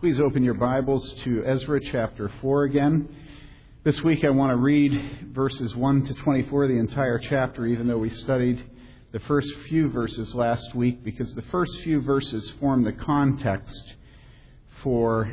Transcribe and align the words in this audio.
Please 0.00 0.20
open 0.20 0.44
your 0.44 0.54
Bibles 0.54 1.12
to 1.24 1.44
Ezra 1.44 1.80
chapter 1.90 2.30
4 2.40 2.62
again. 2.62 3.08
This 3.82 4.00
week 4.02 4.22
I 4.22 4.30
want 4.30 4.52
to 4.52 4.56
read 4.56 5.32
verses 5.32 5.74
1 5.74 6.04
to 6.04 6.14
24, 6.14 6.68
the 6.68 6.78
entire 6.78 7.18
chapter, 7.18 7.66
even 7.66 7.88
though 7.88 7.98
we 7.98 8.10
studied 8.10 8.62
the 9.10 9.18
first 9.18 9.48
few 9.68 9.90
verses 9.90 10.32
last 10.36 10.72
week, 10.76 11.02
because 11.02 11.34
the 11.34 11.42
first 11.50 11.72
few 11.82 12.00
verses 12.00 12.48
form 12.60 12.84
the 12.84 12.92
context 12.92 13.94
for 14.84 15.28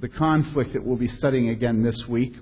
the 0.00 0.08
conflict 0.10 0.74
that 0.74 0.84
we'll 0.84 0.98
be 0.98 1.08
studying 1.08 1.48
again 1.48 1.82
this 1.82 2.06
week. 2.08 2.34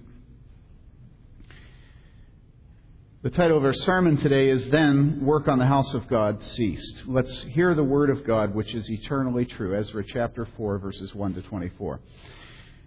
The 3.29 3.37
title 3.37 3.59
of 3.59 3.65
our 3.67 3.75
sermon 3.75 4.17
today 4.17 4.49
is 4.49 4.67
Then 4.71 5.21
Work 5.23 5.49
on 5.49 5.59
the 5.59 5.67
House 5.67 5.93
of 5.93 6.09
God 6.09 6.43
Ceased. 6.43 7.03
Let's 7.07 7.43
hear 7.51 7.75
the 7.75 7.85
word 7.85 8.09
of 8.09 8.27
God, 8.27 8.55
which 8.55 8.75
is 8.75 8.89
eternally 8.89 9.45
true. 9.45 9.79
Ezra 9.79 10.03
chapter 10.03 10.49
4, 10.57 10.79
verses 10.79 11.15
1 11.15 11.35
to 11.35 11.43
24. 11.43 12.01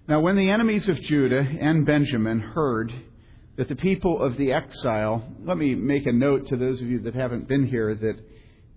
Now, 0.07 0.19
when 0.19 0.35
the 0.35 0.49
enemies 0.49 0.89
of 0.89 0.99
Judah 0.99 1.45
and 1.59 1.85
Benjamin 1.85 2.39
heard 2.39 2.91
that 3.57 3.69
the 3.69 3.75
people 3.75 4.19
of 4.19 4.35
the 4.37 4.51
exile, 4.51 5.23
let 5.45 5.57
me 5.57 5.75
make 5.75 6.07
a 6.07 6.11
note 6.11 6.47
to 6.47 6.57
those 6.57 6.81
of 6.81 6.87
you 6.87 7.01
that 7.01 7.13
haven't 7.13 7.47
been 7.47 7.67
here 7.67 7.93
that 7.93 8.17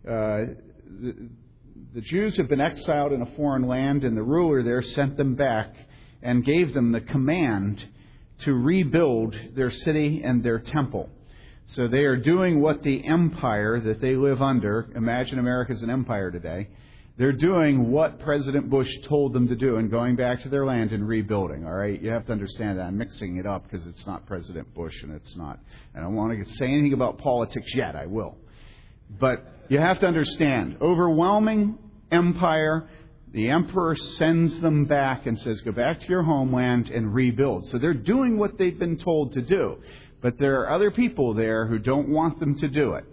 uh, 0.06 0.54
the, 1.00 1.30
the 1.94 2.02
Jews 2.02 2.36
have 2.36 2.50
been 2.50 2.60
exiled 2.60 3.12
in 3.12 3.22
a 3.22 3.36
foreign 3.36 3.66
land, 3.66 4.04
and 4.04 4.14
the 4.14 4.22
ruler 4.22 4.62
there 4.62 4.82
sent 4.82 5.16
them 5.16 5.34
back 5.34 5.74
and 6.20 6.44
gave 6.44 6.74
them 6.74 6.92
the 6.92 7.00
command 7.00 7.82
to 8.40 8.52
rebuild 8.52 9.34
their 9.54 9.70
city 9.70 10.20
and 10.22 10.44
their 10.44 10.58
temple. 10.58 11.08
So 11.66 11.88
they 11.88 12.04
are 12.04 12.16
doing 12.16 12.60
what 12.60 12.82
the 12.82 13.06
empire 13.06 13.80
that 13.80 14.00
they 14.00 14.16
live 14.16 14.42
under, 14.42 14.90
imagine 14.94 15.38
America 15.38 15.72
an 15.80 15.90
empire 15.90 16.30
today, 16.30 16.68
they're 17.16 17.32
doing 17.32 17.90
what 17.90 18.18
President 18.18 18.68
Bush 18.68 18.88
told 19.08 19.32
them 19.32 19.48
to 19.48 19.54
do 19.54 19.76
and 19.76 19.90
going 19.90 20.16
back 20.16 20.42
to 20.42 20.48
their 20.48 20.66
land 20.66 20.92
and 20.92 21.06
rebuilding. 21.06 21.64
All 21.64 21.72
right, 21.72 22.00
you 22.02 22.10
have 22.10 22.26
to 22.26 22.32
understand 22.32 22.78
that. 22.78 22.86
I'm 22.86 22.98
mixing 22.98 23.36
it 23.36 23.46
up 23.46 23.62
because 23.62 23.86
it's 23.86 24.04
not 24.06 24.26
President 24.26 24.74
Bush 24.74 24.94
and 25.02 25.12
it's 25.12 25.36
not. 25.36 25.58
And 25.94 26.04
I 26.04 26.06
don't 26.06 26.16
want 26.16 26.36
to 26.36 26.54
say 26.54 26.66
anything 26.66 26.92
about 26.92 27.18
politics 27.18 27.72
yet. 27.74 27.94
I 27.94 28.06
will, 28.06 28.36
but 29.20 29.46
you 29.68 29.78
have 29.78 30.00
to 30.00 30.06
understand. 30.06 30.78
Overwhelming 30.82 31.78
empire. 32.10 32.88
The 33.32 33.50
emperor 33.50 33.96
sends 33.96 34.60
them 34.60 34.84
back 34.84 35.26
and 35.26 35.36
says, 35.40 35.60
"Go 35.62 35.72
back 35.72 36.00
to 36.00 36.08
your 36.08 36.22
homeland 36.22 36.88
and 36.90 37.12
rebuild." 37.12 37.66
So 37.66 37.78
they're 37.78 37.92
doing 37.92 38.38
what 38.38 38.58
they've 38.58 38.78
been 38.78 38.96
told 38.96 39.32
to 39.32 39.42
do. 39.42 39.78
But 40.24 40.38
there 40.38 40.62
are 40.62 40.70
other 40.70 40.90
people 40.90 41.34
there 41.34 41.66
who 41.66 41.78
don't 41.78 42.08
want 42.08 42.40
them 42.40 42.58
to 42.60 42.66
do 42.66 42.94
it. 42.94 43.04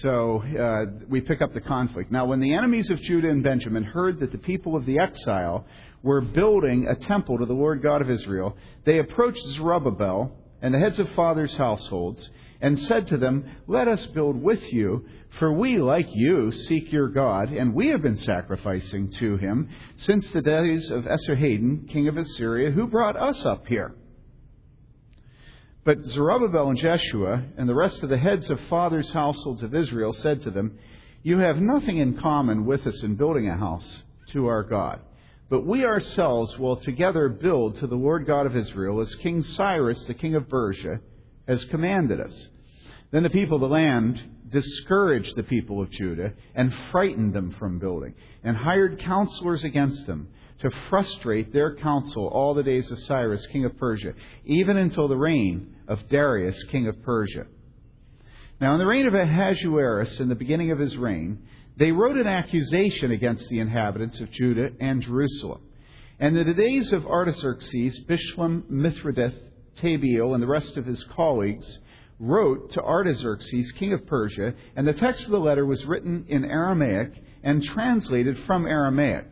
So 0.00 0.44
uh, 0.44 1.04
we 1.08 1.20
pick 1.20 1.42
up 1.42 1.52
the 1.52 1.60
conflict. 1.60 2.12
Now, 2.12 2.26
when 2.26 2.38
the 2.38 2.54
enemies 2.54 2.88
of 2.88 3.02
Judah 3.02 3.30
and 3.30 3.42
Benjamin 3.42 3.82
heard 3.82 4.20
that 4.20 4.30
the 4.30 4.38
people 4.38 4.76
of 4.76 4.86
the 4.86 5.00
exile 5.00 5.66
were 6.04 6.20
building 6.20 6.86
a 6.86 6.94
temple 6.94 7.38
to 7.38 7.46
the 7.46 7.52
Lord 7.52 7.82
God 7.82 8.00
of 8.00 8.08
Israel, 8.08 8.56
they 8.84 9.00
approached 9.00 9.44
Zerubbabel 9.44 10.30
and 10.62 10.72
the 10.72 10.78
heads 10.78 11.00
of 11.00 11.08
fathers' 11.16 11.56
households 11.56 12.30
and 12.60 12.78
said 12.78 13.08
to 13.08 13.16
them, 13.16 13.44
Let 13.66 13.88
us 13.88 14.06
build 14.06 14.40
with 14.40 14.62
you, 14.72 15.04
for 15.40 15.52
we, 15.52 15.78
like 15.78 16.10
you, 16.10 16.52
seek 16.52 16.92
your 16.92 17.08
God, 17.08 17.48
and 17.50 17.74
we 17.74 17.88
have 17.88 18.02
been 18.02 18.18
sacrificing 18.18 19.10
to 19.18 19.36
him 19.36 19.68
since 19.96 20.30
the 20.30 20.42
days 20.42 20.92
of 20.92 21.06
Esarhaddon, 21.06 21.88
king 21.88 22.06
of 22.06 22.16
Assyria, 22.16 22.70
who 22.70 22.86
brought 22.86 23.16
us 23.16 23.44
up 23.44 23.66
here. 23.66 23.96
But 25.84 26.04
Zerubbabel 26.04 26.68
and 26.68 26.78
Jeshua 26.78 27.42
and 27.56 27.68
the 27.68 27.74
rest 27.74 28.02
of 28.04 28.08
the 28.08 28.18
heads 28.18 28.48
of 28.50 28.60
fathers' 28.68 29.10
households 29.10 29.62
of 29.64 29.74
Israel 29.74 30.12
said 30.12 30.40
to 30.42 30.50
them, 30.50 30.78
You 31.24 31.38
have 31.38 31.56
nothing 31.56 31.98
in 31.98 32.18
common 32.18 32.66
with 32.66 32.86
us 32.86 33.02
in 33.02 33.16
building 33.16 33.48
a 33.48 33.56
house 33.56 34.02
to 34.28 34.46
our 34.46 34.62
God. 34.62 35.00
But 35.50 35.66
we 35.66 35.84
ourselves 35.84 36.56
will 36.56 36.76
together 36.76 37.28
build 37.28 37.78
to 37.78 37.88
the 37.88 37.96
Lord 37.96 38.26
God 38.26 38.46
of 38.46 38.56
Israel 38.56 39.00
as 39.00 39.14
King 39.16 39.42
Cyrus, 39.42 40.02
the 40.04 40.14
king 40.14 40.36
of 40.36 40.48
Persia, 40.48 41.00
has 41.48 41.64
commanded 41.64 42.20
us. 42.20 42.46
Then 43.10 43.24
the 43.24 43.30
people 43.30 43.56
of 43.56 43.62
the 43.62 43.68
land 43.68 44.22
discouraged 44.50 45.34
the 45.34 45.42
people 45.42 45.82
of 45.82 45.90
Judah 45.90 46.32
and 46.54 46.72
frightened 46.92 47.34
them 47.34 47.54
from 47.58 47.80
building, 47.80 48.14
and 48.44 48.56
hired 48.56 49.00
counselors 49.00 49.64
against 49.64 50.06
them 50.06 50.28
to 50.60 50.70
frustrate 50.88 51.52
their 51.52 51.74
counsel 51.74 52.28
all 52.28 52.54
the 52.54 52.62
days 52.62 52.90
of 52.90 52.98
Cyrus, 53.00 53.44
king 53.46 53.64
of 53.64 53.76
Persia, 53.76 54.14
even 54.44 54.76
until 54.76 55.08
the 55.08 55.16
reign 55.16 55.71
of 55.88 56.08
Darius, 56.08 56.62
king 56.64 56.86
of 56.86 57.02
Persia. 57.02 57.46
Now, 58.60 58.74
in 58.74 58.78
the 58.78 58.86
reign 58.86 59.06
of 59.06 59.14
Ahasuerus, 59.14 60.20
in 60.20 60.28
the 60.28 60.34
beginning 60.34 60.70
of 60.70 60.78
his 60.78 60.96
reign, 60.96 61.42
they 61.76 61.90
wrote 61.90 62.16
an 62.16 62.26
accusation 62.26 63.10
against 63.10 63.48
the 63.48 63.58
inhabitants 63.58 64.20
of 64.20 64.30
Judah 64.30 64.70
and 64.78 65.02
Jerusalem. 65.02 65.62
And 66.20 66.36
in 66.36 66.46
the 66.46 66.54
days 66.54 66.92
of 66.92 67.06
Artaxerxes, 67.06 67.98
Bishlam, 68.08 68.62
Mithridath, 68.70 69.34
Tabeel, 69.78 70.34
and 70.34 70.42
the 70.42 70.46
rest 70.46 70.76
of 70.76 70.86
his 70.86 71.02
colleagues 71.16 71.78
wrote 72.20 72.70
to 72.72 72.82
Artaxerxes, 72.82 73.72
king 73.72 73.92
of 73.92 74.06
Persia, 74.06 74.54
and 74.76 74.86
the 74.86 74.92
text 74.92 75.24
of 75.24 75.30
the 75.30 75.40
letter 75.40 75.66
was 75.66 75.84
written 75.84 76.24
in 76.28 76.44
Aramaic 76.44 77.12
and 77.42 77.64
translated 77.64 78.38
from 78.46 78.66
Aramaic. 78.66 79.26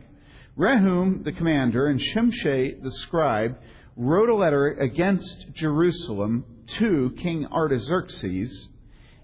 Rehum 0.57 1.23
the 1.23 1.31
commander 1.31 1.87
and 1.87 1.99
Shimshai 1.99 2.83
the 2.83 2.91
scribe 2.91 3.57
wrote 3.95 4.29
a 4.29 4.35
letter 4.35 4.67
against 4.67 5.53
Jerusalem 5.53 6.45
to 6.79 7.13
King 7.21 7.47
Artaxerxes 7.47 8.67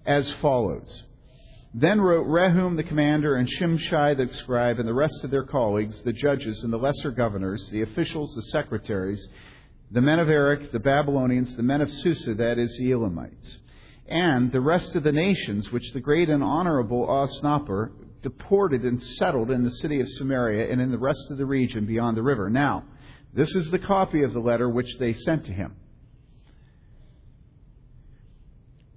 as 0.05 0.29
follows. 0.41 1.03
Then 1.73 2.01
wrote 2.01 2.28
Rehum 2.28 2.75
the 2.75 2.83
commander 2.83 3.35
and 3.35 3.47
Shimshai 3.47 4.17
the 4.17 4.33
scribe 4.38 4.79
and 4.79 4.88
the 4.88 4.94
rest 4.94 5.23
of 5.23 5.31
their 5.31 5.44
colleagues, 5.44 6.00
the 6.03 6.13
judges 6.13 6.63
and 6.63 6.73
the 6.73 6.78
lesser 6.78 7.11
governors, 7.11 7.69
the 7.69 7.81
officials, 7.81 8.33
the 8.35 8.41
secretaries, 8.44 9.28
the 9.91 10.01
men 10.01 10.19
of 10.19 10.29
Erech, 10.29 10.72
the 10.72 10.79
Babylonians, 10.79 11.55
the 11.55 11.63
men 11.63 11.81
of 11.81 11.91
Susa, 11.91 12.34
that 12.35 12.57
is, 12.57 12.75
the 12.78 12.91
Elamites, 12.91 13.57
and 14.07 14.51
the 14.51 14.61
rest 14.61 14.95
of 14.95 15.03
the 15.03 15.11
nations 15.11 15.72
which 15.72 15.94
the 15.94 16.01
great 16.01 16.29
and 16.29 16.44
honorable 16.44 17.05
Osnappar 17.07 17.91
deported 18.22 18.84
and 18.84 19.01
settled 19.01 19.51
in 19.51 19.63
the 19.63 19.72
city 19.72 20.01
of 20.01 20.09
Samaria 20.09 20.72
and 20.72 20.81
in 20.81 20.91
the 20.91 20.97
rest 20.97 21.29
of 21.29 21.38
the 21.38 21.45
region 21.45 21.85
beyond 21.85 22.17
the 22.17 22.23
river. 22.23 22.49
Now, 22.49 22.84
this 23.33 23.53
is 23.55 23.69
the 23.69 23.79
copy 23.79 24.23
of 24.23 24.33
the 24.33 24.39
letter 24.39 24.69
which 24.69 24.97
they 24.99 25.13
sent 25.13 25.45
to 25.45 25.51
him. 25.51 25.75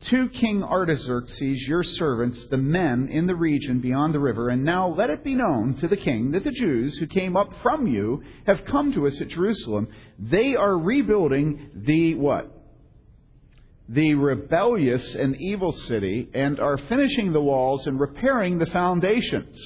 To 0.07 0.31
King 0.31 0.63
Artaxerxes, 0.63 1.61
your 1.69 1.83
servants, 1.83 2.43
the 2.47 2.57
men 2.57 3.09
in 3.09 3.27
the 3.27 3.37
region 3.37 3.81
beyond 3.81 4.15
the 4.15 4.19
river, 4.19 4.49
and 4.49 4.65
now 4.65 4.89
let 4.89 5.11
it 5.11 5.23
be 5.23 5.35
known 5.35 5.75
to 5.81 5.89
the 5.89 5.97
king 5.97 6.31
that 6.31 6.43
the 6.43 6.53
Jews 6.53 6.97
who 6.97 7.07
came 7.07 7.37
up 7.37 7.51
from 7.63 7.87
you 7.87 8.23
have 8.47 8.65
come 8.65 8.93
to 8.93 9.07
us 9.07 9.21
at 9.21 9.29
Jerusalem. 9.29 9.89
They 10.19 10.57
are 10.57 10.79
rebuilding 10.79 11.71
the 11.75 12.15
what? 12.15 12.61
the 13.91 14.15
rebellious 14.15 15.17
and 15.17 15.37
evil 15.41 15.73
city 15.73 16.29
and 16.33 16.61
are 16.61 16.79
finishing 16.79 17.33
the 17.33 17.41
walls 17.41 17.87
and 17.87 17.99
repairing 17.99 18.59
the 18.59 18.67
foundations. 18.67 19.57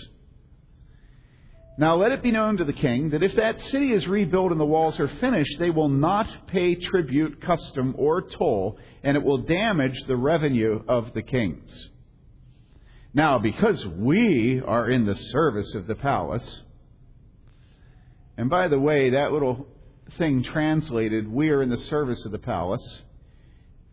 Now 1.76 1.96
let 1.96 2.12
it 2.12 2.22
be 2.22 2.30
known 2.30 2.58
to 2.58 2.64
the 2.64 2.72
king 2.72 3.10
that 3.10 3.24
if 3.24 3.34
that 3.34 3.60
city 3.60 3.90
is 3.90 4.06
rebuilt 4.06 4.52
and 4.52 4.60
the 4.60 4.64
walls 4.64 5.00
are 5.00 5.08
finished, 5.08 5.58
they 5.58 5.70
will 5.70 5.88
not 5.88 6.46
pay 6.46 6.76
tribute, 6.76 7.42
custom, 7.42 7.96
or 7.98 8.22
toll, 8.22 8.78
and 9.02 9.16
it 9.16 9.24
will 9.24 9.38
damage 9.38 10.00
the 10.06 10.16
revenue 10.16 10.82
of 10.86 11.12
the 11.14 11.22
kings. 11.22 11.90
Now, 13.12 13.38
because 13.38 13.84
we 13.86 14.62
are 14.64 14.88
in 14.88 15.04
the 15.04 15.16
service 15.16 15.74
of 15.74 15.88
the 15.88 15.96
palace, 15.96 16.62
and 18.36 18.48
by 18.48 18.68
the 18.68 18.78
way, 18.78 19.10
that 19.10 19.32
little 19.32 19.66
thing 20.16 20.44
translated, 20.44 21.26
we 21.26 21.50
are 21.50 21.62
in 21.62 21.70
the 21.70 21.76
service 21.76 22.24
of 22.24 22.30
the 22.30 22.38
palace, 22.38 23.02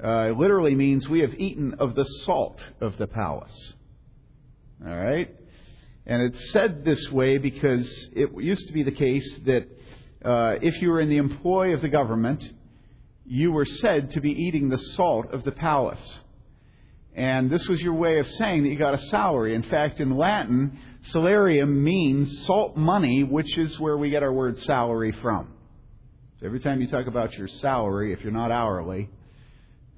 uh, 0.04 0.30
literally 0.30 0.76
means 0.76 1.08
we 1.08 1.22
have 1.22 1.34
eaten 1.40 1.76
of 1.80 1.96
the 1.96 2.06
salt 2.26 2.60
of 2.80 2.98
the 2.98 3.08
palace. 3.08 3.74
All 4.86 4.96
right? 4.96 5.36
And 6.06 6.22
it's 6.22 6.52
said 6.52 6.84
this 6.84 7.12
way 7.12 7.38
because 7.38 7.88
it 8.14 8.30
used 8.38 8.68
to 8.68 8.74
be 8.74 8.84
the 8.84 8.92
case 8.92 9.40
that 9.46 9.68
uh, 10.26 10.56
if 10.62 10.82
you 10.82 10.90
were 10.90 11.00
in 11.00 11.10
the 11.10 11.18
employ 11.18 11.74
of 11.74 11.82
the 11.82 11.90
government, 11.90 12.44
you 13.26 13.52
were 13.52 13.66
said 13.66 14.12
to 14.12 14.22
be 14.22 14.32
eating 14.32 14.70
the 14.70 14.78
salt 14.78 15.32
of 15.32 15.44
the 15.44 15.52
palace. 15.52 16.20
And 17.16 17.50
this 17.50 17.68
was 17.68 17.82
your 17.82 17.94
way 17.94 18.20
of 18.20 18.28
saying 18.28 18.64
that 18.64 18.70
you 18.70 18.78
got 18.78 18.94
a 18.94 19.02
salary. 19.08 19.54
In 19.54 19.64
fact, 19.64 20.00
in 20.00 20.18
Latin, 20.18 20.80
salarium 21.14 21.84
means 21.84 22.46
salt 22.46 22.78
money, 22.78 23.24
which 23.24 23.58
is 23.58 23.80
where 23.80 23.98
we 23.98 24.10
get 24.10 24.24
our 24.24 24.32
word 24.32 24.60
salary 24.60 25.12
from. 25.22 25.54
So 26.40 26.46
every 26.46 26.60
time 26.60 26.82
you 26.82 26.88
talk 26.88 27.08
about 27.08 27.34
your 27.34 27.48
salary, 27.48 28.14
if 28.14 28.22
you're 28.22 28.32
not 28.32 28.52
hourly, 28.52 29.10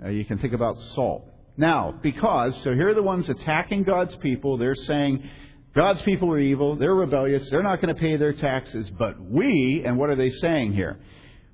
uh, 0.04 0.10
you 0.10 0.26
can 0.26 0.40
think 0.40 0.54
about 0.54 0.80
salt. 0.80 1.26
Now, 1.56 1.94
because, 2.02 2.56
so 2.64 2.74
here 2.74 2.90
are 2.90 2.96
the 2.96 3.04
ones 3.04 3.30
attacking 3.30 3.84
God's 3.84 4.16
people. 4.18 4.58
They're 4.58 4.76
saying 4.76 5.30
God's 5.76 6.02
people 6.04 6.32
are 6.32 6.40
evil, 6.40 6.76
they're 6.76 6.94
rebellious, 6.94 7.50
they're 7.50 7.64
not 7.64 7.82
going 7.82 7.94
to 7.94 8.00
pay 8.00 8.16
their 8.18 8.34
taxes, 8.34 8.92
but 8.92 9.20
we, 9.20 9.84
and 9.86 9.98
what 9.98 10.10
are 10.10 10.16
they 10.16 10.30
saying 10.30 10.74
here? 10.74 11.00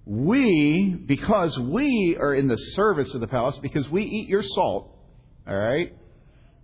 We, 0.05 0.93
because 1.05 1.57
we 1.57 2.17
are 2.19 2.33
in 2.33 2.47
the 2.47 2.57
service 2.57 3.13
of 3.13 3.21
the 3.21 3.27
palace, 3.27 3.57
because 3.61 3.89
we 3.89 4.03
eat 4.03 4.27
your 4.27 4.43
salt, 4.43 4.93
all 5.47 5.55
right? 5.55 5.95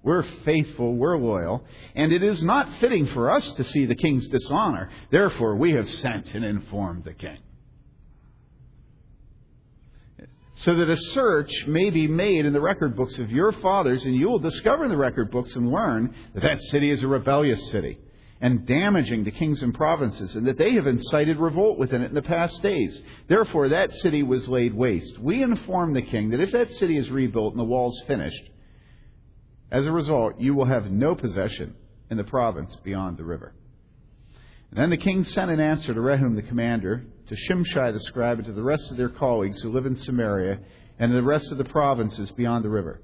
We're 0.04 0.25
faithful, 0.44 0.96
we're 0.96 1.18
loyal, 1.18 1.63
and 1.96 2.12
it 2.12 2.24
is 2.24 2.44
not 2.44 2.68
fitting 2.80 3.07
for 3.07 3.31
us 3.31 3.50
to 3.54 3.63
see 3.63 3.86
the 3.86 3.96
king's 3.96 4.28
dishonor. 4.28 4.92
Therefore, 5.10 5.56
we 5.56 5.72
have 5.72 5.90
sent 5.90 6.34
and 6.34 6.44
informed 6.44 7.06
the 7.06 7.13
king. 7.13 7.38
So 10.57 10.74
that 10.75 10.90
a 10.90 10.98
search 10.98 11.52
may 11.68 11.90
be 11.90 12.07
made 12.07 12.46
in 12.46 12.54
the 12.54 12.62
record 12.62 12.96
books 12.96 13.18
of 13.18 13.30
your 13.30 13.52
fathers, 13.52 14.04
and 14.06 14.16
you 14.16 14.30
will 14.30 14.40
discover 14.40 14.86
in 14.86 14.90
the 14.90 14.98
record 14.98 15.30
books 15.30 15.54
and 15.56 15.69
learn 15.69 16.16
that 16.34 16.44
that 16.44 16.62
city 16.63 16.90
is 16.92 17.04
a 17.04 17.07
rebellious 17.07 17.72
city 17.72 18.00
and 18.42 18.66
damaging 18.66 19.25
to 19.25 19.31
kings 19.31 19.62
and 19.62 19.74
provinces, 19.74 20.36
and 20.36 20.46
that 20.46 20.57
they 20.57 20.74
have 20.74 20.88
incited 20.88 21.38
revolt 21.38 21.78
within 21.78 22.02
it 22.02 22.10
in 22.10 22.16
the 22.16 22.22
past 22.22 22.62
days. 22.62 23.02
Therefore, 23.28 23.69
that 23.69 23.94
city 23.96 24.24
was 24.24 24.48
laid 24.48 24.74
waste. 24.74 25.18
We 25.19 25.42
inform 25.42 25.94
the 25.94 26.02
king 26.02 26.30
that 26.31 26.42
if 26.42 26.52
that 26.52 26.74
city 26.74 26.98
is 26.98 27.10
rebuilt 27.10 27.54
and 27.54 27.60
the 27.60 27.66
walls 27.66 28.02
finished, 28.07 28.50
as 29.72 29.86
a 29.86 29.92
result, 29.92 30.40
you 30.40 30.54
will 30.54 30.66
have 30.66 30.92
no 30.92 31.16
possession 31.16 31.75
in 32.10 32.18
the 32.18 32.24
province 32.24 32.75
beyond 32.84 33.18
the 33.18 33.24
river. 33.24 33.54
And 34.72 34.80
then 34.80 34.90
the 34.90 34.98
king 34.98 35.24
sent 35.24 35.52
an 35.52 35.60
answer 35.60 35.94
to 35.94 36.00
Rehum 36.00 36.36
the 36.36 36.42
commander, 36.42 37.06
to 37.27 37.36
Shimshai 37.36 37.94
the 37.94 38.00
scribe, 38.01 38.38
and 38.38 38.48
to 38.48 38.54
the 38.54 38.63
rest 38.63 38.89
of 38.92 38.98
their 38.98 39.10
colleagues 39.10 39.62
who 39.62 39.72
live 39.72 39.86
in 39.86 39.95
Samaria 39.95 40.60
and 41.00 41.13
the 41.13 41.24
rest 41.24 41.51
of 41.51 41.57
the 41.57 41.66
provinces 41.66 42.31
beyond 42.31 42.63
the 42.63 42.69
river. 42.69 43.01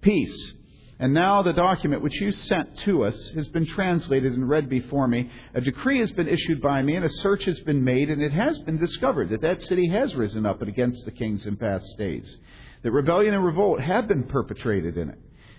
Peace 0.00 0.52
and 1.00 1.14
now 1.14 1.42
the 1.42 1.52
document 1.52 2.02
which 2.02 2.20
you 2.20 2.32
sent 2.32 2.76
to 2.80 3.04
us 3.04 3.30
has 3.36 3.46
been 3.48 3.66
translated 3.66 4.32
and 4.32 4.48
read 4.48 4.68
before 4.68 5.06
me. 5.06 5.30
A 5.54 5.60
decree 5.60 6.00
has 6.00 6.10
been 6.10 6.26
issued 6.26 6.60
by 6.60 6.82
me, 6.82 6.96
and 6.96 7.04
a 7.04 7.10
search 7.10 7.44
has 7.44 7.60
been 7.60 7.84
made, 7.84 8.10
and 8.10 8.20
it 8.20 8.32
has 8.32 8.58
been 8.60 8.78
discovered 8.78 9.30
that 9.30 9.42
that 9.42 9.62
city 9.62 9.88
has 9.90 10.16
risen 10.16 10.44
up 10.44 10.60
against 10.60 11.04
the 11.04 11.12
kings 11.12 11.46
in 11.46 11.56
past 11.56 11.86
days. 11.98 12.36
That 12.82 12.90
rebellion 12.90 13.34
and 13.34 13.44
revolt 13.44 13.80
have 13.80 14.08
been 14.08 14.24
perpetrated 14.24 14.96
in 14.96 15.10
it. 15.10 15.18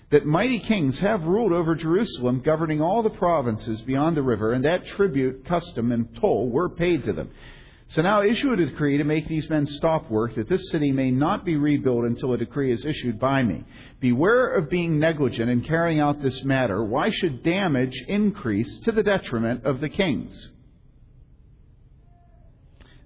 That 0.09 0.25
mighty 0.25 0.59
kings 0.59 0.97
have 0.99 1.23
ruled 1.23 1.53
over 1.53 1.73
Jerusalem, 1.73 2.41
governing 2.41 2.81
all 2.81 3.01
the 3.01 3.09
provinces 3.09 3.79
beyond 3.81 4.17
the 4.17 4.23
river, 4.23 4.51
and 4.51 4.65
that 4.65 4.85
tribute, 4.87 5.45
custom, 5.45 5.93
and 5.93 6.17
toll 6.19 6.49
were 6.49 6.67
paid 6.67 7.05
to 7.05 7.13
them. 7.13 7.29
So 7.89 8.03
now 8.03 8.21
issue 8.21 8.53
a 8.53 8.55
decree 8.55 8.99
to 8.99 9.03
make 9.03 9.27
these 9.27 9.49
men 9.49 9.65
stop 9.65 10.11
work, 10.11 10.35
that 10.35 10.47
this 10.47 10.69
city 10.69 10.91
may 10.91 11.09
not 11.09 11.43
be 11.43 11.55
rebuilt 11.55 12.05
until 12.05 12.33
a 12.33 12.37
decree 12.37 12.71
is 12.71 12.85
issued 12.85 13.19
by 13.19 13.41
me. 13.41 13.65
Beware 13.99 14.53
of 14.53 14.69
being 14.69 14.99
negligent 14.99 15.49
in 15.49 15.61
carrying 15.61 15.99
out 15.99 16.21
this 16.21 16.43
matter. 16.43 16.83
Why 16.83 17.09
should 17.09 17.41
damage 17.41 17.95
increase 18.07 18.79
to 18.81 18.91
the 18.91 19.01
detriment 19.01 19.65
of 19.65 19.81
the 19.81 19.89
kings? 19.89 20.49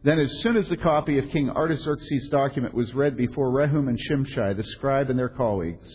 Then, 0.04 0.20
as 0.20 0.42
soon 0.42 0.58
as 0.58 0.68
the 0.68 0.76
copy 0.76 1.18
of 1.18 1.30
King 1.30 1.50
Artaxerxes' 1.50 2.28
document 2.28 2.74
was 2.74 2.94
read 2.94 3.16
before 3.16 3.52
Rehum 3.52 3.88
and 3.88 3.98
Shimshai, 3.98 4.58
the 4.58 4.66
scribe 4.66 5.10
and 5.10 5.18
their 5.18 5.30
colleagues, 5.30 5.88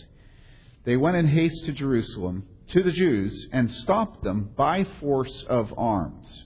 they 0.85 0.97
went 0.97 1.15
in 1.15 1.27
haste 1.27 1.63
to 1.67 1.73
Jerusalem, 1.73 2.47
to 2.69 2.81
the 2.81 2.91
Jews, 2.91 3.49
and 3.51 3.69
stopped 3.69 4.23
them 4.23 4.49
by 4.57 4.83
force 4.99 5.45
of 5.47 5.71
arms. 5.77 6.45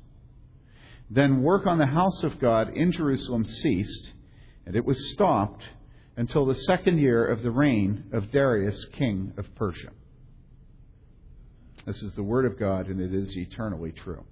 Then 1.14 1.44
work 1.44 1.68
on 1.68 1.78
the 1.78 1.86
house 1.86 2.24
of 2.24 2.40
God 2.40 2.76
in 2.76 2.92
Jerusalem 2.92 3.46
ceased, 3.46 4.14
and 4.66 4.76
it 4.76 4.84
was 4.84 5.12
stopped 5.12 5.64
until 6.18 6.48
the 6.48 6.56
second 6.56 6.98
year 6.98 7.24
of 7.28 7.44
the 7.44 7.52
reign 7.52 8.06
of 8.12 8.32
Darius, 8.32 8.84
king 8.94 9.32
of 9.38 9.46
Persia. 9.54 9.92
This 11.86 12.02
is 12.02 12.14
the 12.16 12.24
word 12.24 12.46
of 12.46 12.58
God, 12.58 12.88
and 12.88 13.00
it 13.00 13.14
is 13.14 13.38
eternally 13.38 13.92
true. 13.92 14.24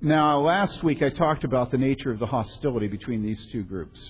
Now, 0.00 0.40
last 0.40 0.82
week 0.82 1.00
I 1.00 1.10
talked 1.10 1.44
about 1.44 1.70
the 1.70 1.78
nature 1.78 2.10
of 2.10 2.18
the 2.18 2.26
hostility 2.26 2.88
between 2.88 3.22
these 3.22 3.46
two 3.52 3.62
groups. 3.62 4.00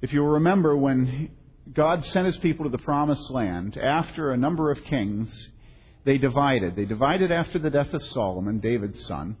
If 0.00 0.14
you'll 0.14 0.28
remember, 0.28 0.78
when 0.78 1.28
God 1.74 2.06
sent 2.06 2.24
his 2.24 2.38
people 2.38 2.64
to 2.64 2.70
the 2.70 2.82
promised 2.82 3.30
land, 3.30 3.76
after 3.76 4.32
a 4.32 4.38
number 4.38 4.70
of 4.70 4.82
kings, 4.84 5.48
they 6.04 6.18
divided. 6.18 6.76
They 6.76 6.84
divided 6.84 7.30
after 7.30 7.58
the 7.58 7.70
death 7.70 7.92
of 7.92 8.02
Solomon, 8.06 8.60
David's 8.60 9.04
son, 9.06 9.36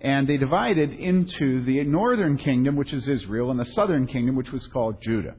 and 0.00 0.28
they 0.28 0.36
divided 0.36 0.92
into 0.92 1.64
the 1.64 1.84
northern 1.84 2.38
kingdom, 2.38 2.76
which 2.76 2.92
is 2.92 3.08
Israel, 3.08 3.50
and 3.50 3.58
the 3.58 3.64
southern 3.64 4.06
kingdom, 4.06 4.36
which 4.36 4.52
was 4.52 4.66
called 4.68 4.96
Judah. 5.02 5.34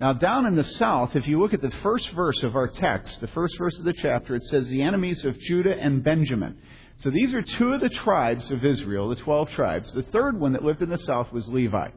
Now, 0.00 0.12
down 0.12 0.44
in 0.46 0.56
the 0.56 0.64
south, 0.64 1.16
if 1.16 1.26
you 1.26 1.40
look 1.40 1.54
at 1.54 1.62
the 1.62 1.72
first 1.82 2.10
verse 2.10 2.42
of 2.42 2.54
our 2.54 2.68
text, 2.68 3.20
the 3.20 3.28
first 3.28 3.56
verse 3.56 3.78
of 3.78 3.84
the 3.84 3.94
chapter, 3.94 4.34
it 4.34 4.42
says, 4.44 4.68
The 4.68 4.82
enemies 4.82 5.24
of 5.24 5.38
Judah 5.38 5.74
and 5.78 6.04
Benjamin. 6.04 6.58
So 6.98 7.10
these 7.10 7.32
are 7.32 7.42
two 7.42 7.72
of 7.72 7.80
the 7.80 7.88
tribes 7.88 8.50
of 8.50 8.64
Israel, 8.64 9.08
the 9.08 9.16
12 9.16 9.50
tribes. 9.50 9.92
The 9.92 10.02
third 10.02 10.38
one 10.38 10.52
that 10.52 10.64
lived 10.64 10.82
in 10.82 10.90
the 10.90 10.98
south 10.98 11.32
was 11.32 11.48
Levi. 11.48 11.88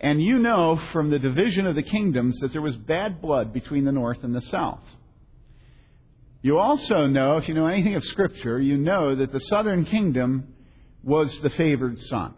And 0.00 0.22
you 0.22 0.38
know 0.38 0.80
from 0.92 1.10
the 1.10 1.18
division 1.18 1.66
of 1.66 1.76
the 1.76 1.82
kingdoms 1.82 2.36
that 2.40 2.52
there 2.52 2.62
was 2.62 2.76
bad 2.76 3.22
blood 3.22 3.52
between 3.52 3.84
the 3.84 3.92
north 3.92 4.24
and 4.24 4.34
the 4.34 4.42
south. 4.42 4.82
You 6.42 6.58
also 6.58 7.06
know, 7.06 7.36
if 7.36 7.46
you 7.46 7.54
know 7.54 7.68
anything 7.68 7.94
of 7.94 8.04
Scripture, 8.04 8.60
you 8.60 8.76
know 8.76 9.14
that 9.14 9.32
the 9.32 9.38
southern 9.38 9.84
kingdom 9.84 10.54
was 11.04 11.38
the 11.38 11.50
favored 11.50 11.98
son. 11.98 12.34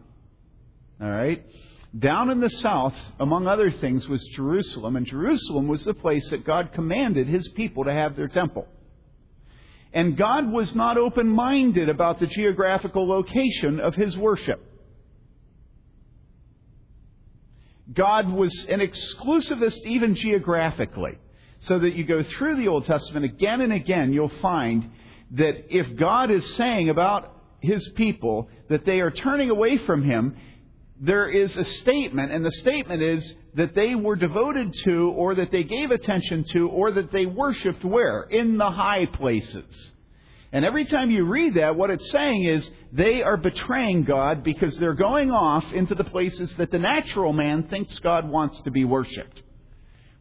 All 1.00 1.08
right? 1.08 1.44
Down 1.98 2.28
in 2.30 2.40
the 2.40 2.50
south, 2.50 2.94
among 3.18 3.46
other 3.46 3.70
things, 3.70 4.06
was 4.06 4.22
Jerusalem, 4.34 4.96
and 4.96 5.06
Jerusalem 5.06 5.68
was 5.68 5.84
the 5.84 5.94
place 5.94 6.28
that 6.30 6.44
God 6.44 6.72
commanded 6.74 7.28
his 7.28 7.48
people 7.48 7.84
to 7.84 7.92
have 7.92 8.14
their 8.14 8.28
temple. 8.28 8.66
And 9.92 10.16
God 10.16 10.50
was 10.50 10.74
not 10.74 10.98
open 10.98 11.28
minded 11.28 11.88
about 11.88 12.18
the 12.20 12.26
geographical 12.26 13.08
location 13.08 13.80
of 13.80 13.94
his 13.94 14.16
worship. 14.16 14.60
God 17.92 18.28
was 18.28 18.52
an 18.68 18.80
exclusivist 18.80 19.78
even 19.84 20.14
geographically 20.14 21.18
so 21.66 21.78
that 21.78 21.94
you 21.94 22.04
go 22.04 22.22
through 22.22 22.56
the 22.56 22.68
Old 22.68 22.84
Testament 22.84 23.24
again 23.24 23.60
and 23.60 23.72
again, 23.72 24.12
you'll 24.12 24.30
find 24.42 24.90
that 25.32 25.74
if 25.74 25.96
God 25.96 26.30
is 26.30 26.44
saying 26.56 26.90
about 26.90 27.32
his 27.60 27.86
people 27.94 28.48
that 28.68 28.84
they 28.84 29.00
are 29.00 29.10
turning 29.10 29.50
away 29.50 29.78
from 29.78 30.02
him, 30.02 30.36
there 31.00 31.28
is 31.28 31.56
a 31.56 31.64
statement, 31.64 32.32
and 32.32 32.44
the 32.44 32.52
statement 32.52 33.02
is 33.02 33.34
that 33.54 33.74
they 33.74 33.94
were 33.94 34.16
devoted 34.16 34.72
to, 34.84 35.10
or 35.16 35.34
that 35.34 35.50
they 35.50 35.64
gave 35.64 35.90
attention 35.90 36.44
to, 36.52 36.68
or 36.68 36.92
that 36.92 37.10
they 37.10 37.26
worshiped 37.26 37.84
where? 37.84 38.22
In 38.22 38.58
the 38.58 38.70
high 38.70 39.06
places. 39.06 39.92
And 40.52 40.64
every 40.64 40.84
time 40.84 41.10
you 41.10 41.24
read 41.24 41.54
that, 41.54 41.74
what 41.74 41.90
it's 41.90 42.08
saying 42.12 42.44
is 42.44 42.70
they 42.92 43.22
are 43.22 43.36
betraying 43.36 44.04
God 44.04 44.44
because 44.44 44.76
they're 44.76 44.94
going 44.94 45.32
off 45.32 45.64
into 45.72 45.96
the 45.96 46.04
places 46.04 46.52
that 46.58 46.70
the 46.70 46.78
natural 46.78 47.32
man 47.32 47.64
thinks 47.64 47.98
God 47.98 48.28
wants 48.28 48.60
to 48.62 48.70
be 48.70 48.84
worshiped 48.84 49.42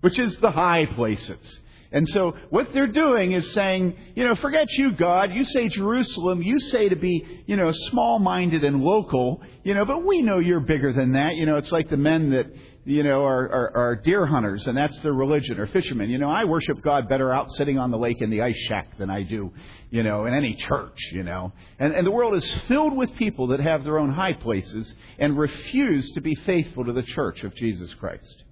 which 0.03 0.19
is 0.19 0.35
the 0.41 0.51
high 0.51 0.85
places. 0.85 1.59
And 1.93 2.05
so 2.09 2.33
what 2.49 2.73
they're 2.73 2.87
doing 2.87 3.31
is 3.31 3.53
saying, 3.53 3.95
you 4.15 4.27
know, 4.27 4.35
forget 4.35 4.67
you, 4.73 4.91
God. 4.91 5.31
You 5.31 5.45
say 5.45 5.69
Jerusalem. 5.69 6.41
You 6.41 6.59
say 6.59 6.89
to 6.89 6.95
be, 6.97 7.43
you 7.45 7.55
know, 7.55 7.71
small-minded 7.71 8.65
and 8.65 8.81
local, 8.81 9.41
you 9.63 9.73
know, 9.73 9.85
but 9.85 10.03
we 10.03 10.21
know 10.21 10.39
you're 10.39 10.59
bigger 10.59 10.91
than 10.91 11.13
that. 11.13 11.35
You 11.35 11.45
know, 11.45 11.55
it's 11.55 11.71
like 11.71 11.89
the 11.89 11.97
men 11.97 12.31
that, 12.31 12.47
you 12.83 13.03
know, 13.03 13.23
are, 13.23 13.47
are, 13.47 13.77
are 13.77 13.95
deer 13.95 14.25
hunters, 14.25 14.67
and 14.67 14.75
that's 14.75 14.99
their 14.99 15.13
religion, 15.13 15.57
or 15.57 15.67
fishermen. 15.67 16.09
You 16.09 16.17
know, 16.17 16.29
I 16.29 16.43
worship 16.43 16.81
God 16.81 17.07
better 17.07 17.31
out 17.31 17.49
sitting 17.51 17.77
on 17.77 17.91
the 17.91 17.97
lake 17.97 18.21
in 18.21 18.29
the 18.29 18.41
ice 18.41 18.57
shack 18.67 18.97
than 18.97 19.09
I 19.09 19.21
do, 19.23 19.53
you 19.89 20.03
know, 20.03 20.25
in 20.25 20.33
any 20.33 20.55
church, 20.55 20.97
you 21.13 21.23
know. 21.23 21.53
And, 21.79 21.93
and 21.93 22.05
the 22.05 22.11
world 22.11 22.35
is 22.35 22.53
filled 22.67 22.97
with 22.97 23.15
people 23.15 23.47
that 23.47 23.61
have 23.61 23.85
their 23.85 23.99
own 23.99 24.11
high 24.11 24.33
places 24.33 24.93
and 25.17 25.37
refuse 25.37 26.09
to 26.15 26.21
be 26.21 26.35
faithful 26.45 26.83
to 26.83 26.91
the 26.91 27.03
church 27.03 27.43
of 27.43 27.55
Jesus 27.55 27.93
Christ. 27.93 28.42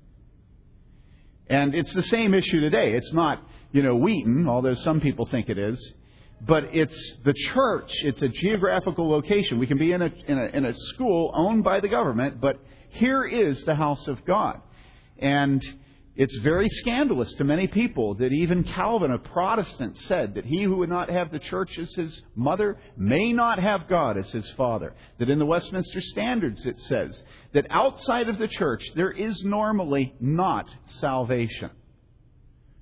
And 1.52 1.76
it's 1.76 1.94
the 1.94 2.04
same 2.04 2.34
issue 2.34 2.62
today. 2.62 2.94
It's 2.94 3.12
not, 3.12 3.44
you 3.74 3.84
know, 3.84 3.94
Wheaton, 3.98 4.48
although 4.48 4.74
some 4.74 5.02
people 5.02 5.26
think 5.26 5.50
it 5.50 5.58
is, 5.58 5.78
but 6.48 6.74
it's 6.74 6.98
the 7.26 7.34
church. 7.34 7.92
It's 8.04 8.22
a 8.22 8.30
geographical 8.30 9.10
location. 9.10 9.60
We 9.60 9.68
can 9.68 9.78
be 9.78 9.92
in 9.92 10.02
a, 10.02 10.10
in 10.30 10.38
a, 10.38 10.46
in 10.46 10.66
a 10.66 10.74
school 10.94 11.30
owned 11.36 11.66
by 11.66 11.82
the 11.82 11.90
government, 11.90 12.40
but 12.40 12.56
here 12.92 13.26
is 13.26 13.62
the 13.66 13.76
house 13.76 14.08
of 14.08 14.24
God. 14.24 14.62
And 15.20 15.62
it's 16.22 16.38
very 16.38 16.70
scandalous 16.70 17.34
to 17.34 17.44
many 17.44 17.66
people 17.66 18.14
that 18.14 18.32
even 18.32 18.64
Calvin, 18.64 19.10
a 19.10 19.18
Protestant, 19.18 19.98
said 19.98 20.36
that 20.36 20.46
he 20.46 20.62
who 20.62 20.76
would 20.76 20.90
not 20.90 21.10
have 21.10 21.32
the 21.32 21.40
church 21.40 21.76
as 21.80 21.92
his 21.96 22.22
mother 22.36 22.78
may 22.96 23.34
not 23.34 23.58
have 23.58 23.88
God 23.88 24.20
as 24.20 24.30
his 24.30 24.48
father. 24.52 24.94
That 25.18 25.32
in 25.32 25.40
the 25.40 25.48
Westminster 25.48 26.00
Standards 26.00 26.64
it 26.64 26.80
says 26.82 27.24
that 27.54 27.66
outside 27.72 28.30
of 28.30 28.38
the 28.38 28.48
church 28.48 28.84
there 28.94 29.10
is 29.10 29.44
normally 29.44 30.14
not 30.20 30.70
salvation. 30.86 31.72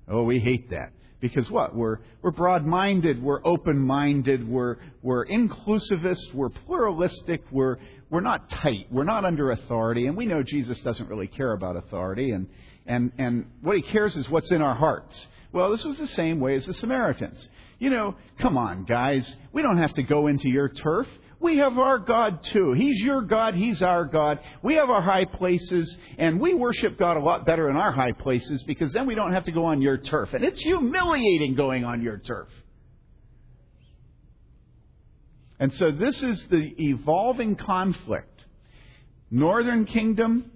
Oh, 0.10 0.24
we 0.24 0.39
hate 0.41 0.69
that. 0.72 0.89
Because 1.22 1.50
what? 1.50 1.74
We're, 1.74 2.00
we're 2.22 2.31
broad 2.31 2.65
minded, 2.65 3.24
we're 3.24 3.46
open 3.46 3.79
minded, 3.79 4.46
we're, 4.46 4.77
we're 5.01 5.25
inclusivist, 5.27 6.34
we're 6.34 6.50
pluralistic, 6.50 7.43
we're, 7.51 7.77
we're 8.10 8.19
not 8.19 8.50
tight, 8.50 8.88
we're 8.91 9.05
not 9.05 9.24
under 9.24 9.51
authority, 9.51 10.08
and 10.08 10.17
we 10.17 10.25
know 10.25 10.43
Jesus 10.43 10.77
doesn't 10.81 11.08
really 11.08 11.27
care 11.27 11.53
about 11.53 11.77
authority, 11.77 12.31
and, 12.31 12.48
and, 12.89 13.12
and 13.17 13.46
what 13.62 13.77
he 13.77 13.84
cares 13.84 14.15
is 14.15 14.27
what's 14.29 14.51
in 14.51 14.62
our 14.62 14.75
hearts. 14.75 15.27
Well, 15.53 15.72
this 15.72 15.84
was 15.84 15.98
the 15.98 16.08
same 16.08 16.39
way 16.39 16.55
as 16.55 16.65
the 16.65 16.74
Samaritans. 16.74 17.48
You 17.77 17.91
know, 17.91 18.15
come 18.39 18.58
on, 18.58 18.84
guys. 18.84 19.31
We 19.53 19.62
don't 19.62 19.77
have 19.77 19.93
to 19.93 20.03
go 20.03 20.27
into 20.27 20.50
your 20.50 20.69
turf. 20.69 21.08
We 21.39 21.58
have 21.60 21.77
our 21.77 22.00
God 22.00 22.43
too. 22.43 22.74
He's 22.74 23.00
your 23.00 23.22
God. 23.22 23.55
He's 23.55 23.81
our 23.81 24.03
God. 24.03 24.39
We 24.62 24.75
have 24.75 24.89
our 24.89 25.01
high 25.01 25.24
places, 25.24 25.96
and 26.17 26.41
we 26.41 26.53
worship 26.53 27.00
God 27.00 27.15
a 27.15 27.22
lot 27.22 27.46
better 27.46 27.69
in 27.69 27.77
our 27.77 27.91
high 27.91 28.12
places 28.12 28.62
because 28.63 28.91
then 28.91 29.05
we 29.05 29.15
don't 29.15 29.31
have 29.31 29.46
to 29.46 29.51
go 29.51 29.65
on 29.65 29.81
your 29.81 29.98
turf. 29.98 30.34
And 30.34 30.43
it's 30.43 30.60
humiliating 30.60 31.55
going 31.55 31.86
on 31.86 32.01
your 32.01 32.17
turf. 32.17 32.50
And 35.60 35.74
so 35.75 35.91
this 35.91 36.22
is 36.22 36.43
the 36.50 36.74
evolving 36.84 37.55
conflict. 37.55 38.46
Northern 39.31 39.86
kingdom, 39.86 40.51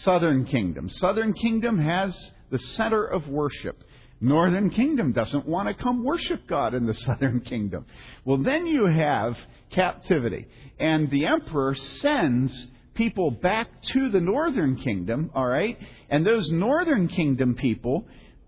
southern 0.00 0.44
kingdom. 0.44 0.88
Southern 0.88 1.32
kingdom 1.32 1.78
has 1.78 2.16
the 2.50 2.58
center 2.58 3.04
of 3.04 3.28
worship. 3.28 3.82
Northern 4.20 4.70
kingdom 4.70 5.12
doesn't 5.12 5.46
want 5.46 5.68
to 5.68 5.74
come 5.74 6.04
worship 6.04 6.46
God 6.46 6.74
in 6.74 6.86
the 6.86 6.94
southern 7.06 7.40
kingdom. 7.40 7.86
Well, 8.24 8.38
then 8.38 8.66
you 8.66 8.86
have 8.86 9.36
captivity. 9.70 10.46
And 10.78 11.10
the 11.10 11.26
emperor 11.26 11.74
sends 11.74 12.68
people 12.94 13.30
back 13.30 13.68
to 13.82 14.10
the 14.10 14.20
northern 14.20 14.76
kingdom, 14.76 15.30
all 15.34 15.46
right? 15.46 15.78
And 16.08 16.26
those 16.26 16.50
northern 16.50 17.08
kingdom 17.08 17.54
people 17.54 18.06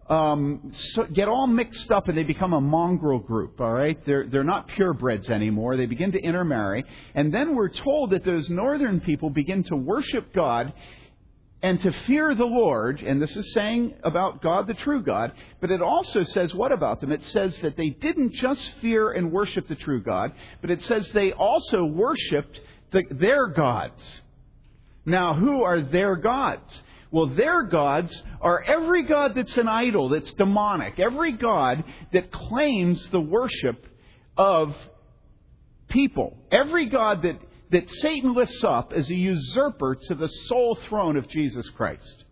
um, 0.08 0.70
so 0.92 1.04
get 1.04 1.28
all 1.28 1.46
mixed 1.46 1.90
up 1.90 2.08
and 2.08 2.18
they 2.18 2.24
become 2.24 2.52
a 2.52 2.60
mongrel 2.60 3.18
group, 3.18 3.60
all 3.60 3.72
right? 3.72 3.98
They're, 4.04 4.26
they're 4.28 4.44
not 4.44 4.68
purebreds 4.68 5.30
anymore. 5.30 5.76
They 5.76 5.86
begin 5.86 6.12
to 6.12 6.20
intermarry. 6.20 6.84
And 7.14 7.32
then 7.32 7.54
we're 7.56 7.70
told 7.70 8.10
that 8.10 8.24
those 8.24 8.50
northern 8.50 9.00
people 9.00 9.30
begin 9.30 9.64
to 9.64 9.76
worship 9.76 10.34
God 10.34 10.74
and 11.64 11.80
to 11.80 11.90
fear 12.06 12.34
the 12.34 12.44
Lord, 12.44 13.00
and 13.00 13.22
this 13.22 13.34
is 13.34 13.54
saying 13.54 13.94
about 14.04 14.42
God, 14.42 14.66
the 14.66 14.74
true 14.74 15.02
God, 15.02 15.32
but 15.62 15.70
it 15.70 15.80
also 15.80 16.22
says 16.22 16.54
what 16.54 16.72
about 16.72 17.00
them? 17.00 17.10
It 17.10 17.24
says 17.28 17.56
that 17.62 17.74
they 17.74 17.88
didn't 17.88 18.34
just 18.34 18.60
fear 18.82 19.12
and 19.12 19.32
worship 19.32 19.66
the 19.66 19.74
true 19.74 20.02
God, 20.02 20.32
but 20.60 20.70
it 20.70 20.82
says 20.82 21.08
they 21.14 21.32
also 21.32 21.86
worshiped 21.86 22.60
the, 22.92 23.04
their 23.10 23.46
gods. 23.46 23.98
Now, 25.06 25.32
who 25.32 25.62
are 25.62 25.80
their 25.80 26.16
gods? 26.16 26.82
Well, 27.10 27.28
their 27.28 27.62
gods 27.62 28.12
are 28.42 28.62
every 28.62 29.04
god 29.04 29.32
that's 29.34 29.56
an 29.56 29.66
idol, 29.66 30.10
that's 30.10 30.34
demonic, 30.34 31.00
every 31.00 31.32
god 31.32 31.82
that 32.12 32.30
claims 32.30 33.08
the 33.10 33.20
worship 33.20 33.86
of 34.36 34.76
people, 35.88 36.36
every 36.52 36.90
god 36.90 37.22
that 37.22 37.40
that 37.74 37.90
Satan 37.90 38.34
lifts 38.34 38.62
up 38.62 38.92
as 38.94 39.10
a 39.10 39.14
usurper 39.14 39.96
to 39.96 40.14
the 40.14 40.28
sole 40.28 40.76
throne 40.88 41.16
of 41.16 41.28
Jesus 41.28 41.68
Christ. 41.70 42.24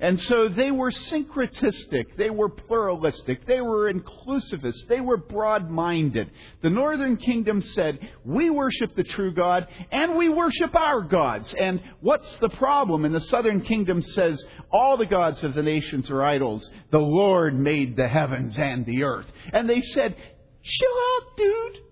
And 0.00 0.18
so 0.18 0.48
they 0.48 0.72
were 0.72 0.90
syncretistic, 0.90 2.16
they 2.16 2.28
were 2.28 2.48
pluralistic, 2.48 3.46
they 3.46 3.60
were 3.60 3.92
inclusivist, 3.92 4.88
they 4.88 5.00
were 5.00 5.16
broad 5.16 5.70
minded. 5.70 6.28
The 6.60 6.70
northern 6.70 7.16
kingdom 7.18 7.60
said, 7.60 8.00
We 8.24 8.50
worship 8.50 8.96
the 8.96 9.04
true 9.04 9.32
God 9.32 9.68
and 9.92 10.16
we 10.16 10.28
worship 10.28 10.74
our 10.74 11.02
gods. 11.02 11.54
And 11.56 11.80
what's 12.00 12.34
the 12.40 12.48
problem? 12.48 13.04
And 13.04 13.14
the 13.14 13.20
southern 13.20 13.60
kingdom 13.60 14.02
says, 14.02 14.44
All 14.72 14.96
the 14.96 15.06
gods 15.06 15.44
of 15.44 15.54
the 15.54 15.62
nations 15.62 16.10
are 16.10 16.24
idols. 16.24 16.68
The 16.90 16.98
Lord 16.98 17.56
made 17.56 17.94
the 17.94 18.08
heavens 18.08 18.58
and 18.58 18.84
the 18.84 19.04
earth. 19.04 19.30
And 19.52 19.70
they 19.70 19.82
said, 19.82 20.16
Chill 20.64 20.88
out, 20.88 21.36
dude. 21.36 21.91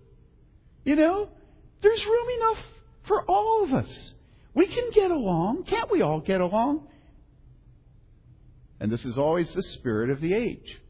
You 0.91 0.97
know, 0.97 1.29
there's 1.83 2.05
room 2.05 2.27
enough 2.41 2.65
for 3.05 3.23
all 3.31 3.63
of 3.63 3.73
us. 3.73 4.13
We 4.55 4.67
can 4.67 4.91
get 4.93 5.13
along. 5.13 5.63
Can't 5.63 5.89
we 5.89 6.03
all 6.03 6.19
get 6.19 6.41
along? 6.41 6.89
And 8.81 8.91
this 8.91 9.05
is 9.05 9.17
always 9.17 9.55
the 9.55 9.63
spirit 9.63 10.11
of 10.11 10.21
the 10.21 10.35
age. 10.35 10.81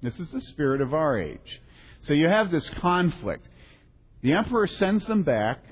This 0.00 0.18
is 0.18 0.30
the 0.30 0.40
spirit 0.40 0.80
of 0.80 0.94
our 0.94 1.18
age. 1.18 1.60
So 2.00 2.14
you 2.14 2.26
have 2.26 2.50
this 2.50 2.66
conflict. 2.70 3.46
The 4.22 4.32
emperor 4.32 4.66
sends 4.66 5.04
them 5.04 5.24
back. 5.24 5.62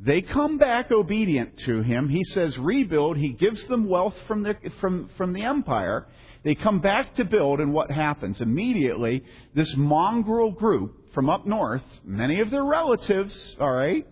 They 0.00 0.20
come 0.20 0.58
back 0.58 0.90
obedient 0.90 1.56
to 1.66 1.82
him. 1.82 2.08
He 2.08 2.24
says, 2.24 2.58
rebuild. 2.58 3.16
He 3.16 3.28
gives 3.28 3.62
them 3.68 3.88
wealth 3.88 4.16
from 4.26 4.42
the, 4.42 4.56
from, 4.80 5.08
from 5.16 5.34
the 5.34 5.44
empire. 5.44 6.08
They 6.42 6.56
come 6.56 6.80
back 6.80 7.14
to 7.14 7.24
build, 7.24 7.60
and 7.60 7.72
what 7.72 7.92
happens? 7.92 8.40
Immediately, 8.40 9.22
this 9.54 9.76
mongrel 9.76 10.50
group 10.50 11.00
from 11.14 11.30
up 11.30 11.46
north, 11.46 11.84
many 12.04 12.40
of 12.40 12.50
their 12.50 12.64
relatives, 12.64 13.56
all 13.60 13.70
right, 13.70 14.06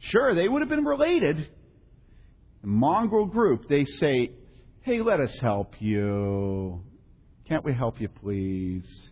sure, 0.00 0.34
they 0.34 0.48
would 0.48 0.60
have 0.60 0.68
been 0.68 0.84
related. 0.84 1.48
The 2.60 2.66
mongrel 2.66 3.26
group, 3.26 3.68
they 3.68 3.84
say, 3.84 4.32
hey, 4.82 5.00
let 5.00 5.20
us 5.20 5.36
help 5.40 5.74
you. 5.80 6.82
Can't 7.46 7.64
we 7.64 7.72
help 7.72 8.00
you, 8.00 8.08
please? 8.08 9.10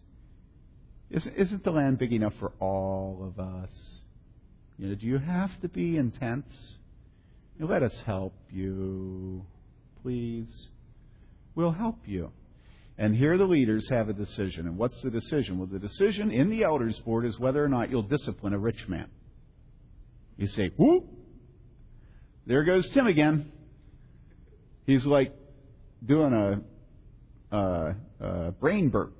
Isn't, 1.10 1.62
the 1.62 1.70
land 1.70 1.98
big 1.98 2.12
enough 2.12 2.34
for 2.40 2.52
all 2.58 3.24
of 3.28 3.38
us? 3.38 3.70
You 4.76 4.88
know, 4.88 4.94
do 4.96 5.06
you 5.06 5.18
have 5.18 5.58
to 5.60 5.68
be 5.68 5.96
intense? 5.96 6.46
You 7.56 7.64
know, 7.64 7.72
let 7.72 7.82
us 7.82 7.94
help 8.04 8.34
you, 8.50 9.46
please. 10.02 10.68
We'll 11.54 11.72
help 11.72 12.00
you. 12.04 12.32
And 12.98 13.14
here 13.14 13.36
the 13.36 13.44
leaders 13.44 13.86
have 13.90 14.08
a 14.08 14.14
decision. 14.14 14.66
And 14.66 14.78
what's 14.78 15.00
the 15.02 15.10
decision? 15.10 15.58
Well, 15.58 15.66
the 15.66 15.78
decision 15.78 16.30
in 16.30 16.48
the 16.48 16.64
elders' 16.64 16.98
board 17.00 17.26
is 17.26 17.38
whether 17.38 17.62
or 17.62 17.68
not 17.68 17.90
you'll 17.90 18.02
discipline 18.02 18.54
a 18.54 18.58
rich 18.58 18.88
man. 18.88 19.08
You 20.36 20.46
say, 20.46 20.70
whoop. 20.76 21.04
There 22.46 22.64
goes 22.64 22.88
Tim 22.90 23.06
again. 23.06 23.52
He's 24.86 25.04
like 25.04 25.34
doing 26.04 26.32
a, 27.52 27.56
a, 27.56 27.94
a 28.20 28.50
brain 28.52 28.88
burp. 28.88 29.14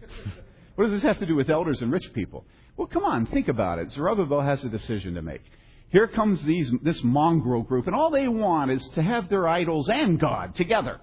what 0.74 0.84
does 0.84 0.94
this 0.94 1.02
have 1.02 1.18
to 1.18 1.26
do 1.26 1.36
with 1.36 1.50
elders 1.50 1.80
and 1.82 1.92
rich 1.92 2.10
people? 2.14 2.46
Well, 2.76 2.86
come 2.86 3.04
on, 3.04 3.26
think 3.26 3.48
about 3.48 3.78
it. 3.78 3.90
Zerubbabel 3.90 4.40
has 4.40 4.64
a 4.64 4.68
decision 4.68 5.14
to 5.14 5.22
make. 5.22 5.42
Here 5.90 6.08
comes 6.08 6.42
these, 6.42 6.70
this 6.82 6.98
mongrel 7.04 7.62
group, 7.62 7.86
and 7.86 7.94
all 7.94 8.10
they 8.10 8.26
want 8.26 8.70
is 8.70 8.88
to 8.94 9.02
have 9.02 9.28
their 9.28 9.46
idols 9.46 9.90
and 9.90 10.18
God 10.18 10.54
together. 10.54 11.00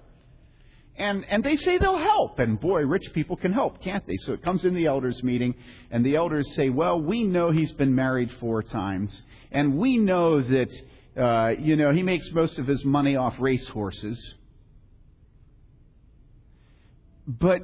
And, 1.00 1.24
and 1.30 1.42
they 1.42 1.56
say 1.56 1.78
they'll 1.78 1.96
help. 1.96 2.38
And 2.40 2.60
boy, 2.60 2.82
rich 2.82 3.14
people 3.14 3.34
can 3.34 3.54
help, 3.54 3.82
can't 3.82 4.06
they? 4.06 4.16
So 4.18 4.34
it 4.34 4.42
comes 4.42 4.66
in 4.66 4.74
the 4.74 4.84
elders' 4.84 5.22
meeting, 5.22 5.54
and 5.90 6.04
the 6.04 6.14
elders 6.14 6.46
say, 6.54 6.68
Well, 6.68 7.00
we 7.00 7.24
know 7.24 7.50
he's 7.50 7.72
been 7.72 7.94
married 7.94 8.30
four 8.38 8.62
times, 8.62 9.22
and 9.50 9.78
we 9.78 9.96
know 9.96 10.42
that, 10.42 10.70
uh, 11.16 11.54
you 11.58 11.76
know, 11.76 11.90
he 11.90 12.02
makes 12.02 12.30
most 12.32 12.58
of 12.58 12.66
his 12.66 12.84
money 12.84 13.16
off 13.16 13.34
racehorses. 13.38 14.34
But 17.26 17.62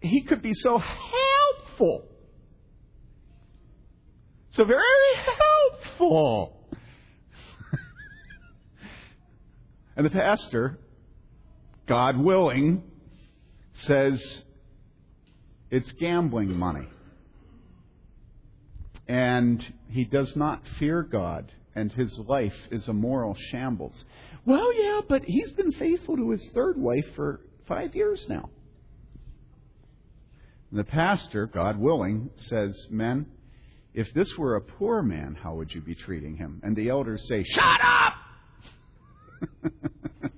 he 0.00 0.22
could 0.22 0.40
be 0.40 0.54
so 0.54 0.78
helpful. 0.78 2.08
So 4.52 4.64
very 4.64 4.82
helpful. 5.98 6.70
and 9.96 10.06
the 10.06 10.10
pastor 10.10 10.78
God 11.86 12.16
willing, 12.18 12.82
says 13.74 14.42
it's 15.70 15.90
gambling 15.92 16.56
money. 16.56 16.88
And 19.08 19.64
he 19.88 20.04
does 20.04 20.34
not 20.34 20.62
fear 20.78 21.02
God, 21.02 21.52
and 21.76 21.92
his 21.92 22.18
life 22.26 22.56
is 22.72 22.88
a 22.88 22.92
moral 22.92 23.36
shambles. 23.50 24.04
Well, 24.44 24.74
yeah, 24.74 25.00
but 25.08 25.22
he's 25.24 25.50
been 25.52 25.72
faithful 25.72 26.16
to 26.16 26.30
his 26.30 26.48
third 26.54 26.76
wife 26.76 27.06
for 27.14 27.40
five 27.68 27.94
years 27.94 28.24
now. 28.28 28.50
And 30.70 30.80
the 30.80 30.84
pastor, 30.84 31.46
God 31.46 31.78
willing, 31.78 32.30
says, 32.36 32.86
Men, 32.90 33.26
if 33.94 34.12
this 34.12 34.36
were 34.36 34.56
a 34.56 34.60
poor 34.60 35.02
man, 35.02 35.36
how 35.40 35.54
would 35.54 35.72
you 35.72 35.80
be 35.80 35.94
treating 35.94 36.36
him? 36.36 36.60
And 36.64 36.74
the 36.74 36.88
elders 36.88 37.24
say, 37.28 37.44
Shut 37.44 37.64
up! 37.82 38.12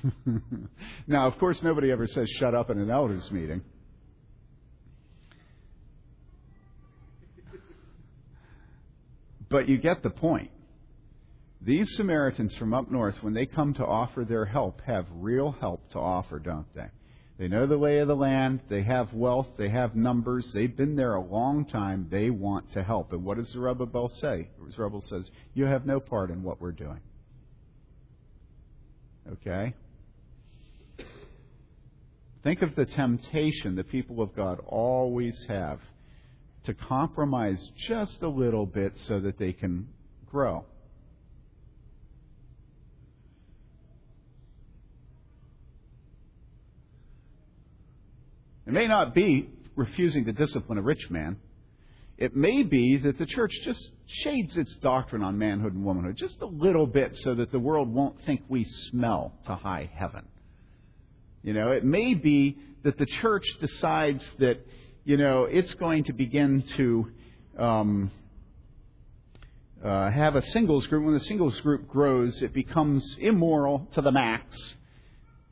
now, 1.06 1.26
of 1.26 1.38
course, 1.38 1.62
nobody 1.62 1.90
ever 1.90 2.06
says 2.06 2.28
shut 2.38 2.54
up 2.54 2.70
in 2.70 2.78
an 2.78 2.90
elders 2.90 3.30
meeting. 3.30 3.62
But 9.48 9.68
you 9.68 9.76
get 9.76 10.02
the 10.02 10.10
point. 10.10 10.50
These 11.60 11.94
Samaritans 11.96 12.56
from 12.56 12.74
up 12.74 12.90
north, 12.90 13.16
when 13.20 13.34
they 13.34 13.46
come 13.46 13.74
to 13.74 13.84
offer 13.84 14.24
their 14.24 14.46
help, 14.46 14.80
have 14.86 15.06
real 15.14 15.52
help 15.52 15.90
to 15.90 15.98
offer, 15.98 16.38
don't 16.38 16.66
they? 16.74 16.86
They 17.38 17.48
know 17.48 17.66
the 17.66 17.76
lay 17.76 17.98
of 17.98 18.08
the 18.08 18.16
land. 18.16 18.60
They 18.68 18.82
have 18.82 19.12
wealth. 19.12 19.48
They 19.58 19.68
have 19.68 19.94
numbers. 19.94 20.50
They've 20.52 20.76
been 20.76 20.96
there 20.96 21.14
a 21.14 21.20
long 21.20 21.64
time. 21.64 22.08
They 22.10 22.30
want 22.30 22.72
to 22.72 22.82
help. 22.82 23.12
And 23.12 23.24
what 23.24 23.36
does 23.36 23.48
Zerubbabel 23.48 24.10
say? 24.20 24.48
Zerubbabel 24.70 25.02
says, 25.08 25.28
You 25.54 25.64
have 25.64 25.86
no 25.86 26.00
part 26.00 26.30
in 26.30 26.42
what 26.42 26.60
we're 26.60 26.72
doing. 26.72 27.00
Okay? 29.32 29.74
Think 32.42 32.62
of 32.62 32.74
the 32.74 32.86
temptation 32.86 33.76
the 33.76 33.84
people 33.84 34.20
of 34.20 34.34
God 34.34 34.58
always 34.66 35.44
have 35.48 35.78
to 36.64 36.74
compromise 36.74 37.70
just 37.88 38.22
a 38.22 38.28
little 38.28 38.66
bit 38.66 38.94
so 39.06 39.20
that 39.20 39.38
they 39.38 39.52
can 39.52 39.88
grow. 40.30 40.64
It 48.66 48.72
may 48.72 48.86
not 48.86 49.14
be 49.14 49.48
refusing 49.76 50.24
to 50.24 50.32
discipline 50.32 50.78
a 50.78 50.82
rich 50.82 51.10
man. 51.10 51.36
It 52.16 52.36
may 52.36 52.62
be 52.62 52.96
that 52.98 53.18
the 53.18 53.26
church 53.26 53.52
just 53.64 53.90
shades 54.06 54.56
its 54.56 54.76
doctrine 54.76 55.22
on 55.22 55.38
manhood 55.38 55.74
and 55.74 55.84
womanhood 55.84 56.16
just 56.16 56.40
a 56.40 56.46
little 56.46 56.86
bit 56.86 57.18
so 57.18 57.34
that 57.34 57.50
the 57.50 57.58
world 57.58 57.92
won't 57.92 58.16
think 58.24 58.42
we 58.48 58.64
smell 58.64 59.32
to 59.46 59.54
high 59.56 59.90
heaven. 59.92 60.26
You 61.42 61.52
know, 61.54 61.72
it 61.72 61.84
may 61.84 62.14
be 62.14 62.56
that 62.84 62.98
the 62.98 63.06
church 63.06 63.44
decides 63.60 64.24
that, 64.38 64.64
you 65.04 65.16
know, 65.16 65.44
it's 65.44 65.74
going 65.74 66.04
to 66.04 66.12
begin 66.12 66.62
to 66.76 67.10
um, 67.58 68.10
uh, 69.84 70.10
have 70.10 70.36
a 70.36 70.42
singles 70.42 70.86
group. 70.86 71.04
When 71.04 71.14
the 71.14 71.20
singles 71.20 71.58
group 71.60 71.88
grows, 71.88 72.40
it 72.42 72.52
becomes 72.52 73.16
immoral 73.18 73.88
to 73.94 74.02
the 74.02 74.12
max. 74.12 74.56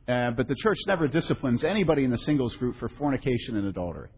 Uh, 0.07 0.31
but 0.31 0.47
the 0.47 0.55
church 0.55 0.77
never 0.87 1.07
disciplines 1.07 1.63
anybody 1.63 2.05
in 2.05 2.11
the 2.11 2.17
singles 2.19 2.55
group 2.55 2.77
for 2.79 2.89
fornication 2.89 3.57
and 3.57 3.67
adultery. 3.67 4.09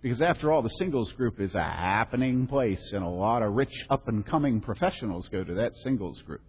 Because 0.00 0.20
after 0.20 0.50
all, 0.50 0.62
the 0.62 0.68
singles 0.70 1.12
group 1.12 1.40
is 1.40 1.54
a 1.54 1.62
happening 1.62 2.46
place, 2.46 2.90
and 2.92 3.04
a 3.04 3.08
lot 3.08 3.42
of 3.42 3.52
rich 3.52 3.72
up 3.88 4.08
and 4.08 4.26
coming 4.26 4.60
professionals 4.60 5.28
go 5.28 5.44
to 5.44 5.54
that 5.54 5.72
singles 5.84 6.20
group. 6.22 6.40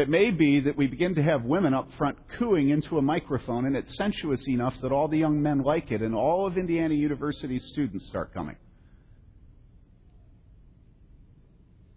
It 0.00 0.08
may 0.08 0.30
be 0.30 0.60
that 0.60 0.78
we 0.78 0.86
begin 0.86 1.14
to 1.16 1.22
have 1.22 1.44
women 1.44 1.74
up 1.74 1.86
front 1.98 2.16
cooing 2.38 2.70
into 2.70 2.96
a 2.96 3.02
microphone, 3.02 3.66
and 3.66 3.76
it's 3.76 3.94
sensuous 3.96 4.48
enough 4.48 4.74
that 4.80 4.92
all 4.92 5.08
the 5.08 5.18
young 5.18 5.42
men 5.42 5.62
like 5.62 5.92
it, 5.92 6.00
and 6.00 6.14
all 6.14 6.46
of 6.46 6.56
Indiana 6.56 6.94
University's 6.94 7.66
students 7.66 8.06
start 8.06 8.32
coming. 8.32 8.56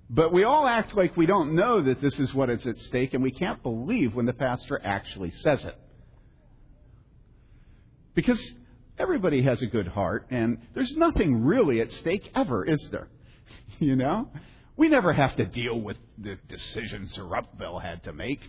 But 0.09 0.33
we 0.33 0.43
all 0.43 0.67
act 0.67 0.97
like 0.97 1.15
we 1.15 1.25
don't 1.25 1.55
know 1.55 1.81
that 1.81 2.01
this 2.01 2.19
is 2.19 2.33
what 2.33 2.49
is 2.49 2.67
at 2.67 2.77
stake, 2.79 3.13
and 3.13 3.23
we 3.23 3.31
can't 3.31 3.63
believe 3.63 4.13
when 4.13 4.25
the 4.25 4.33
pastor 4.33 4.81
actually 4.83 5.31
says 5.31 5.63
it. 5.63 5.79
Because 8.15 8.39
everybody 8.99 9.43
has 9.43 9.61
a 9.61 9.67
good 9.67 9.87
heart, 9.87 10.27
and 10.29 10.57
there's 10.75 10.93
nothing 10.97 11.45
really 11.45 11.79
at 11.79 11.89
stake 11.93 12.29
ever, 12.35 12.65
is 12.65 12.85
there? 12.91 13.07
You 13.79 13.95
know? 13.95 14.29
We 14.75 14.89
never 14.89 15.13
have 15.13 15.35
to 15.35 15.45
deal 15.45 15.79
with 15.79 15.97
the 16.17 16.37
decisions 16.49 17.13
Zerubbabel 17.13 17.79
had 17.79 18.03
to 18.05 18.13
make. 18.13 18.39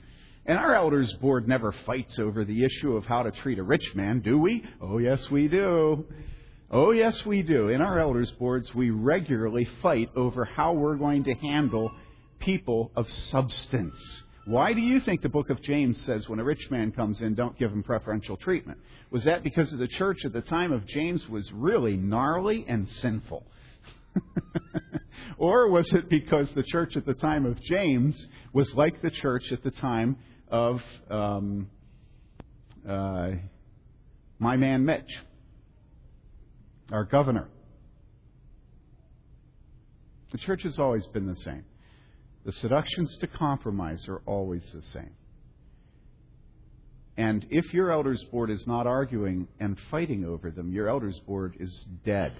And 0.47 0.59
our 0.59 0.75
elders 0.75 1.13
board 1.21 1.47
never 1.47 1.73
fights 1.85 2.19
over 2.19 2.45
the 2.45 2.65
issue 2.65 2.97
of 2.97 3.05
how 3.05 3.23
to 3.23 3.31
treat 3.31 3.59
a 3.59 3.63
rich 3.63 3.95
man, 3.95 4.21
do 4.21 4.39
we? 4.39 4.65
Oh, 4.81 4.99
yes, 4.99 5.31
we 5.31 5.49
do. 5.49 6.07
Oh, 6.71 6.93
yes, 6.93 7.25
we 7.27 7.43
do. 7.43 7.69
In 7.69 7.81
our 7.81 7.99
elders 7.99 8.31
boards, 8.33 8.75
we 8.75 8.91
regularly 8.91 9.67
fight 9.83 10.11
over 10.17 10.45
how 10.45 10.73
we're 10.73 10.97
going 10.97 11.25
to 11.25 11.35
handle 11.35 11.91
people 12.41 12.91
of 12.97 13.11
substance. 13.11 13.95
Why 14.47 14.75
do 14.75 14.81
you 14.81 15.01
think 15.01 15.23
the 15.23 15.29
book 15.31 15.49
of 15.51 15.63
James 15.63 15.99
says 16.03 16.29
when 16.29 16.39
a 16.39 16.45
rich 16.45 16.71
man 16.71 16.93
comes 16.93 17.21
in, 17.21 17.35
don't 17.35 17.59
give 17.59 17.71
him 17.71 17.83
preferential 17.83 18.37
treatment? 18.37 18.79
Was 19.11 19.25
that 19.25 19.43
because 19.43 19.71
the 19.71 19.89
church 19.89 20.25
at 20.25 20.33
the 20.33 20.43
time 20.43 20.73
of 20.73 20.87
James 20.87 21.27
was 21.29 21.51
really 21.53 21.97
gnarly 21.97 22.65
and 22.69 22.89
sinful? 22.89 23.47
or 25.39 25.69
was 25.69 25.91
it 25.93 26.09
because 26.09 26.49
the 26.55 26.63
church 26.63 26.97
at 26.97 27.07
the 27.07 27.15
time 27.15 27.47
of 27.47 27.61
James 27.63 28.27
was 28.53 28.73
like 28.75 29.01
the 29.03 29.11
church 29.11 29.45
at 29.53 29.63
the 29.63 29.71
time 29.71 30.17
of 30.49 30.81
um, 31.11 31.69
uh, 32.89 33.31
my 34.39 34.57
man 34.57 34.85
Mitch, 34.85 35.11
our 36.93 37.05
governor? 37.05 37.49
The 40.33 40.39
church 40.39 40.63
has 40.65 40.79
always 40.79 41.07
been 41.09 41.27
the 41.27 41.37
same. 41.37 41.65
The 42.45 42.53
seductions 42.53 43.17
to 43.21 43.27
compromise 43.27 44.07
are 44.09 44.21
always 44.27 44.63
the 44.73 44.83
same. 44.83 45.15
And 47.17 47.47
if 47.51 47.73
your 47.73 47.93
elders 47.93 48.23
board 48.31 48.51
is 48.51 48.67
not 48.67 48.87
arguing 48.87 49.47
and 49.61 49.79
fighting 49.91 50.25
over 50.25 50.51
them, 50.51 50.73
your 50.73 50.89
elders 50.89 51.19
board 51.27 51.57
is 51.61 51.87
dead. 52.05 52.33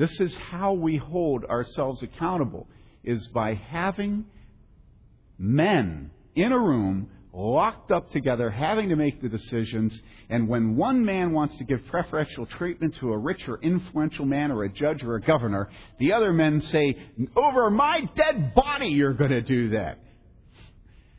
This 0.00 0.18
is 0.18 0.34
how 0.34 0.72
we 0.72 0.96
hold 0.96 1.44
ourselves 1.44 2.02
accountable 2.02 2.66
is 3.04 3.26
by 3.28 3.52
having 3.52 4.24
men 5.38 6.10
in 6.34 6.52
a 6.52 6.58
room 6.58 7.10
locked 7.34 7.92
up 7.92 8.10
together 8.10 8.48
having 8.48 8.88
to 8.88 8.96
make 8.96 9.20
the 9.20 9.28
decisions 9.28 10.00
and 10.30 10.48
when 10.48 10.74
one 10.74 11.04
man 11.04 11.32
wants 11.32 11.54
to 11.58 11.64
give 11.64 11.84
preferential 11.88 12.46
treatment 12.46 12.96
to 12.96 13.12
a 13.12 13.18
rich 13.18 13.46
or 13.46 13.60
influential 13.60 14.24
man 14.24 14.50
or 14.50 14.64
a 14.64 14.70
judge 14.70 15.02
or 15.02 15.16
a 15.16 15.20
governor 15.20 15.68
the 15.98 16.14
other 16.14 16.32
men 16.32 16.62
say 16.62 16.96
over 17.36 17.68
my 17.68 18.08
dead 18.16 18.54
body 18.54 18.88
you're 18.88 19.12
going 19.12 19.30
to 19.30 19.42
do 19.42 19.68
that. 19.70 19.98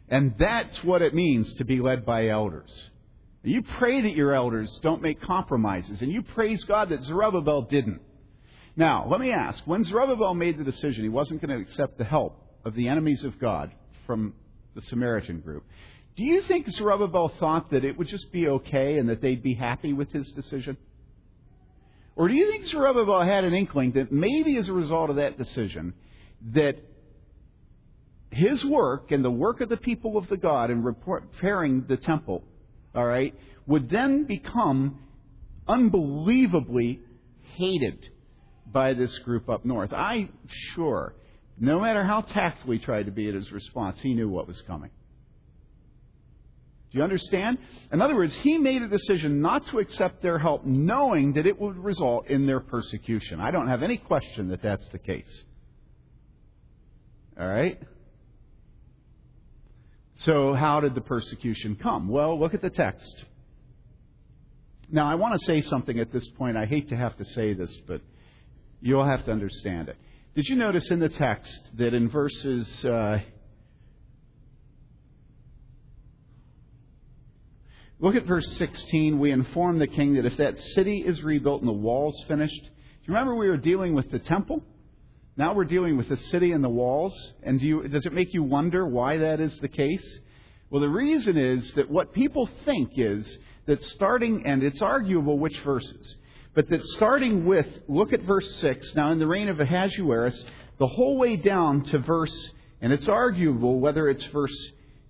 And 0.10 0.34
that's 0.40 0.84
what 0.84 1.04
it 1.04 1.14
means 1.14 1.54
to 1.60 1.66
be 1.66 1.80
led 1.80 2.04
by 2.04 2.30
elders. 2.30 2.72
You 3.44 3.62
pray 3.62 4.02
that 4.02 4.16
your 4.16 4.34
elders 4.34 4.80
don't 4.82 5.04
make 5.04 5.22
compromises 5.22 6.02
and 6.02 6.12
you 6.12 6.24
praise 6.24 6.64
God 6.64 6.90
that 6.90 7.04
Zerubbabel 7.04 7.62
didn't 7.70 8.02
now, 8.82 9.08
let 9.08 9.20
me 9.20 9.32
ask 9.32 9.62
when 9.66 9.84
Zerubbabel 9.84 10.34
made 10.34 10.58
the 10.58 10.64
decision 10.64 11.04
he 11.04 11.10
wasn't 11.10 11.40
going 11.40 11.56
to 11.56 11.62
accept 11.64 12.00
the 12.00 12.04
help 12.04 12.36
of 12.66 12.74
the 12.74 12.88
enemies 12.88 13.24
of 13.24 13.40
God 13.40 13.72
from 14.08 14.34
the 14.74 14.82
Samaritan 14.82 15.40
group, 15.42 15.64
do 16.16 16.24
you 16.24 16.42
think 16.48 16.68
Zerubbabel 16.68 17.32
thought 17.40 17.70
that 17.70 17.86
it 17.86 17.96
would 17.96 18.08
just 18.08 18.32
be 18.32 18.48
okay 18.48 18.98
and 18.98 19.08
that 19.08 19.22
they'd 19.22 19.44
be 19.44 19.54
happy 19.54 19.94
with 19.94 20.12
his 20.12 20.32
decision? 20.32 20.78
Or 22.16 22.28
do 22.28 22.34
you 22.34 22.50
think 22.50 22.66
Zerubbabel 22.66 23.24
had 23.24 23.44
an 23.44 23.54
inkling 23.54 23.92
that 23.92 24.12
maybe 24.12 24.58
as 24.58 24.68
a 24.68 24.74
result 24.74 25.12
of 25.12 25.18
that 25.18 25.38
decision, 25.38 25.94
that 26.54 26.78
his 28.32 28.66
work 28.66 29.12
and 29.12 29.24
the 29.24 29.30
work 29.30 29.62
of 29.62 29.70
the 29.70 29.78
people 29.78 30.18
of 30.18 30.28
the 30.28 30.38
God 30.38 30.72
in 30.72 30.82
repairing 30.82 31.86
the 31.88 31.98
temple, 31.98 32.44
all 32.96 33.06
right, 33.06 33.36
would 33.68 33.92
then 33.92 34.24
become 34.24 35.00
unbelievably 35.68 37.00
hated 37.58 38.10
by 38.72 38.94
this 38.94 39.18
group 39.20 39.50
up 39.50 39.66
north. 39.66 39.94
I'm 39.94 40.30
sure, 40.74 41.14
no 41.60 41.80
matter 41.80 42.04
how 42.04 42.22
tactful 42.22 42.72
he 42.74 42.80
tried 42.80 43.06
to 43.06 43.12
be 43.12 43.28
at 43.28 43.36
his 43.36 43.52
response, 43.52 44.00
he 44.02 44.14
knew 44.14 44.30
what 44.30 44.48
was 44.48 44.62
coming. 44.68 44.90
Do 46.92 46.98
you 46.98 47.04
understand? 47.04 47.58
In 47.94 48.02
other 48.02 48.16
words, 48.16 48.36
he 48.42 48.58
made 48.58 48.82
a 48.82 48.88
decision 48.88 49.42
not 49.42 49.66
to 49.68 49.80
accept 49.80 50.22
their 50.22 50.38
help, 50.38 50.66
knowing 50.66 51.34
that 51.34 51.46
it 51.46 51.60
would 51.60 51.78
result 51.78 52.28
in 52.28 52.46
their 52.46 52.60
persecution. 52.60 53.40
I 53.40 53.52
don't 53.52 53.70
have 53.70 53.82
any 53.82 53.98
question 53.98 54.50
that 54.50 54.62
that's 54.62 54.88
the 54.90 55.00
case. 55.00 55.44
All 57.40 57.48
right? 57.48 57.82
So, 60.16 60.54
how 60.54 60.82
did 60.82 60.94
the 60.94 61.02
persecution 61.02 61.78
come? 61.82 62.10
Well, 62.10 62.38
look 62.38 62.54
at 62.54 62.62
the 62.62 62.70
text. 62.70 63.24
Now, 64.92 65.10
I 65.10 65.16
want 65.16 65.40
to 65.40 65.46
say 65.46 65.62
something 65.62 65.98
at 65.98 66.12
this 66.12 66.28
point. 66.32 66.58
I 66.58 66.66
hate 66.66 66.90
to 66.90 66.98
have 66.98 67.16
to 67.18 67.26
say 67.26 67.54
this, 67.54 67.74
but 67.88 68.02
You'll 68.82 69.06
have 69.06 69.24
to 69.26 69.32
understand 69.32 69.90
it. 69.90 69.98
Did 70.36 70.48
you 70.48 70.56
notice 70.56 70.90
in 70.90 71.00
the 71.00 71.10
text 71.10 71.62
that 71.76 71.94
in 71.94 72.10
verses. 72.10 72.84
Uh, 72.84 73.20
look 78.00 78.16
at 78.16 78.26
verse 78.26 78.48
16. 78.58 79.20
We 79.20 79.32
inform 79.32 79.78
the 79.78 79.88
king 79.88 80.16
that 80.16 80.26
if 80.26 80.38
that 80.38 80.60
city 80.60 81.04
is 81.06 81.22
rebuilt 81.22 81.62
and 81.62 81.68
the 81.68 81.74
walls 81.74 82.16
finished. 82.28 82.64
Do 82.64 82.70
you 83.04 83.14
remember 83.14 83.36
we 83.36 83.50
were 83.50 83.58
dealing 83.58 83.94
with 83.94 84.10
the 84.10 84.20
temple? 84.20 84.64
Now 85.38 85.54
we're 85.54 85.66
dealing 85.66 85.98
with 85.98 86.10
the 86.10 86.18
city 86.18 86.52
and 86.52 86.64
the 86.64 86.70
walls. 86.70 87.14
And 87.44 87.60
do 87.60 87.68
you, 87.68 87.88
does 87.88 88.06
it 88.06 88.14
make 88.14 88.34
you 88.34 88.42
wonder 88.44 88.88
why 88.88 89.18
that 89.18 89.40
is 89.40 89.58
the 89.60 89.68
case? 89.68 90.20
Well, 90.72 90.82
the 90.82 90.90
reason 90.90 91.38
is 91.38 91.72
that 91.74 91.90
what 91.90 92.14
people 92.14 92.50
think 92.66 92.92
is 92.96 93.38
that 93.66 93.84
starting, 93.84 94.44
and 94.46 94.64
it's 94.64 94.82
arguable 94.82 95.38
which 95.38 95.60
verses, 95.60 96.16
but 96.54 96.70
that 96.70 96.86
starting 96.86 97.46
with, 97.46 97.68
look 97.88 98.14
at 98.14 98.24
verse 98.24 98.56
6, 98.56 98.96
now 98.96 99.12
in 99.12 99.20
the 99.20 99.28
reign 99.28 99.48
of 99.48 99.60
Ahasuerus, 99.60 100.44
the 100.80 100.88
whole 100.88 101.18
way 101.18 101.38
down 101.38 101.84
to 101.86 102.00
verse, 102.00 102.52
and 102.82 102.92
it's 102.92 103.08
arguable 103.08 103.80
whether 103.80 104.10
it's 104.10 104.24
verse 104.26 104.56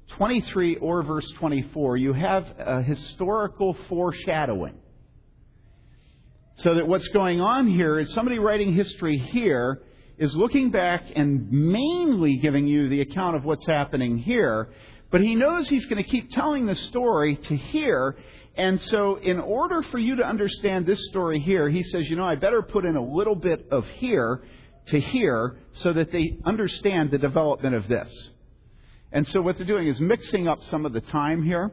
23 0.09 0.75
or 0.77 1.03
verse 1.03 1.27
24, 1.39 1.97
you 1.97 2.13
have 2.13 2.45
a 2.59 2.81
historical 2.83 3.75
foreshadowing. 3.89 4.75
So 6.55 6.75
that 6.75 6.87
what's 6.87 7.07
going 7.07 7.41
on 7.41 7.67
here 7.67 7.97
is 7.97 8.13
somebody 8.13 8.37
writing 8.37 8.73
history 8.73 9.17
here 9.17 9.81
is 10.17 10.35
looking 10.35 10.69
back 10.69 11.05
and 11.15 11.51
mainly 11.51 12.37
giving 12.37 12.67
you 12.67 12.89
the 12.89 13.01
account 13.01 13.35
of 13.35 13.45
what's 13.45 13.65
happening 13.65 14.17
here, 14.17 14.69
but 15.09 15.21
he 15.21 15.33
knows 15.33 15.67
he's 15.67 15.85
going 15.85 16.03
to 16.03 16.09
keep 16.09 16.29
telling 16.31 16.67
the 16.67 16.75
story 16.75 17.35
to 17.35 17.55
here, 17.55 18.17
and 18.55 18.81
so, 18.81 19.15
in 19.15 19.39
order 19.39 19.81
for 19.83 19.97
you 19.97 20.17
to 20.17 20.23
understand 20.23 20.85
this 20.85 21.05
story 21.07 21.39
here, 21.39 21.69
he 21.69 21.83
says, 21.83 22.09
you 22.09 22.17
know, 22.17 22.25
I 22.25 22.35
better 22.35 22.61
put 22.61 22.83
in 22.83 22.97
a 22.97 23.03
little 23.03 23.35
bit 23.35 23.67
of 23.71 23.85
here 23.95 24.43
to 24.87 24.99
here 24.99 25.57
so 25.71 25.93
that 25.93 26.11
they 26.11 26.37
understand 26.43 27.11
the 27.11 27.17
development 27.17 27.75
of 27.75 27.87
this. 27.87 28.29
And 29.13 29.25
so, 29.29 29.41
what 29.41 29.57
they're 29.57 29.65
doing 29.65 29.87
is 29.87 30.01
mixing 30.01 30.49
up 30.49 30.61
some 30.65 30.85
of 30.85 30.91
the 30.91 30.99
time 30.99 31.43
here. 31.43 31.71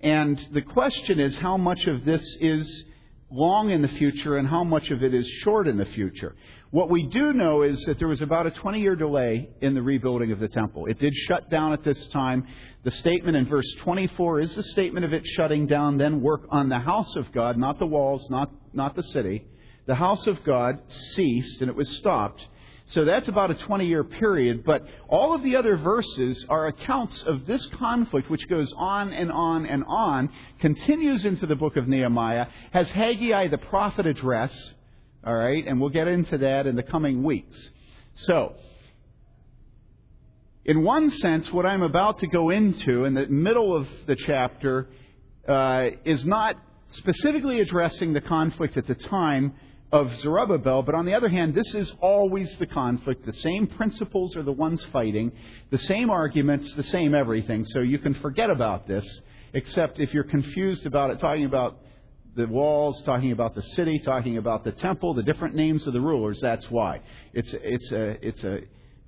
And 0.00 0.40
the 0.52 0.62
question 0.62 1.20
is 1.20 1.36
how 1.36 1.56
much 1.56 1.86
of 1.86 2.04
this 2.04 2.24
is 2.40 2.84
long 3.30 3.70
in 3.70 3.82
the 3.82 3.88
future 3.88 4.36
and 4.36 4.48
how 4.48 4.64
much 4.64 4.90
of 4.90 5.02
it 5.02 5.14
is 5.14 5.26
short 5.44 5.68
in 5.68 5.76
the 5.76 5.84
future. 5.86 6.34
What 6.70 6.90
we 6.90 7.06
do 7.06 7.32
know 7.32 7.62
is 7.62 7.80
that 7.84 7.98
there 7.98 8.08
was 8.08 8.20
about 8.20 8.46
a 8.46 8.50
20 8.50 8.80
year 8.80 8.96
delay 8.96 9.50
in 9.60 9.74
the 9.74 9.82
rebuilding 9.82 10.32
of 10.32 10.40
the 10.40 10.48
temple. 10.48 10.86
It 10.86 10.98
did 10.98 11.14
shut 11.14 11.50
down 11.50 11.72
at 11.72 11.84
this 11.84 12.08
time. 12.08 12.46
The 12.84 12.90
statement 12.90 13.36
in 13.36 13.46
verse 13.46 13.70
24 13.82 14.40
is 14.40 14.54
the 14.54 14.62
statement 14.62 15.04
of 15.04 15.12
it 15.12 15.26
shutting 15.26 15.66
down, 15.66 15.98
then 15.98 16.20
work 16.20 16.42
on 16.50 16.68
the 16.68 16.78
house 16.78 17.14
of 17.16 17.30
God, 17.32 17.56
not 17.56 17.78
the 17.78 17.86
walls, 17.86 18.26
not, 18.30 18.50
not 18.72 18.96
the 18.96 19.02
city. 19.02 19.46
The 19.86 19.94
house 19.94 20.26
of 20.26 20.42
God 20.44 20.80
ceased 21.14 21.60
and 21.60 21.70
it 21.70 21.76
was 21.76 21.88
stopped 21.98 22.46
so 22.90 23.04
that's 23.04 23.28
about 23.28 23.52
a 23.52 23.54
20 23.54 23.86
year 23.86 24.02
period, 24.02 24.64
but 24.64 24.84
all 25.08 25.32
of 25.32 25.44
the 25.44 25.54
other 25.54 25.76
verses 25.76 26.44
are 26.48 26.66
accounts 26.66 27.22
of 27.22 27.46
this 27.46 27.64
conflict 27.78 28.28
which 28.28 28.48
goes 28.48 28.72
on 28.76 29.12
and 29.12 29.30
on 29.30 29.64
and 29.64 29.84
on, 29.86 30.28
continues 30.58 31.24
into 31.24 31.46
the 31.46 31.54
book 31.54 31.76
of 31.76 31.86
Nehemiah, 31.86 32.46
has 32.72 32.90
Haggai 32.90 33.46
the 33.46 33.58
prophet 33.58 34.08
address, 34.08 34.52
all 35.24 35.36
right, 35.36 35.64
and 35.68 35.80
we'll 35.80 35.90
get 35.90 36.08
into 36.08 36.38
that 36.38 36.66
in 36.66 36.74
the 36.74 36.82
coming 36.82 37.22
weeks. 37.22 37.56
So, 38.14 38.56
in 40.64 40.82
one 40.82 41.12
sense, 41.12 41.48
what 41.52 41.66
I'm 41.66 41.82
about 41.82 42.18
to 42.20 42.26
go 42.26 42.50
into 42.50 43.04
in 43.04 43.14
the 43.14 43.26
middle 43.28 43.76
of 43.76 43.86
the 44.08 44.16
chapter 44.16 44.88
uh, 45.46 45.90
is 46.04 46.24
not 46.24 46.56
specifically 46.88 47.60
addressing 47.60 48.14
the 48.14 48.20
conflict 48.20 48.76
at 48.76 48.88
the 48.88 48.96
time, 48.96 49.54
of 49.92 50.14
Zerubbabel, 50.18 50.82
but 50.82 50.94
on 50.94 51.04
the 51.04 51.14
other 51.14 51.28
hand, 51.28 51.54
this 51.54 51.74
is 51.74 51.92
always 52.00 52.54
the 52.56 52.66
conflict. 52.66 53.26
The 53.26 53.32
same 53.32 53.66
principles 53.66 54.36
are 54.36 54.42
the 54.42 54.52
ones 54.52 54.84
fighting, 54.92 55.32
the 55.70 55.78
same 55.78 56.10
arguments, 56.10 56.72
the 56.74 56.84
same 56.84 57.14
everything. 57.14 57.64
So 57.64 57.80
you 57.80 57.98
can 57.98 58.14
forget 58.14 58.50
about 58.50 58.86
this, 58.86 59.04
except 59.52 59.98
if 59.98 60.14
you're 60.14 60.24
confused 60.24 60.86
about 60.86 61.10
it, 61.10 61.18
talking 61.18 61.44
about 61.44 61.78
the 62.36 62.46
walls, 62.46 63.02
talking 63.02 63.32
about 63.32 63.56
the 63.56 63.62
city, 63.62 63.98
talking 63.98 64.36
about 64.36 64.62
the 64.62 64.70
temple, 64.70 65.14
the 65.14 65.24
different 65.24 65.56
names 65.56 65.84
of 65.88 65.92
the 65.92 66.00
rulers, 66.00 66.38
that's 66.40 66.70
why. 66.70 67.00
It's, 67.32 67.52
it's, 67.52 67.90
a, 67.90 68.26
it's, 68.26 68.44
a, 68.44 68.58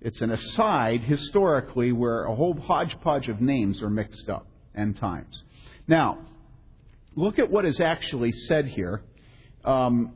it's 0.00 0.20
an 0.20 0.32
aside 0.32 1.02
historically 1.02 1.92
where 1.92 2.24
a 2.24 2.34
whole 2.34 2.54
hodgepodge 2.54 3.28
of 3.28 3.40
names 3.40 3.80
are 3.82 3.90
mixed 3.90 4.28
up 4.28 4.48
and 4.74 4.96
times. 4.96 5.44
Now, 5.86 6.18
look 7.14 7.38
at 7.38 7.48
what 7.48 7.64
is 7.64 7.78
actually 7.78 8.32
said 8.32 8.66
here. 8.66 9.02
Um, 9.64 10.14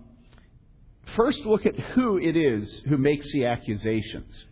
First, 1.14 1.46
look 1.46 1.66
at 1.66 1.78
who 1.78 2.18
it 2.18 2.36
is 2.36 2.82
who 2.88 2.96
makes 2.96 3.30
the 3.32 3.46
accusations. 3.46 4.44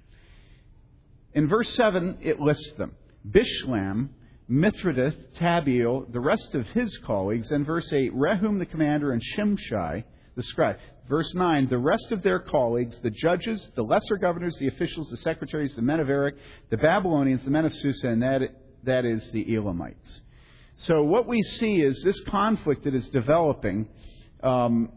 In 1.33 1.49
verse 1.49 1.75
7, 1.75 2.19
it 2.23 2.41
lists 2.41 2.73
them 2.79 2.95
Bishlam, 3.29 4.11
Mithridath, 4.49 5.17
Tabeel, 5.37 6.13
the 6.13 6.21
rest 6.21 6.55
of 6.55 6.67
his 6.69 6.97
colleagues. 6.99 7.51
And 7.51 7.67
verse 7.67 7.93
8, 7.93 8.15
Rehum 8.15 8.59
the 8.59 8.67
commander 8.67 9.13
and 9.13 9.23
Shimshai 9.37 10.05
the 10.37 10.43
scribe. 10.43 10.79
Verse 11.09 11.33
9, 11.35 11.69
the 11.69 11.79
rest 11.79 12.13
of 12.13 12.23
their 12.23 12.39
colleagues, 12.39 12.99
the 13.03 13.11
judges, 13.11 13.71
the 13.75 13.83
lesser 13.83 14.17
governors, 14.17 14.57
the 14.59 14.69
officials, 14.69 15.09
the 15.11 15.17
secretaries, 15.19 15.75
the 15.75 15.83
men 15.83 16.01
of 16.01 16.09
Erech, 16.09 16.35
the 16.71 16.77
Babylonians, 16.77 17.45
the 17.45 17.51
men 17.51 17.65
of 17.65 17.75
Susa, 17.75 18.09
and 18.09 18.23
that, 18.23 18.41
that 18.85 19.05
is 19.05 19.31
the 19.31 19.55
Elamites. 19.55 20.21
So 20.77 21.03
what 21.03 21.27
we 21.29 21.43
see 21.43 21.77
is 21.77 22.03
this 22.03 22.19
conflict 22.29 22.85
that 22.85 22.95
is 22.95 23.09
developing. 23.11 23.89
Um, 24.43 24.91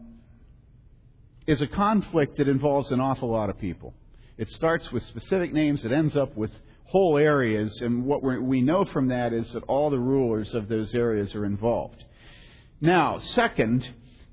is 1.48 1.62
a 1.62 1.66
conflict 1.66 2.36
that 2.36 2.46
involves 2.46 2.92
an 2.92 3.00
awful 3.00 3.30
lot 3.30 3.48
of 3.48 3.58
people. 3.58 3.94
It 4.36 4.50
starts 4.50 4.92
with 4.92 5.02
specific 5.04 5.50
names, 5.50 5.82
it 5.82 5.90
ends 5.90 6.14
up 6.14 6.36
with 6.36 6.50
whole 6.84 7.16
areas, 7.16 7.74
and 7.80 8.04
what 8.04 8.22
we 8.22 8.60
know 8.60 8.84
from 8.84 9.08
that 9.08 9.32
is 9.32 9.50
that 9.52 9.62
all 9.62 9.88
the 9.88 9.98
rulers 9.98 10.54
of 10.54 10.68
those 10.68 10.94
areas 10.94 11.34
are 11.34 11.46
involved. 11.46 12.04
Now, 12.82 13.18
second, 13.18 13.88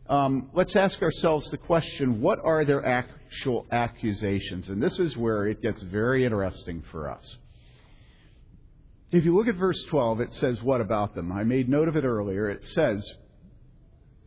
um, 0.10 0.49
let's 0.54 0.75
ask 0.75 1.01
ourselves 1.01 1.49
the 1.49 1.58
question 1.58 2.21
what 2.21 2.39
are 2.43 2.65
their 2.65 2.86
actual 2.86 3.65
accusations? 3.71 4.67
And 4.67 4.84
this 4.84 4.99
is 4.99 5.15
where 5.15 5.47
it 5.47 5.62
gets 5.62 5.82
very 5.84 6.25
interesting 6.25 6.84
for 6.91 7.10
us. 7.10 7.38
If 9.12 9.23
you 9.23 9.38
look 9.38 9.47
at 9.47 9.56
verse 9.56 9.82
12, 9.89 10.19
it 10.19 10.34
says 10.34 10.62
what 10.62 10.82
about 10.82 11.15
them? 11.15 11.32
I 11.32 11.45
made 11.45 11.69
note 11.69 11.88
of 11.88 11.95
it 11.95 12.04
earlier. 12.04 12.49
It 12.49 12.65
says, 12.73 13.10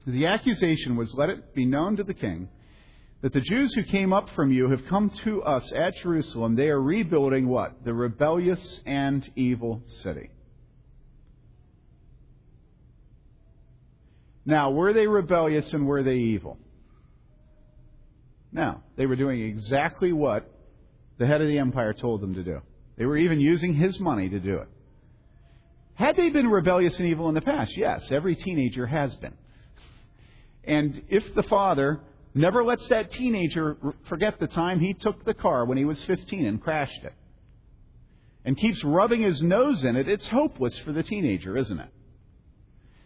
The 0.07 0.25
accusation 0.25 0.97
was, 0.97 1.13
Let 1.13 1.29
it 1.29 1.55
be 1.55 1.67
known 1.67 1.97
to 1.97 2.03
the 2.03 2.15
king 2.15 2.49
that 3.21 3.33
the 3.33 3.41
Jews 3.41 3.75
who 3.75 3.83
came 3.83 4.13
up 4.13 4.29
from 4.31 4.53
you 4.53 4.71
have 4.71 4.87
come 4.87 5.11
to 5.25 5.43
us 5.43 5.73
at 5.73 5.97
Jerusalem. 5.97 6.55
They 6.55 6.69
are 6.69 6.81
rebuilding 6.81 7.49
what? 7.49 7.85
The 7.85 7.93
rebellious 7.93 8.81
and 8.87 9.29
evil 9.35 9.83
city. 10.03 10.31
Now, 14.45 14.71
were 14.71 14.93
they 14.93 15.07
rebellious 15.07 15.73
and 15.73 15.87
were 15.87 16.03
they 16.03 16.17
evil? 16.17 16.59
Now, 18.51 18.83
They 18.97 19.07
were 19.07 19.17
doing 19.17 19.43
exactly 19.43 20.13
what 20.13 20.51
the 21.19 21.27
head 21.27 21.41
of 21.41 21.49
the 21.49 21.59
empire 21.59 21.93
told 21.93 22.21
them 22.21 22.35
to 22.35 22.43
do. 22.43 22.61
They 22.97 23.05
were 23.05 23.17
even 23.17 23.41
using 23.41 23.75
his 23.75 24.01
money 24.01 24.29
to 24.29 24.41
do 24.41 24.57
it. 24.57 24.69
Had 25.95 26.17
they 26.17 26.31
been 26.31 26.49
rebellious 26.49 26.99
and 26.99 27.09
evil 27.09 27.29
in 27.29 27.35
the 27.35 27.41
past? 27.41 27.77
Yes, 27.77 28.11
every 28.11 28.37
teenager 28.37 28.87
has 28.87 29.15
been. 29.17 29.35
And 30.65 31.03
if 31.09 31.35
the 31.35 31.43
father 31.43 32.01
never 32.39 32.65
lets 32.65 32.87
that 32.89 33.11
teenager 33.11 33.77
forget 34.09 34.39
the 34.41 34.47
time 34.47 34.81
he 34.81 34.95
took 34.95 35.25
the 35.25 35.35
car 35.35 35.65
when 35.65 35.77
he 35.77 35.85
was 35.85 36.03
15 36.05 36.47
and 36.47 36.63
crashed 36.63 37.05
it. 37.05 37.13
And 38.45 38.57
keeps 38.57 38.83
rubbing 38.83 39.23
his 39.23 39.43
nose 39.43 39.85
in 39.85 39.97
it, 39.97 40.09
it's 40.09 40.27
hopeless 40.29 40.79
for 40.79 40.93
the 40.93 41.03
teenager, 41.03 41.57
isn't 41.57 41.79
it? 41.79 41.91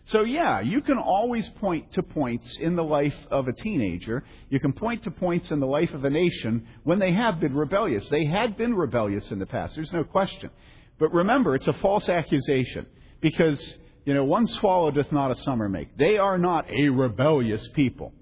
So, 0.07 0.23
yeah, 0.23 0.61
you 0.61 0.81
can 0.83 0.99
always 0.99 1.49
point 1.61 1.93
to 1.93 2.03
points 2.03 2.57
in 2.59 2.75
the 2.75 2.83
life 2.83 3.15
of 3.31 3.47
a 3.47 3.53
teenager. 3.53 4.25
You 4.51 4.59
can 4.59 4.73
point 4.73 5.05
to 5.05 5.13
points 5.13 5.51
in 5.51 5.61
the 5.61 5.67
life 5.67 5.95
of 5.95 6.05
a 6.05 6.11
nation 6.11 6.67
when 6.83 6.99
they 6.99 7.13
have 7.13 7.39
been 7.39 7.55
rebellious. 7.55 8.09
They 8.09 8.25
had 8.25 8.57
been 8.57 8.75
rebellious 8.75 9.31
in 9.31 9.39
the 9.39 9.47
past, 9.47 9.77
there's 9.77 9.93
no 9.93 10.05
question. 10.05 10.51
But 10.99 11.13
remember, 11.13 11.55
it's 11.55 11.69
a 11.69 11.73
false 11.75 12.09
accusation 12.09 12.87
because, 13.21 13.61
you 14.05 14.15
know, 14.15 14.25
one 14.25 14.47
swallow 14.47 14.91
doth 14.91 15.11
not 15.13 15.31
a 15.31 15.37
summer 15.43 15.69
make. 15.69 15.97
They 15.97 16.19
are 16.19 16.39
not 16.39 16.69
a 16.71 16.89
rebellious 16.89 17.67
people. 17.69 18.13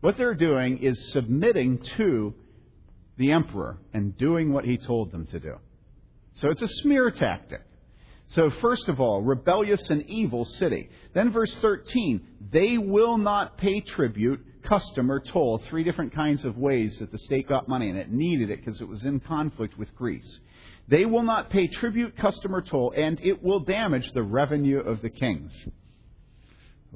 What 0.00 0.16
they're 0.16 0.34
doing 0.34 0.78
is 0.78 1.12
submitting 1.12 1.78
to 1.96 2.34
the 3.18 3.32
emperor 3.32 3.78
and 3.92 4.16
doing 4.16 4.52
what 4.52 4.64
he 4.64 4.78
told 4.78 5.12
them 5.12 5.26
to 5.26 5.38
do. 5.38 5.56
So 6.34 6.48
it's 6.50 6.62
a 6.62 6.68
smear 6.68 7.10
tactic. 7.10 7.62
So, 8.28 8.48
first 8.60 8.88
of 8.88 9.00
all, 9.00 9.22
rebellious 9.22 9.90
and 9.90 10.08
evil 10.08 10.44
city. 10.44 10.88
Then, 11.14 11.32
verse 11.32 11.52
13, 11.56 12.20
they 12.52 12.78
will 12.78 13.18
not 13.18 13.58
pay 13.58 13.80
tribute, 13.80 14.40
custom, 14.62 15.10
or 15.10 15.18
toll. 15.18 15.60
Three 15.68 15.82
different 15.82 16.14
kinds 16.14 16.44
of 16.44 16.56
ways 16.56 16.96
that 17.00 17.10
the 17.10 17.18
state 17.18 17.48
got 17.48 17.68
money, 17.68 17.90
and 17.90 17.98
it 17.98 18.12
needed 18.12 18.50
it 18.50 18.64
because 18.64 18.80
it 18.80 18.86
was 18.86 19.04
in 19.04 19.18
conflict 19.18 19.76
with 19.76 19.92
Greece. 19.96 20.38
They 20.86 21.06
will 21.06 21.24
not 21.24 21.50
pay 21.50 21.66
tribute, 21.66 22.16
custom, 22.16 22.54
or 22.54 22.62
toll, 22.62 22.94
and 22.96 23.20
it 23.20 23.42
will 23.42 23.60
damage 23.60 24.08
the 24.12 24.22
revenue 24.22 24.78
of 24.78 25.02
the 25.02 25.10
kings. 25.10 25.52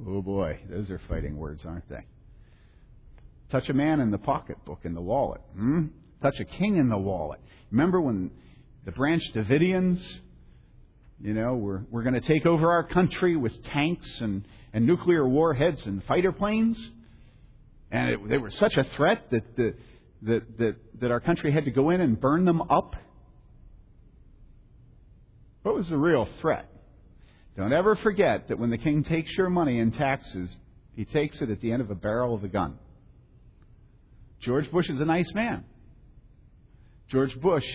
Oh 0.07 0.21
boy, 0.21 0.59
those 0.69 0.89
are 0.89 1.01
fighting 1.09 1.35
words, 1.35 1.65
aren't 1.65 1.87
they? 1.89 2.05
Touch 3.51 3.69
a 3.69 3.73
man 3.73 3.99
in 3.99 4.11
the 4.11 4.17
pocketbook, 4.17 4.79
in 4.83 4.93
the 4.93 5.01
wallet. 5.01 5.41
Hmm? 5.55 5.87
Touch 6.21 6.39
a 6.39 6.45
king 6.45 6.77
in 6.77 6.89
the 6.89 6.97
wallet. 6.97 7.39
Remember 7.71 8.01
when 8.01 8.31
the 8.85 8.91
Branch 8.91 9.23
Davidians, 9.33 10.01
you 11.21 11.33
know, 11.33 11.55
were, 11.55 11.85
were 11.91 12.03
going 12.03 12.15
to 12.15 12.21
take 12.21 12.45
over 12.45 12.71
our 12.71 12.83
country 12.83 13.35
with 13.35 13.63
tanks 13.65 14.21
and, 14.21 14.45
and 14.73 14.85
nuclear 14.85 15.27
warheads 15.27 15.85
and 15.85 16.03
fighter 16.05 16.31
planes? 16.31 16.77
And 17.91 18.09
it, 18.09 18.29
they 18.29 18.37
were 18.37 18.49
such 18.49 18.75
a 18.77 18.83
threat 18.95 19.29
that, 19.31 19.55
the, 19.55 19.75
that, 20.23 20.57
that, 20.57 20.75
that 21.01 21.11
our 21.11 21.19
country 21.19 21.51
had 21.51 21.65
to 21.65 21.71
go 21.71 21.91
in 21.91 22.01
and 22.01 22.19
burn 22.19 22.45
them 22.45 22.61
up? 22.61 22.95
What 25.63 25.75
was 25.75 25.89
the 25.89 25.97
real 25.97 26.27
threat? 26.41 26.69
Don't 27.57 27.73
ever 27.73 27.95
forget 27.95 28.49
that 28.49 28.59
when 28.59 28.69
the 28.69 28.77
king 28.77 29.03
takes 29.03 29.31
your 29.37 29.49
money 29.49 29.79
in 29.79 29.91
taxes, 29.91 30.55
he 30.95 31.05
takes 31.05 31.41
it 31.41 31.49
at 31.49 31.61
the 31.61 31.71
end 31.71 31.81
of 31.81 31.89
a 31.89 31.95
barrel 31.95 32.35
of 32.35 32.43
a 32.43 32.47
gun. 32.47 32.77
George 34.41 34.69
Bush 34.71 34.89
is 34.89 34.99
a 34.99 35.05
nice 35.05 35.33
man. 35.33 35.63
George 37.09 37.39
Bush 37.39 37.65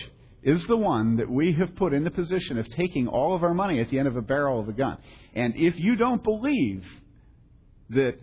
is 0.43 0.65
the 0.67 0.77
one 0.77 1.17
that 1.17 1.29
we 1.29 1.55
have 1.59 1.75
put 1.75 1.93
in 1.93 2.03
the 2.03 2.11
position 2.11 2.57
of 2.57 2.67
taking 2.75 3.07
all 3.07 3.35
of 3.35 3.43
our 3.43 3.53
money 3.53 3.79
at 3.79 3.89
the 3.89 3.99
end 3.99 4.07
of 4.07 4.15
a 4.15 4.21
barrel 4.21 4.59
of 4.59 4.67
a 4.67 4.73
gun. 4.73 4.97
And 5.33 5.53
if 5.55 5.79
you 5.79 5.95
don't 5.95 6.23
believe 6.23 6.83
that 7.91 8.15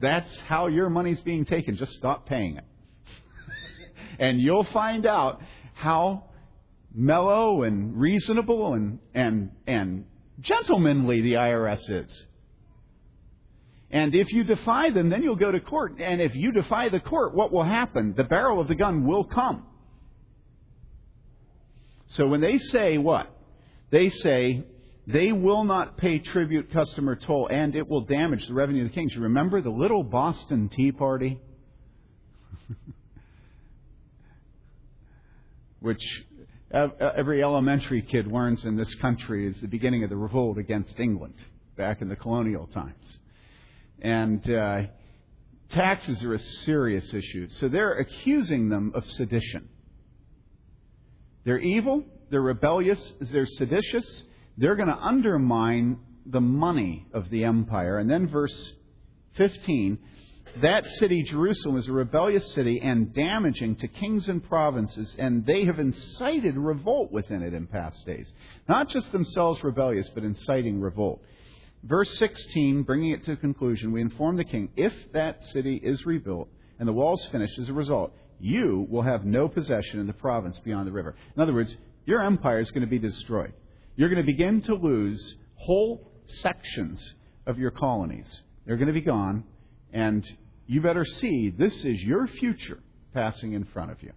that's 0.00 0.36
how 0.48 0.66
your 0.66 0.90
money's 0.90 1.20
being 1.20 1.44
taken, 1.44 1.76
just 1.76 1.92
stop 1.92 2.26
paying 2.26 2.56
it. 2.56 2.64
and 4.18 4.40
you'll 4.40 4.66
find 4.72 5.06
out 5.06 5.40
how 5.74 6.24
mellow 6.94 7.62
and 7.62 7.96
reasonable 7.96 8.74
and, 8.74 8.98
and, 9.14 9.50
and 9.66 10.04
gentlemanly 10.40 11.22
the 11.22 11.34
IRS 11.34 11.88
is. 11.88 12.26
And 13.92 14.14
if 14.14 14.32
you 14.32 14.42
defy 14.42 14.90
them, 14.90 15.10
then 15.10 15.22
you'll 15.22 15.36
go 15.36 15.52
to 15.52 15.60
court. 15.60 16.00
And 16.00 16.22
if 16.22 16.34
you 16.34 16.50
defy 16.50 16.88
the 16.88 16.98
court, 16.98 17.34
what 17.34 17.52
will 17.52 17.62
happen? 17.62 18.14
The 18.16 18.24
barrel 18.24 18.58
of 18.58 18.68
the 18.68 18.74
gun 18.74 19.06
will 19.06 19.24
come. 19.24 19.66
So 22.08 22.26
when 22.26 22.40
they 22.40 22.56
say 22.56 22.96
what? 22.96 23.28
They 23.90 24.08
say, 24.08 24.64
they 25.06 25.32
will 25.32 25.64
not 25.64 25.98
pay 25.98 26.18
tribute, 26.20 26.72
customer 26.72 27.16
toll, 27.16 27.48
and 27.50 27.76
it 27.76 27.86
will 27.86 28.00
damage 28.02 28.46
the 28.46 28.54
revenue 28.54 28.84
of 28.84 28.90
the 28.90 28.94
kings. 28.94 29.12
You 29.14 29.20
remember 29.22 29.60
the 29.60 29.68
little 29.70 30.02
Boston 30.02 30.70
Tea 30.70 30.92
Party? 30.92 31.38
Which 35.80 36.02
uh, 36.72 36.88
every 37.16 37.42
elementary 37.42 38.00
kid 38.00 38.26
learns 38.26 38.64
in 38.64 38.76
this 38.76 38.94
country 38.96 39.46
is 39.46 39.60
the 39.60 39.68
beginning 39.68 40.02
of 40.04 40.08
the 40.08 40.16
revolt 40.16 40.56
against 40.56 40.98
England 40.98 41.34
back 41.76 42.00
in 42.00 42.08
the 42.08 42.16
colonial 42.16 42.66
times. 42.68 43.18
And 44.02 44.48
uh, 44.50 44.82
taxes 45.70 46.22
are 46.22 46.34
a 46.34 46.38
serious 46.38 47.14
issue. 47.14 47.48
So 47.48 47.68
they're 47.68 47.94
accusing 47.94 48.68
them 48.68 48.92
of 48.94 49.06
sedition. 49.06 49.68
They're 51.44 51.58
evil, 51.58 52.04
they're 52.30 52.42
rebellious, 52.42 53.14
they're 53.20 53.46
seditious, 53.46 54.24
they're 54.58 54.76
going 54.76 54.88
to 54.88 54.98
undermine 54.98 55.98
the 56.26 56.40
money 56.40 57.06
of 57.14 57.30
the 57.30 57.44
empire. 57.44 57.98
And 57.98 58.10
then 58.10 58.28
verse 58.28 58.72
15 59.36 59.98
that 60.60 60.86
city, 60.98 61.22
Jerusalem, 61.22 61.78
is 61.78 61.88
a 61.88 61.92
rebellious 61.92 62.52
city 62.52 62.78
and 62.82 63.14
damaging 63.14 63.76
to 63.76 63.88
kings 63.88 64.28
and 64.28 64.44
provinces, 64.44 65.14
and 65.18 65.46
they 65.46 65.64
have 65.64 65.78
incited 65.78 66.56
revolt 66.56 67.10
within 67.10 67.42
it 67.42 67.54
in 67.54 67.66
past 67.66 68.04
days. 68.04 68.30
Not 68.68 68.90
just 68.90 69.10
themselves 69.12 69.64
rebellious, 69.64 70.10
but 70.10 70.24
inciting 70.24 70.80
revolt. 70.80 71.22
Verse 71.82 72.16
16, 72.18 72.84
bringing 72.84 73.10
it 73.10 73.24
to 73.24 73.36
conclusion, 73.36 73.92
we 73.92 74.00
inform 74.00 74.36
the 74.36 74.44
king 74.44 74.68
if 74.76 74.92
that 75.12 75.44
city 75.46 75.80
is 75.82 76.06
rebuilt 76.06 76.48
and 76.78 76.88
the 76.88 76.92
walls 76.92 77.26
finished 77.32 77.58
as 77.58 77.68
a 77.68 77.72
result, 77.72 78.12
you 78.38 78.86
will 78.88 79.02
have 79.02 79.24
no 79.24 79.48
possession 79.48 80.00
in 80.00 80.06
the 80.06 80.12
province 80.12 80.58
beyond 80.64 80.86
the 80.86 80.92
river. 80.92 81.14
In 81.36 81.42
other 81.42 81.52
words, 81.52 81.76
your 82.06 82.22
empire 82.22 82.60
is 82.60 82.70
going 82.70 82.82
to 82.82 82.88
be 82.88 82.98
destroyed. 82.98 83.52
You're 83.96 84.08
going 84.08 84.24
to 84.24 84.32
begin 84.32 84.62
to 84.62 84.74
lose 84.74 85.36
whole 85.56 86.10
sections 86.26 87.14
of 87.46 87.58
your 87.58 87.70
colonies. 87.70 88.42
They're 88.64 88.76
going 88.76 88.88
to 88.88 88.92
be 88.92 89.00
gone, 89.00 89.44
and 89.92 90.26
you 90.66 90.80
better 90.80 91.04
see 91.04 91.50
this 91.50 91.74
is 91.84 92.00
your 92.00 92.26
future 92.26 92.80
passing 93.12 93.52
in 93.52 93.64
front 93.66 93.90
of 93.90 94.02
you. 94.02 94.12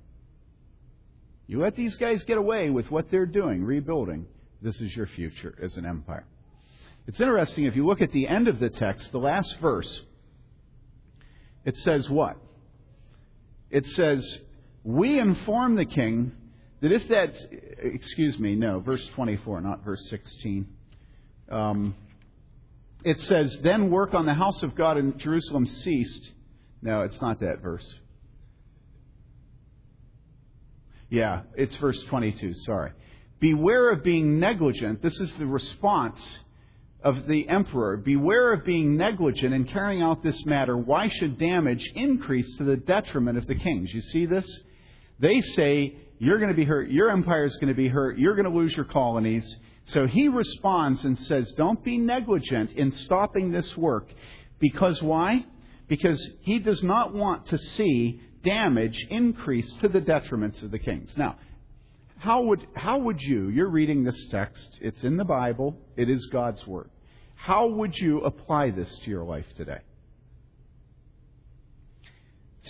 You 1.47 1.61
let 1.61 1.75
these 1.75 1.95
guys 1.95 2.23
get 2.23 2.37
away 2.37 2.69
with 2.69 2.89
what 2.89 3.11
they're 3.11 3.25
doing, 3.25 3.63
rebuilding. 3.63 4.25
This 4.61 4.79
is 4.81 4.95
your 4.95 5.07
future 5.07 5.55
as 5.61 5.75
an 5.77 5.85
empire. 5.85 6.25
It's 7.07 7.19
interesting 7.19 7.65
if 7.65 7.75
you 7.75 7.85
look 7.85 8.01
at 8.01 8.11
the 8.11 8.27
end 8.27 8.47
of 8.47 8.59
the 8.59 8.69
text, 8.69 9.11
the 9.11 9.19
last 9.19 9.55
verse, 9.61 10.01
it 11.63 11.77
says 11.77 12.09
what? 12.09 12.37
It 13.69 13.85
says, 13.87 14.39
We 14.83 15.19
inform 15.19 15.75
the 15.75 15.85
king 15.85 16.31
that 16.81 16.91
if 16.91 17.07
that, 17.09 17.35
excuse 17.81 18.39
me, 18.39 18.55
no, 18.55 18.79
verse 18.79 19.05
24, 19.15 19.61
not 19.61 19.83
verse 19.83 20.07
16. 20.09 20.67
Um, 21.49 21.95
it 23.03 23.19
says, 23.21 23.57
Then 23.61 23.91
work 23.91 24.13
on 24.13 24.25
the 24.25 24.33
house 24.33 24.63
of 24.63 24.75
God 24.75 24.97
in 24.97 25.17
Jerusalem 25.19 25.65
ceased. 25.65 26.31
No, 26.81 27.01
it's 27.01 27.21
not 27.21 27.39
that 27.41 27.61
verse. 27.61 27.85
Yeah, 31.09 31.41
it's 31.55 31.75
verse 31.77 32.01
22, 32.05 32.53
sorry. 32.65 32.91
Beware 33.39 33.91
of 33.91 34.03
being 34.03 34.39
negligent. 34.39 35.01
This 35.01 35.19
is 35.19 35.31
the 35.33 35.45
response 35.45 36.19
of 37.05 37.27
the 37.27 37.47
emperor. 37.47 37.97
Beware 37.97 38.51
of 38.51 38.65
being 38.65 38.97
negligent 38.97 39.53
in 39.53 39.65
carrying 39.65 40.01
out 40.01 40.23
this 40.23 40.43
matter. 40.45 40.75
Why 40.75 41.07
should 41.07 41.37
damage 41.37 41.87
increase 41.93 42.57
to 42.57 42.63
the 42.63 42.75
detriment 42.75 43.37
of 43.37 43.45
the 43.45 43.53
kings? 43.53 43.93
You 43.93 44.01
see 44.01 44.25
this? 44.25 44.45
They 45.19 45.39
say, 45.41 45.95
You're 46.17 46.39
going 46.39 46.49
to 46.49 46.55
be 46.55 46.65
hurt. 46.65 46.89
Your 46.89 47.11
empire 47.11 47.45
is 47.45 47.55
going 47.57 47.67
to 47.67 47.75
be 47.75 47.87
hurt. 47.87 48.17
You're 48.17 48.35
going 48.35 48.51
to 48.51 48.57
lose 48.57 48.75
your 48.75 48.85
colonies. 48.85 49.45
So 49.85 50.07
he 50.07 50.29
responds 50.29 51.05
and 51.05 51.17
says, 51.17 51.53
Don't 51.55 51.83
be 51.83 51.99
negligent 51.99 52.71
in 52.71 52.91
stopping 52.91 53.51
this 53.51 53.77
work. 53.77 54.11
Because 54.59 54.99
why? 55.01 55.45
Because 55.87 56.27
he 56.41 56.57
does 56.57 56.81
not 56.81 57.13
want 57.13 57.45
to 57.47 57.59
see 57.59 58.19
damage 58.43 59.05
increase 59.11 59.71
to 59.81 59.87
the 59.87 59.99
detriments 59.99 60.63
of 60.63 60.71
the 60.71 60.79
kings. 60.79 61.13
Now, 61.15 61.35
how 62.17 62.41
would, 62.43 62.65
how 62.75 62.97
would 62.97 63.21
you, 63.21 63.49
you're 63.49 63.69
reading 63.69 64.03
this 64.03 64.27
text, 64.31 64.79
it's 64.81 65.03
in 65.03 65.17
the 65.17 65.23
Bible, 65.23 65.77
it 65.95 66.09
is 66.09 66.25
God's 66.31 66.65
Word. 66.65 66.89
How 67.35 67.67
would 67.67 67.95
you 67.95 68.21
apply 68.21 68.71
this 68.71 68.89
to 69.03 69.09
your 69.09 69.23
life 69.23 69.45
today? 69.55 69.79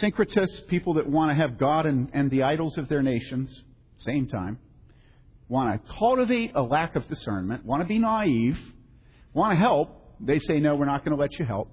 Syncretists, 0.01 0.67
people 0.67 0.95
that 0.95 1.07
want 1.09 1.31
to 1.31 1.35
have 1.35 1.57
God 1.57 1.85
and, 1.85 2.09
and 2.13 2.29
the 2.29 2.43
idols 2.43 2.77
of 2.77 2.89
their 2.89 3.01
nations, 3.01 3.61
same 3.99 4.27
time 4.27 4.59
want 5.47 5.71
to 5.71 5.93
cultivate 5.93 6.51
a 6.55 6.61
lack 6.61 6.95
of 6.95 7.07
discernment, 7.07 7.65
want 7.65 7.81
to 7.81 7.87
be 7.87 7.99
naive, 7.99 8.57
want 9.33 9.53
to 9.53 9.57
help, 9.57 10.15
they 10.19 10.39
say, 10.39 10.59
no, 10.59 10.75
we're 10.75 10.85
not 10.85 11.05
going 11.05 11.15
to 11.15 11.21
let 11.21 11.37
you 11.37 11.45
help. 11.45 11.69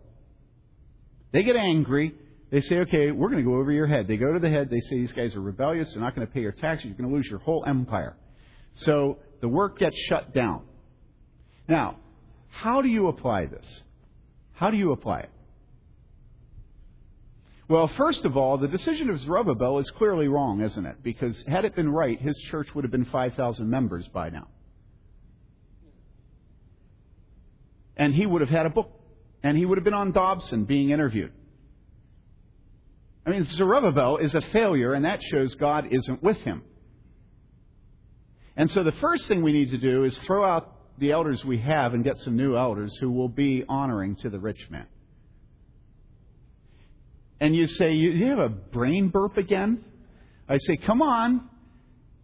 They 1.33 1.42
get 1.42 1.57
angry. 1.57 2.14
They 2.50 2.61
say, 2.61 2.81
okay, 2.81 3.11
we're 3.11 3.31
going 3.31 3.42
to 3.42 3.48
go 3.48 3.57
over 3.57 3.72
your 3.72 3.87
head. 3.87 4.07
They 4.07 4.18
go 4.18 4.33
to 4.33 4.38
the 4.38 4.50
head. 4.50 4.68
They 4.68 4.81
say, 4.81 4.96
these 4.96 5.12
guys 5.12 5.35
are 5.35 5.40
rebellious. 5.40 5.90
They're 5.92 6.02
not 6.02 6.14
going 6.14 6.26
to 6.26 6.33
pay 6.33 6.40
your 6.40 6.52
taxes. 6.52 6.87
You're 6.87 6.96
going 6.96 7.09
to 7.09 7.16
lose 7.16 7.26
your 7.26 7.38
whole 7.38 7.64
empire. 7.66 8.16
So 8.74 9.18
the 9.40 9.48
work 9.48 9.78
gets 9.78 9.96
shut 10.09 10.35
down. 10.35 10.64
Now, 11.66 11.96
how 12.52 12.82
do 12.82 12.88
you 12.88 13.08
apply 13.08 13.46
this? 13.46 13.82
How 14.52 14.70
do 14.70 14.76
you 14.76 14.92
apply 14.92 15.20
it? 15.20 15.30
Well, 17.68 17.88
first 17.96 18.26
of 18.26 18.36
all, 18.36 18.58
the 18.58 18.68
decision 18.68 19.08
of 19.08 19.18
Zerubbabel 19.20 19.78
is 19.78 19.90
clearly 19.90 20.28
wrong, 20.28 20.60
isn't 20.60 20.84
it? 20.84 21.02
Because 21.02 21.42
had 21.48 21.64
it 21.64 21.74
been 21.74 21.88
right, 21.88 22.20
his 22.20 22.36
church 22.50 22.68
would 22.74 22.84
have 22.84 22.92
been 22.92 23.06
5,000 23.06 23.68
members 23.68 24.06
by 24.08 24.28
now. 24.28 24.46
And 27.96 28.14
he 28.14 28.26
would 28.26 28.42
have 28.42 28.50
had 28.50 28.66
a 28.66 28.70
book, 28.70 28.90
and 29.42 29.56
he 29.56 29.64
would 29.64 29.78
have 29.78 29.84
been 29.84 29.94
on 29.94 30.12
Dobson 30.12 30.64
being 30.64 30.90
interviewed. 30.90 31.32
I 33.24 33.30
mean, 33.30 33.44
Zerubbabel 33.44 34.18
is 34.18 34.34
a 34.34 34.42
failure, 34.42 34.92
and 34.92 35.06
that 35.06 35.22
shows 35.22 35.54
God 35.54 35.88
isn't 35.90 36.22
with 36.22 36.36
him. 36.38 36.62
And 38.54 38.70
so 38.70 38.84
the 38.84 38.92
first 38.92 39.26
thing 39.26 39.42
we 39.42 39.52
need 39.52 39.70
to 39.70 39.78
do 39.78 40.04
is 40.04 40.18
throw 40.20 40.44
out 40.44 40.81
the 41.02 41.12
elders 41.12 41.44
we 41.44 41.58
have 41.58 41.92
and 41.92 42.02
get 42.02 42.16
some 42.20 42.36
new 42.36 42.56
elders 42.56 42.96
who 42.98 43.10
will 43.10 43.28
be 43.28 43.62
honoring 43.68 44.16
to 44.16 44.30
the 44.30 44.38
rich 44.38 44.70
man 44.70 44.86
and 47.42 47.56
you 47.56 47.66
say, 47.66 47.94
You 47.94 48.28
have 48.28 48.38
a 48.38 48.48
brain 48.48 49.08
burp 49.08 49.36
again? 49.36 49.84
I 50.48 50.58
say, 50.58 50.76
Come 50.76 51.02
on. 51.02 51.50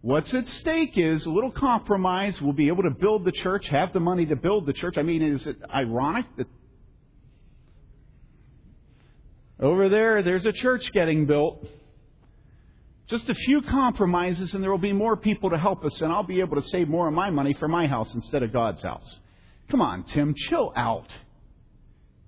What's 0.00 0.32
at 0.32 0.48
stake 0.48 0.92
is 0.94 1.26
a 1.26 1.30
little 1.30 1.50
compromise. 1.50 2.40
We'll 2.40 2.52
be 2.52 2.68
able 2.68 2.84
to 2.84 2.90
build 2.90 3.24
the 3.24 3.32
church, 3.32 3.66
have 3.66 3.92
the 3.92 3.98
money 3.98 4.26
to 4.26 4.36
build 4.36 4.64
the 4.64 4.72
church. 4.72 4.96
I 4.96 5.02
mean, 5.02 5.22
is 5.22 5.44
it 5.48 5.56
ironic 5.74 6.24
that 6.36 6.46
over 9.58 9.88
there, 9.88 10.22
there's 10.22 10.46
a 10.46 10.52
church 10.52 10.88
getting 10.92 11.26
built? 11.26 11.66
Just 13.08 13.30
a 13.30 13.34
few 13.34 13.62
compromises, 13.62 14.52
and 14.52 14.62
there 14.62 14.70
will 14.70 14.78
be 14.78 14.92
more 14.92 15.16
people 15.16 15.50
to 15.50 15.58
help 15.58 15.84
us, 15.84 15.98
and 16.02 16.12
I'll 16.12 16.22
be 16.22 16.40
able 16.40 16.60
to 16.60 16.68
save 16.68 16.88
more 16.88 17.08
of 17.08 17.14
my 17.14 17.30
money 17.30 17.54
for 17.58 17.66
my 17.66 17.86
house 17.86 18.12
instead 18.14 18.42
of 18.42 18.52
God's 18.52 18.82
house. 18.82 19.18
Come 19.70 19.80
on, 19.80 20.04
Tim, 20.04 20.34
chill 20.36 20.72
out. 20.76 21.08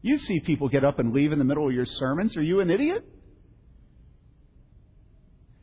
You 0.00 0.16
see 0.16 0.40
people 0.40 0.70
get 0.70 0.84
up 0.84 0.98
and 0.98 1.12
leave 1.12 1.32
in 1.32 1.38
the 1.38 1.44
middle 1.44 1.68
of 1.68 1.74
your 1.74 1.84
sermons. 1.84 2.34
Are 2.36 2.42
you 2.42 2.60
an 2.60 2.70
idiot? 2.70 3.04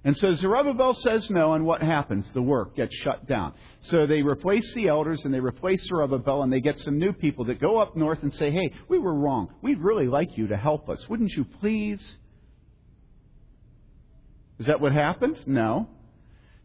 And 0.03 0.15
so 0.15 0.33
Zerubbabel 0.33 0.93
says 0.93 1.29
no, 1.31 1.53
and 1.53 1.65
what 1.65 1.81
happens? 1.81 2.29
The 2.33 2.41
work 2.41 2.75
gets 2.75 2.95
shut 2.95 3.27
down. 3.27 3.53
So 3.79 4.05
they 4.05 4.21
replace 4.21 4.71
the 4.73 4.87
elders 4.87 5.25
and 5.25 5.33
they 5.33 5.39
replace 5.39 5.83
Zerubbabel 5.87 6.43
and 6.43 6.53
they 6.53 6.61
get 6.61 6.79
some 6.79 6.99
new 6.99 7.11
people 7.11 7.45
that 7.45 7.59
go 7.59 7.79
up 7.79 7.97
north 7.97 8.19
and 8.21 8.33
say, 8.35 8.51
hey, 8.51 8.71
we 8.87 8.99
were 8.99 9.13
wrong. 9.13 9.49
We'd 9.61 9.79
really 9.79 10.07
like 10.07 10.37
you 10.37 10.47
to 10.47 10.55
help 10.55 10.87
us. 10.87 11.09
Wouldn't 11.09 11.31
you 11.31 11.43
please? 11.43 12.17
Is 14.59 14.65
that 14.65 14.81
what 14.81 14.91
happened? 14.91 15.37
No. 15.45 15.87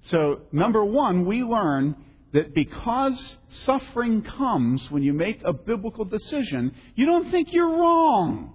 So, 0.02 0.40
number 0.50 0.84
one, 0.84 1.26
we 1.26 1.42
learn 1.42 1.96
that 2.32 2.54
because 2.54 3.36
suffering 3.50 4.22
comes 4.22 4.90
when 4.90 5.02
you 5.02 5.12
make 5.12 5.42
a 5.44 5.52
biblical 5.52 6.04
decision, 6.04 6.74
you 6.94 7.06
don't 7.06 7.30
think 7.30 7.52
you're 7.52 7.68
wrong. 7.68 8.54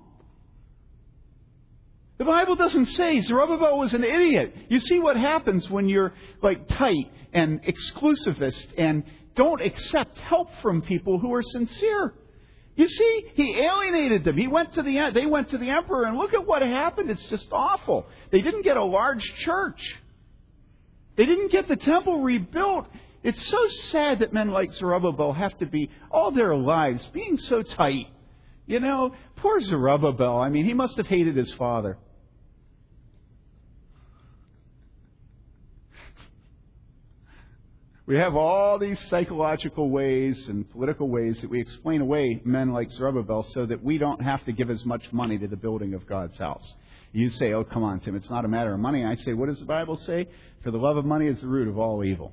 The 2.18 2.26
Bible 2.26 2.56
doesn't 2.56 2.88
say 2.88 3.22
Zerubbabel 3.22 3.78
was 3.78 3.94
an 3.94 4.04
idiot. 4.04 4.56
You 4.70 4.80
see 4.80 5.00
what 5.00 5.16
happens 5.16 5.70
when 5.70 5.88
you're 5.88 6.14
like 6.42 6.68
tight 6.68 7.12
and 7.32 7.62
exclusivist 7.64 8.74
and 8.76 9.04
don't 9.36 9.62
accept 9.62 10.20
help 10.20 10.50
from 10.64 10.82
people 10.82 11.20
who 11.20 11.32
are 11.34 11.44
sincere. 11.44 12.14
You 12.78 12.88
see, 12.88 13.26
he 13.34 13.60
alienated 13.60 14.24
them. 14.24 14.38
He 14.38 14.46
went 14.48 14.74
to 14.74 14.84
the 14.84 15.10
they 15.14 15.26
went 15.26 15.50
to 15.50 15.58
the 15.58 15.72
emperor 15.72 16.06
and 16.06 16.16
look 16.16 16.36
at 16.36 16.46
what 16.46 16.62
happened. 16.62 17.10
It's 17.10 17.26
just 17.26 17.48
awful. 17.52 18.06
They 18.32 18.40
didn't 18.40 18.62
get 18.62 18.78
a 18.78 18.84
large 18.84 19.24
church. 19.40 19.82
They 21.16 21.26
didn't 21.26 21.52
get 21.52 21.68
the 21.68 21.76
temple 21.76 22.22
rebuilt. 22.22 22.86
It's 23.24 23.44
so 23.48 23.68
sad 23.90 24.20
that 24.20 24.32
men 24.32 24.52
like 24.52 24.72
Zerubbabel 24.74 25.34
have 25.34 25.58
to 25.58 25.66
be 25.66 25.90
all 26.12 26.32
their 26.32 26.56
lives 26.56 27.04
being 27.08 27.36
so 27.38 27.64
tight. 27.64 28.10
You 28.68 28.80
know, 28.80 29.16
poor 29.38 29.60
Zerubbabel. 29.60 30.38
I 30.40 30.50
mean, 30.50 30.66
he 30.66 30.76
must 30.76 30.98
have 30.98 31.08
hated 31.08 31.36
his 31.36 31.52
father. 31.56 31.98
We 38.08 38.16
have 38.16 38.38
all 38.38 38.80
these 38.80 38.98
psychological 39.10 39.90
ways 39.90 40.48
and 40.48 40.70
political 40.72 41.10
ways 41.10 41.42
that 41.42 41.50
we 41.50 41.60
explain 41.60 42.00
away 42.00 42.42
men 42.46 42.72
like 42.72 42.90
Zerubbabel 42.90 43.44
so 43.52 43.66
that 43.66 43.84
we 43.84 43.98
don't 43.98 44.22
have 44.22 44.46
to 44.46 44.54
give 44.54 44.70
as 44.70 44.86
much 44.86 45.04
money 45.12 45.38
to 45.38 45.46
the 45.46 45.58
building 45.58 45.94
of 45.94 46.08
God's 46.08 46.38
house. 46.38 46.74
You 47.12 47.30
say, 47.30 47.52
oh, 47.52 47.66
come 47.66 47.84
on, 47.84 48.00
Tim, 48.00 48.16
it's 48.16 48.30
not 48.30 48.46
a 48.46 48.48
matter 48.48 48.74
of 48.74 48.80
money. 48.80 49.04
I 49.04 49.16
say, 49.16 49.34
what 49.34 49.50
does 49.50 49.60
the 49.60 49.66
Bible 49.66 49.98
say? 49.98 50.30
For 50.64 50.72
the 50.72 50.78
love 50.78 50.96
of 50.96 51.04
money 51.04 51.28
is 51.28 51.42
the 51.42 51.48
root 51.48 51.68
of 51.68 51.78
all 51.78 52.02
evil. 52.02 52.32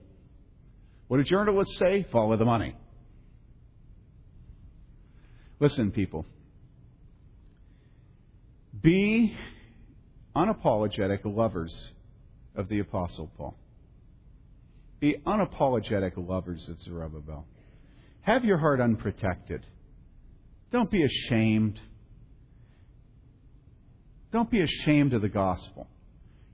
What 1.09 1.17
do 1.17 1.25
journalists 1.25 1.77
say? 1.77 2.07
Follow 2.13 2.37
the 2.37 2.45
money. 2.45 2.77
Listen, 5.59 5.91
people. 5.91 6.25
Be 8.81 9.37
unapologetic 10.37 11.21
lovers 11.25 11.91
of 12.55 12.69
the 12.69 12.79
Apostle 12.79 13.29
Paul. 13.37 13.57
Be 15.05 15.17
unapologetic 15.27 16.13
lovers 16.17 16.67
of 16.71 16.81
Zerubbabel. 16.81 17.45
Have 18.23 18.43
your 18.43 18.57
heart 18.57 18.81
unprotected. 18.81 19.61
Don't 20.73 20.91
be 20.91 21.05
ashamed. 21.05 21.79
Don't 24.33 24.51
be 24.51 24.63
ashamed 24.63 25.13
of 25.13 25.21
the 25.21 25.29
gospel. 25.29 25.89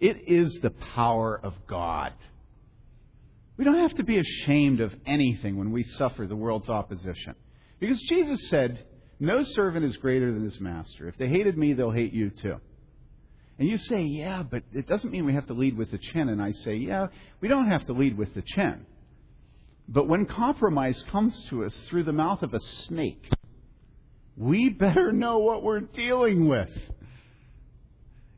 It 0.00 0.24
is 0.26 0.58
the 0.62 0.70
power 0.70 1.40
of 1.40 1.54
God. 1.68 2.12
We 3.56 3.64
don't 3.64 3.88
have 3.88 3.94
to 3.98 4.02
be 4.02 4.18
ashamed 4.18 4.80
of 4.80 4.96
anything 5.06 5.56
when 5.56 5.70
we 5.70 5.84
suffer 5.84 6.26
the 6.26 6.34
world's 6.34 6.68
opposition. 6.68 7.36
Because 7.78 8.00
Jesus 8.08 8.48
said, 8.48 8.84
No 9.20 9.44
servant 9.44 9.84
is 9.84 9.96
greater 9.98 10.34
than 10.34 10.42
his 10.42 10.58
master. 10.58 11.06
If 11.06 11.16
they 11.18 11.28
hated 11.28 11.56
me, 11.56 11.74
they'll 11.74 11.92
hate 11.92 12.12
you 12.12 12.30
too. 12.30 12.56
And 13.60 13.68
you 13.68 13.76
say, 13.76 14.00
yeah, 14.00 14.42
but 14.42 14.62
it 14.72 14.88
doesn't 14.88 15.10
mean 15.10 15.26
we 15.26 15.34
have 15.34 15.44
to 15.48 15.52
lead 15.52 15.76
with 15.76 15.90
the 15.90 15.98
chin. 15.98 16.30
And 16.30 16.40
I 16.40 16.52
say, 16.52 16.76
yeah, 16.76 17.08
we 17.42 17.48
don't 17.48 17.68
have 17.68 17.84
to 17.86 17.92
lead 17.92 18.16
with 18.16 18.32
the 18.32 18.40
chin. 18.40 18.86
But 19.86 20.08
when 20.08 20.24
compromise 20.24 21.02
comes 21.12 21.38
to 21.50 21.66
us 21.66 21.78
through 21.88 22.04
the 22.04 22.12
mouth 22.12 22.42
of 22.42 22.54
a 22.54 22.60
snake, 22.86 23.28
we 24.34 24.70
better 24.70 25.12
know 25.12 25.40
what 25.40 25.62
we're 25.62 25.80
dealing 25.80 26.48
with. 26.48 26.70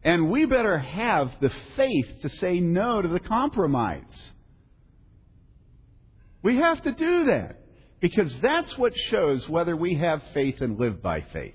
And 0.02 0.28
we 0.28 0.44
better 0.44 0.78
have 0.78 1.30
the 1.40 1.52
faith 1.76 2.22
to 2.22 2.28
say 2.28 2.58
no 2.58 3.00
to 3.00 3.06
the 3.06 3.20
compromise. 3.20 4.02
We 6.42 6.56
have 6.56 6.82
to 6.82 6.90
do 6.90 7.26
that 7.26 7.60
because 8.00 8.34
that's 8.40 8.76
what 8.76 8.92
shows 9.12 9.48
whether 9.48 9.76
we 9.76 9.94
have 9.94 10.20
faith 10.34 10.60
and 10.60 10.80
live 10.80 11.00
by 11.00 11.20
faith. 11.32 11.54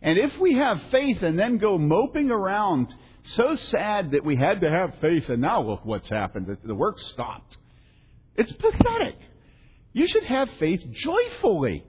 And 0.00 0.18
if 0.18 0.38
we 0.38 0.54
have 0.54 0.80
faith 0.90 1.22
and 1.22 1.38
then 1.38 1.58
go 1.58 1.76
moping 1.76 2.30
around 2.30 2.94
so 3.22 3.54
sad 3.56 4.12
that 4.12 4.24
we 4.24 4.36
had 4.36 4.60
to 4.60 4.70
have 4.70 4.94
faith 5.00 5.28
and 5.28 5.42
now 5.42 5.62
look 5.62 5.84
what's 5.84 6.08
happened, 6.08 6.56
the 6.64 6.74
work 6.74 6.98
stopped, 7.00 7.56
it's 8.36 8.52
pathetic. 8.52 9.16
You 9.92 10.06
should 10.06 10.24
have 10.24 10.48
faith 10.60 10.80
joyfully. 10.92 11.84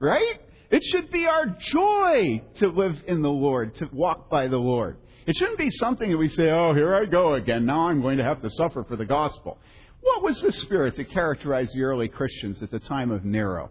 Right? 0.00 0.40
It 0.70 0.82
should 0.82 1.12
be 1.12 1.26
our 1.26 1.46
joy 1.46 2.42
to 2.58 2.68
live 2.68 2.96
in 3.06 3.22
the 3.22 3.30
Lord, 3.30 3.76
to 3.76 3.88
walk 3.92 4.28
by 4.28 4.48
the 4.48 4.56
Lord. 4.56 4.96
It 5.26 5.36
shouldn't 5.36 5.58
be 5.58 5.70
something 5.70 6.10
that 6.10 6.16
we 6.16 6.28
say, 6.28 6.50
oh, 6.50 6.74
here 6.74 6.94
I 6.94 7.04
go 7.04 7.34
again. 7.34 7.66
Now 7.66 7.88
I'm 7.88 8.02
going 8.02 8.18
to 8.18 8.24
have 8.24 8.42
to 8.42 8.50
suffer 8.50 8.84
for 8.84 8.96
the 8.96 9.04
gospel. 9.04 9.58
What 10.00 10.22
was 10.22 10.40
the 10.40 10.52
spirit 10.52 10.96
that 10.96 11.10
characterized 11.10 11.72
the 11.74 11.82
early 11.82 12.08
Christians 12.08 12.62
at 12.62 12.70
the 12.70 12.78
time 12.78 13.10
of 13.10 13.24
Nero? 13.24 13.70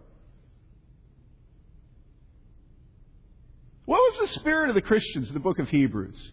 What 3.86 3.98
was 3.98 4.28
the 4.28 4.40
spirit 4.40 4.68
of 4.68 4.74
the 4.74 4.82
Christians 4.82 5.28
in 5.28 5.34
the 5.34 5.40
book 5.40 5.58
of 5.58 5.68
Hebrews? 5.68 6.32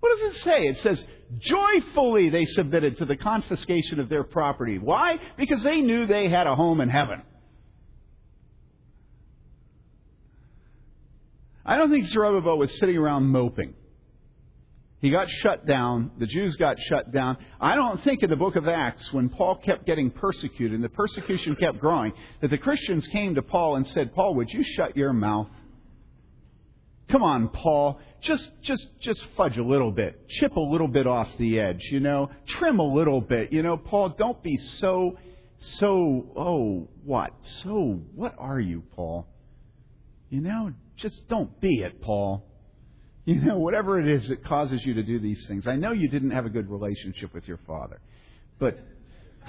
What 0.00 0.18
does 0.18 0.34
it 0.34 0.40
say? 0.40 0.66
It 0.66 0.78
says, 0.78 1.04
joyfully 1.38 2.30
they 2.30 2.44
submitted 2.44 2.98
to 2.98 3.04
the 3.04 3.16
confiscation 3.16 3.98
of 3.98 4.08
their 4.08 4.24
property. 4.24 4.78
Why? 4.78 5.18
Because 5.36 5.62
they 5.62 5.80
knew 5.80 6.06
they 6.06 6.28
had 6.28 6.46
a 6.46 6.54
home 6.54 6.80
in 6.80 6.88
heaven. 6.88 7.22
I 11.64 11.76
don't 11.76 11.90
think 11.90 12.06
Zerubbabel 12.06 12.58
was 12.58 12.76
sitting 12.78 12.96
around 12.96 13.26
moping. 13.26 13.74
He 15.00 15.10
got 15.10 15.28
shut 15.28 15.64
down. 15.66 16.10
The 16.18 16.26
Jews 16.26 16.56
got 16.56 16.76
shut 16.88 17.12
down. 17.12 17.36
I 17.60 17.76
don't 17.76 18.02
think 18.02 18.22
in 18.22 18.30
the 18.30 18.36
book 18.36 18.56
of 18.56 18.66
Acts, 18.66 19.12
when 19.12 19.28
Paul 19.28 19.56
kept 19.56 19.86
getting 19.86 20.10
persecuted 20.10 20.74
and 20.74 20.82
the 20.82 20.88
persecution 20.88 21.54
kept 21.54 21.78
growing, 21.78 22.12
that 22.40 22.50
the 22.50 22.58
Christians 22.58 23.06
came 23.08 23.36
to 23.36 23.42
Paul 23.42 23.76
and 23.76 23.86
said, 23.88 24.14
Paul, 24.14 24.34
would 24.36 24.48
you 24.48 24.64
shut 24.76 24.96
your 24.96 25.12
mouth? 25.12 25.46
Come 27.10 27.22
on, 27.22 27.48
Paul. 27.48 28.00
Just, 28.20 28.50
just, 28.62 28.86
just 29.00 29.24
fudge 29.36 29.56
a 29.56 29.62
little 29.62 29.90
bit. 29.90 30.28
Chip 30.28 30.56
a 30.56 30.60
little 30.60 30.88
bit 30.88 31.06
off 31.06 31.28
the 31.38 31.58
edge, 31.58 31.88
you 31.90 32.00
know. 32.00 32.30
Trim 32.46 32.80
a 32.80 32.94
little 32.94 33.20
bit. 33.20 33.52
You 33.52 33.62
know, 33.62 33.76
Paul, 33.76 34.10
don't 34.10 34.42
be 34.42 34.56
so, 34.56 35.16
so, 35.58 36.26
oh, 36.36 36.88
what? 37.04 37.32
So, 37.62 38.00
what 38.14 38.34
are 38.38 38.60
you, 38.60 38.82
Paul? 38.94 39.26
You 40.28 40.42
know, 40.42 40.72
just 40.96 41.28
don't 41.28 41.58
be 41.60 41.80
it, 41.80 42.02
Paul. 42.02 42.44
You 43.24 43.36
know, 43.36 43.58
whatever 43.58 44.00
it 44.00 44.08
is 44.08 44.28
that 44.28 44.44
causes 44.44 44.84
you 44.84 44.94
to 44.94 45.02
do 45.02 45.18
these 45.18 45.46
things. 45.46 45.66
I 45.66 45.76
know 45.76 45.92
you 45.92 46.08
didn't 46.08 46.30
have 46.30 46.46
a 46.46 46.50
good 46.50 46.70
relationship 46.70 47.32
with 47.32 47.46
your 47.46 47.60
father, 47.66 48.00
but, 48.58 48.78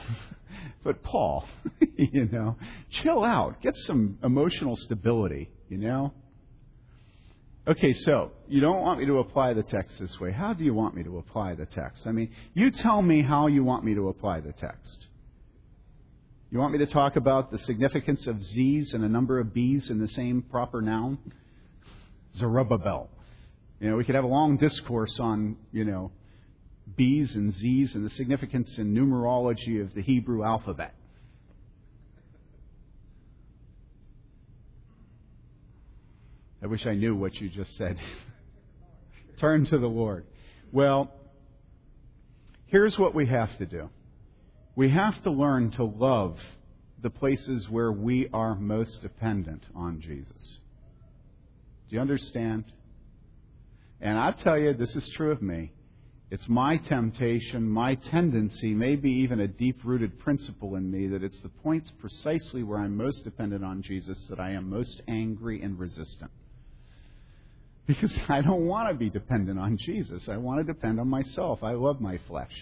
but 0.84 1.02
Paul, 1.04 1.46
you 1.98 2.26
know, 2.26 2.56
chill 2.90 3.24
out. 3.24 3.62
Get 3.62 3.76
some 3.78 4.18
emotional 4.24 4.76
stability, 4.78 5.50
you 5.70 5.78
know. 5.78 6.14
Okay, 7.70 7.94
so 7.94 8.32
you 8.48 8.62
don't 8.62 8.82
want 8.82 9.00
me 9.00 9.06
to 9.06 9.20
apply 9.20 9.54
the 9.54 9.62
text 9.62 10.00
this 10.00 10.20
way. 10.20 10.32
How 10.32 10.54
do 10.54 10.64
you 10.64 10.74
want 10.74 10.96
me 10.96 11.04
to 11.04 11.20
apply 11.20 11.54
the 11.54 11.68
text? 11.68 12.08
I 12.08 12.12
mean, 12.12 12.32
you 12.56 12.72
tell 12.72 13.00
me 13.00 13.22
how 13.22 13.46
you 13.46 13.64
want 13.64 13.86
me 13.86 13.94
to 13.94 14.10
apply 14.10 14.40
the 14.40 14.54
text. 14.54 15.06
You 16.50 16.58
want 16.58 16.74
me 16.74 16.80
to 16.80 16.88
talk 16.88 17.16
about 17.16 17.52
the 17.52 17.60
significance 17.60 18.26
of 18.26 18.42
Z's 18.42 18.96
and 18.96 19.04
a 19.04 19.08
number 19.08 19.40
of 19.40 19.54
B's 19.54 19.92
in 19.92 20.00
the 20.00 20.08
same 20.08 20.42
proper 20.42 20.82
noun? 20.82 21.20
Zerubbabel. 22.40 23.08
You 23.80 23.92
know, 23.92 23.98
we 23.98 24.04
could 24.04 24.16
have 24.16 24.24
a 24.24 24.28
long 24.28 24.58
discourse 24.58 25.20
on, 25.20 25.56
you 25.72 25.86
know, 25.86 26.12
B's 26.96 27.36
and 27.36 27.54
Z's 27.54 27.94
and 27.94 28.04
the 28.04 28.10
significance 28.16 28.80
in 28.80 28.96
numerology 28.96 29.80
of 29.80 29.94
the 29.94 30.02
Hebrew 30.02 30.44
alphabet. 30.44 30.96
I 36.62 36.68
wish 36.68 36.86
I 36.86 36.94
knew 36.94 37.16
what 37.16 37.36
you 37.36 37.50
just 37.50 37.76
said. 37.78 37.98
Turn 39.40 39.66
to 39.66 39.78
the 39.78 39.88
Lord. 39.88 40.26
Well, 40.72 41.12
here's 42.66 42.98
what 42.98 43.16
we 43.16 43.26
have 43.28 43.58
to 43.60 43.66
do 43.66 43.90
we 44.76 44.90
have 44.90 45.22
to 45.24 45.32
learn 45.32 45.72
to 45.72 45.84
love 45.84 46.38
the 47.02 47.10
places 47.10 47.70
where 47.70 47.92
we 47.92 48.30
are 48.34 48.56
most 48.56 49.02
dependent 49.02 49.64
on 49.74 50.02
Jesus. 50.02 50.60
Do 51.90 51.96
you 51.96 52.02
understand? 52.02 52.66
And 54.02 54.18
I 54.18 54.32
tell 54.32 54.58
you, 54.58 54.74
this 54.74 54.96
is 54.96 55.10
true 55.16 55.32
of 55.32 55.42
me. 55.42 55.72
It's 56.32 56.48
my 56.48 56.78
temptation, 56.78 57.68
my 57.68 57.96
tendency, 57.96 58.74
maybe 58.74 59.10
even 59.10 59.40
a 59.40 59.48
deep 59.48 59.80
rooted 59.84 60.20
principle 60.20 60.76
in 60.76 60.92
me, 60.92 61.08
that 61.08 61.24
it's 61.24 61.40
the 61.42 61.50
points 61.50 61.92
precisely 62.00 62.62
where 62.62 62.80
I'm 62.80 62.96
most 62.96 63.24
dependent 63.24 63.66
on 63.66 63.82
Jesus 63.82 64.28
that 64.30 64.40
I 64.40 64.52
am 64.52 64.70
most 64.70 65.02
angry 65.08 65.62
and 65.62 65.80
resistant. 65.80 66.30
Because 67.90 68.14
I 68.30 68.42
don't 68.42 68.68
want 68.68 68.88
to 68.90 68.94
be 68.94 69.10
dependent 69.10 69.58
on 69.60 69.78
Jesus. 69.78 70.30
I 70.30 70.38
want 70.38 70.66
to 70.66 70.74
depend 70.74 71.00
on 71.00 71.10
myself. 71.10 71.64
I 71.64 71.72
love 71.72 72.00
my 72.00 72.20
flesh. 72.28 72.54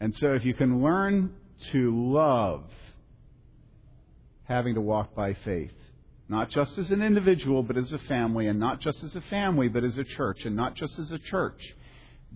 And 0.00 0.14
so 0.14 0.34
if 0.34 0.44
you 0.44 0.54
can 0.54 0.80
learn 0.80 1.34
to 1.72 2.12
love 2.12 2.62
having 4.44 4.76
to 4.76 4.80
walk 4.80 5.12
by 5.14 5.34
faith, 5.44 5.72
not 6.28 6.50
just 6.50 6.78
as 6.78 6.92
an 6.92 7.02
individual, 7.02 7.64
but 7.64 7.76
as 7.76 7.92
a 7.92 7.98
family, 8.06 8.46
and 8.46 8.60
not 8.60 8.80
just 8.80 9.02
as 9.02 9.16
a 9.16 9.22
family, 9.22 9.66
but 9.66 9.82
as 9.82 9.98
a 9.98 10.04
church, 10.04 10.38
and 10.44 10.54
not 10.54 10.76
just 10.76 10.96
as 10.98 11.10
a 11.10 11.18
church, 11.18 11.60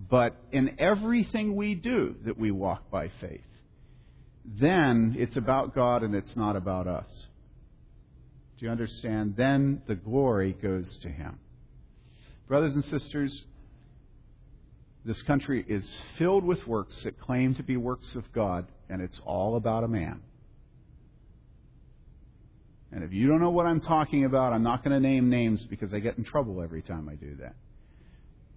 but 0.09 0.35
in 0.51 0.75
everything 0.77 1.55
we 1.55 1.73
do 1.73 2.15
that 2.25 2.37
we 2.37 2.51
walk 2.51 2.91
by 2.91 3.09
faith, 3.21 3.39
then 4.43 5.15
it's 5.17 5.37
about 5.37 5.73
God 5.73 6.03
and 6.03 6.13
it's 6.13 6.35
not 6.35 6.57
about 6.57 6.85
us. 6.85 7.27
You 8.63 8.69
understand? 8.69 9.35
Then 9.35 9.81
the 9.87 9.95
glory 9.95 10.53
goes 10.53 10.95
to 11.01 11.09
him. 11.09 11.37
Brothers 12.47 12.73
and 12.73 12.85
sisters, 12.85 13.43
this 15.03 15.21
country 15.23 15.65
is 15.67 15.85
filled 16.17 16.45
with 16.45 16.65
works 16.65 16.95
that 17.03 17.19
claim 17.19 17.55
to 17.55 17.63
be 17.63 17.75
works 17.75 18.15
of 18.15 18.23
God, 18.31 18.65
and 18.89 19.01
it's 19.01 19.19
all 19.25 19.57
about 19.57 19.83
a 19.83 19.89
man. 19.89 20.21
And 22.93 23.03
if 23.03 23.11
you 23.11 23.27
don't 23.27 23.41
know 23.41 23.49
what 23.49 23.65
I'm 23.65 23.81
talking 23.81 24.23
about, 24.23 24.53
I'm 24.53 24.63
not 24.63 24.81
going 24.81 24.93
to 24.93 25.05
name 25.05 25.29
names 25.29 25.61
because 25.65 25.93
I 25.93 25.99
get 25.99 26.17
in 26.17 26.23
trouble 26.23 26.61
every 26.61 26.83
time 26.83 27.09
I 27.09 27.15
do 27.15 27.35
that. 27.41 27.55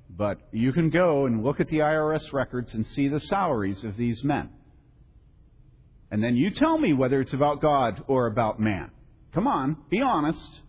But 0.08 0.38
you 0.52 0.72
can 0.72 0.90
go 0.90 1.26
and 1.26 1.42
look 1.42 1.58
at 1.58 1.68
the 1.68 1.78
IRS 1.78 2.32
records 2.32 2.72
and 2.74 2.86
see 2.86 3.08
the 3.08 3.18
salaries 3.18 3.82
of 3.82 3.96
these 3.96 4.22
men. 4.22 4.50
And 6.12 6.22
then 6.22 6.36
you 6.36 6.50
tell 6.50 6.78
me 6.78 6.92
whether 6.92 7.20
it's 7.20 7.32
about 7.32 7.60
God 7.60 8.04
or 8.06 8.28
about 8.28 8.60
man. 8.60 8.92
Come 9.36 9.46
on, 9.46 9.76
be 9.90 10.00
honest. 10.00 10.60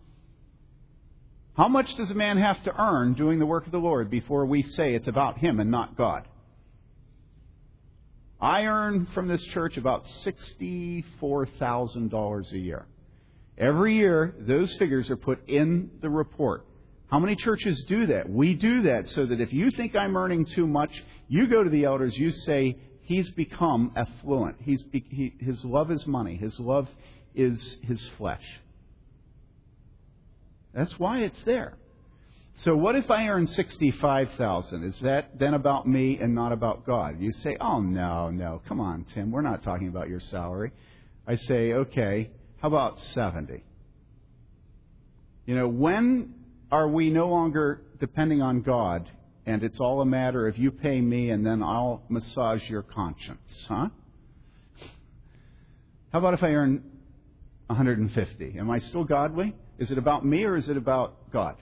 How 1.56 1.68
much 1.68 1.96
does 1.96 2.10
a 2.10 2.14
man 2.14 2.36
have 2.36 2.62
to 2.64 2.78
earn 2.78 3.14
doing 3.14 3.38
the 3.38 3.46
work 3.46 3.64
of 3.64 3.72
the 3.72 3.78
Lord 3.78 4.10
before 4.10 4.44
we 4.44 4.62
say 4.62 4.94
it's 4.94 5.08
about 5.08 5.38
him 5.38 5.58
and 5.58 5.70
not 5.70 5.96
God? 5.96 6.28
I 8.38 8.66
earn 8.66 9.06
from 9.14 9.26
this 9.26 9.42
church 9.54 9.78
about 9.78 10.04
$64,000 10.50 12.52
a 12.52 12.58
year. 12.58 12.84
Every 13.56 13.96
year, 13.96 14.34
those 14.38 14.70
figures 14.74 15.08
are 15.08 15.16
put 15.16 15.48
in 15.48 15.92
the 16.02 16.10
report. 16.10 16.66
How 17.10 17.20
many 17.20 17.36
churches 17.36 17.82
do 17.88 18.08
that? 18.08 18.28
We 18.28 18.52
do 18.52 18.82
that 18.82 19.08
so 19.08 19.24
that 19.24 19.40
if 19.40 19.50
you 19.50 19.70
think 19.70 19.96
I'm 19.96 20.14
earning 20.14 20.44
too 20.44 20.66
much, 20.66 20.92
you 21.26 21.46
go 21.46 21.64
to 21.64 21.70
the 21.70 21.86
elders, 21.86 22.18
you 22.18 22.32
say, 22.32 22.76
He's 23.08 23.30
become 23.30 23.92
affluent. 23.96 24.56
He's, 24.60 24.84
he, 24.92 25.32
his 25.40 25.64
love 25.64 25.90
is 25.90 26.06
money. 26.06 26.36
His 26.36 26.60
love 26.60 26.86
is 27.34 27.76
his 27.82 28.06
flesh. 28.18 28.44
That's 30.74 30.98
why 30.98 31.20
it's 31.20 31.42
there. 31.44 31.76
So 32.60 32.76
what 32.76 32.96
if 32.96 33.10
I 33.10 33.28
earn 33.28 33.46
65,000? 33.46 34.82
Is 34.82 34.98
that 35.00 35.38
then 35.38 35.54
about 35.54 35.86
me 35.86 36.18
and 36.20 36.34
not 36.34 36.52
about 36.52 36.84
God? 36.84 37.20
You 37.20 37.32
say, 37.32 37.56
"Oh 37.60 37.80
no, 37.80 38.30
no. 38.30 38.62
Come 38.66 38.80
on, 38.80 39.04
Tim. 39.14 39.30
We're 39.30 39.42
not 39.42 39.62
talking 39.62 39.88
about 39.88 40.08
your 40.08 40.20
salary." 40.20 40.72
I 41.26 41.36
say, 41.36 41.72
"Okay, 41.72 42.30
how 42.58 42.68
about 42.68 42.98
70?" 42.98 43.62
You 45.46 45.54
know, 45.54 45.68
when 45.68 46.34
are 46.70 46.88
we 46.88 47.10
no 47.10 47.28
longer 47.28 47.80
depending 47.98 48.42
on 48.42 48.62
God 48.62 49.08
and 49.46 49.62
it's 49.62 49.80
all 49.80 50.02
a 50.02 50.06
matter 50.06 50.46
of 50.46 50.58
you 50.58 50.70
pay 50.70 51.00
me 51.00 51.30
and 51.30 51.46
then 51.46 51.62
I'll 51.62 52.02
massage 52.08 52.68
your 52.68 52.82
conscience, 52.82 53.64
huh? 53.66 53.88
How 56.12 56.18
about 56.18 56.34
if 56.34 56.42
I 56.42 56.48
earn 56.48 56.82
150? 57.68 58.56
Am 58.58 58.70
I 58.70 58.78
still 58.78 59.04
godly? 59.04 59.54
Is 59.78 59.90
it 59.90 59.98
about 59.98 60.24
me 60.24 60.44
or 60.44 60.56
is 60.56 60.68
it 60.68 60.76
about 60.76 61.30
God? 61.30 61.56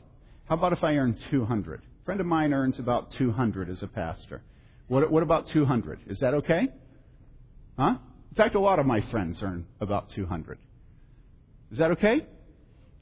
How 0.48 0.54
about 0.56 0.72
if 0.72 0.82
I 0.82 0.94
earn 0.94 1.18
200? 1.30 1.80
A 1.80 2.04
friend 2.04 2.20
of 2.20 2.26
mine 2.26 2.52
earns 2.52 2.78
about 2.78 3.10
200 3.12 3.68
as 3.68 3.82
a 3.82 3.86
pastor. 3.86 4.42
What, 4.88 5.10
what 5.10 5.22
about 5.22 5.48
200? 5.48 6.00
Is 6.06 6.20
that 6.20 6.34
okay? 6.34 6.68
Huh? 7.78 7.96
In 8.30 8.36
fact, 8.36 8.54
a 8.54 8.60
lot 8.60 8.78
of 8.78 8.86
my 8.86 9.00
friends 9.10 9.42
earn 9.42 9.66
about 9.80 10.10
200. 10.10 10.58
Is 11.72 11.78
that 11.78 11.90
okay? 11.92 12.24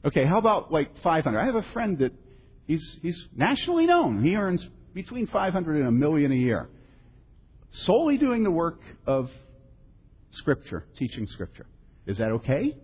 Okay, 0.03 0.25
how 0.25 0.39
about 0.39 0.71
like 0.71 0.89
500? 1.03 1.39
I 1.39 1.45
have 1.45 1.55
a 1.55 1.65
friend 1.73 1.99
that 1.99 2.11
he's, 2.65 2.83
he's 3.01 3.17
nationally 3.35 3.85
known. 3.85 4.23
He 4.23 4.35
earns 4.35 4.65
between 4.93 5.27
500 5.27 5.77
and 5.77 5.87
a 5.87 5.91
million 5.91 6.31
a 6.31 6.35
year. 6.35 6.69
Solely 7.71 8.17
doing 8.17 8.43
the 8.43 8.51
work 8.51 8.79
of 9.05 9.29
Scripture, 10.31 10.85
teaching 10.97 11.27
Scripture. 11.27 11.67
Is 12.07 12.17
that 12.17 12.31
okay? 12.31 12.75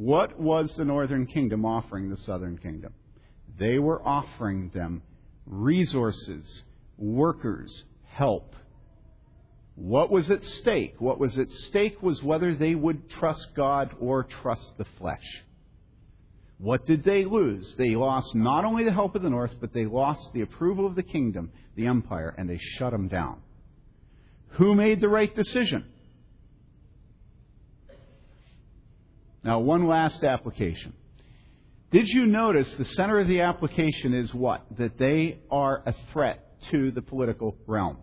What 0.00 0.40
was 0.40 0.74
the 0.76 0.86
northern 0.86 1.26
kingdom 1.26 1.66
offering 1.66 2.08
the 2.08 2.16
southern 2.16 2.56
kingdom? 2.56 2.94
They 3.58 3.78
were 3.78 4.00
offering 4.02 4.70
them 4.72 5.02
resources, 5.44 6.64
workers, 6.96 7.84
help. 8.06 8.54
What 9.74 10.10
was 10.10 10.30
at 10.30 10.42
stake? 10.42 10.94
What 11.00 11.20
was 11.20 11.36
at 11.36 11.52
stake 11.52 12.02
was 12.02 12.22
whether 12.22 12.54
they 12.54 12.74
would 12.74 13.10
trust 13.10 13.48
God 13.54 13.94
or 14.00 14.24
trust 14.24 14.72
the 14.78 14.86
flesh. 14.96 15.42
What 16.56 16.86
did 16.86 17.04
they 17.04 17.26
lose? 17.26 17.74
They 17.76 17.94
lost 17.94 18.34
not 18.34 18.64
only 18.64 18.84
the 18.84 18.94
help 18.94 19.14
of 19.14 19.20
the 19.20 19.28
north, 19.28 19.52
but 19.60 19.74
they 19.74 19.84
lost 19.84 20.32
the 20.32 20.40
approval 20.40 20.86
of 20.86 20.94
the 20.94 21.02
kingdom, 21.02 21.52
the 21.76 21.86
empire, 21.86 22.34
and 22.38 22.48
they 22.48 22.58
shut 22.78 22.92
them 22.92 23.08
down. 23.08 23.42
Who 24.52 24.74
made 24.74 25.02
the 25.02 25.10
right 25.10 25.36
decision? 25.36 25.84
Now, 29.42 29.60
one 29.60 29.86
last 29.86 30.22
application. 30.22 30.92
Did 31.90 32.06
you 32.08 32.26
notice 32.26 32.72
the 32.78 32.84
center 32.84 33.18
of 33.18 33.26
the 33.26 33.40
application 33.40 34.14
is 34.14 34.32
what? 34.32 34.64
That 34.78 34.98
they 34.98 35.40
are 35.50 35.82
a 35.86 35.94
threat 36.12 36.60
to 36.70 36.90
the 36.92 37.02
political 37.02 37.56
realm. 37.66 37.98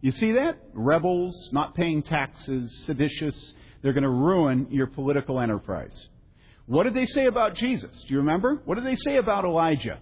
You 0.00 0.12
see 0.12 0.32
that? 0.32 0.58
Rebels, 0.72 1.50
not 1.52 1.74
paying 1.74 2.02
taxes, 2.02 2.84
seditious. 2.86 3.52
They're 3.82 3.92
going 3.92 4.04
to 4.04 4.08
ruin 4.08 4.68
your 4.70 4.86
political 4.86 5.40
enterprise. 5.40 5.94
What 6.66 6.84
did 6.84 6.94
they 6.94 7.06
say 7.06 7.26
about 7.26 7.54
Jesus? 7.54 7.90
Do 8.06 8.14
you 8.14 8.18
remember? 8.18 8.60
What 8.64 8.76
did 8.76 8.86
they 8.86 8.96
say 8.96 9.16
about 9.16 9.44
Elijah? 9.44 10.00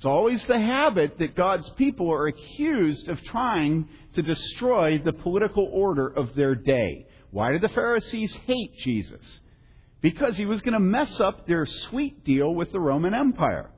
It's 0.00 0.06
always 0.06 0.42
the 0.44 0.58
habit 0.58 1.18
that 1.18 1.36
God's 1.36 1.68
people 1.76 2.10
are 2.10 2.26
accused 2.26 3.10
of 3.10 3.22
trying 3.24 3.86
to 4.14 4.22
destroy 4.22 4.96
the 4.96 5.12
political 5.12 5.68
order 5.70 6.06
of 6.06 6.34
their 6.34 6.54
day. 6.54 7.04
Why 7.32 7.52
did 7.52 7.60
the 7.60 7.68
Pharisees 7.68 8.34
hate 8.46 8.78
Jesus? 8.78 9.40
Because 10.00 10.38
he 10.38 10.46
was 10.46 10.62
going 10.62 10.72
to 10.72 10.80
mess 10.80 11.20
up 11.20 11.46
their 11.46 11.66
sweet 11.66 12.24
deal 12.24 12.54
with 12.54 12.72
the 12.72 12.80
Roman 12.80 13.12
Empire. 13.12 13.72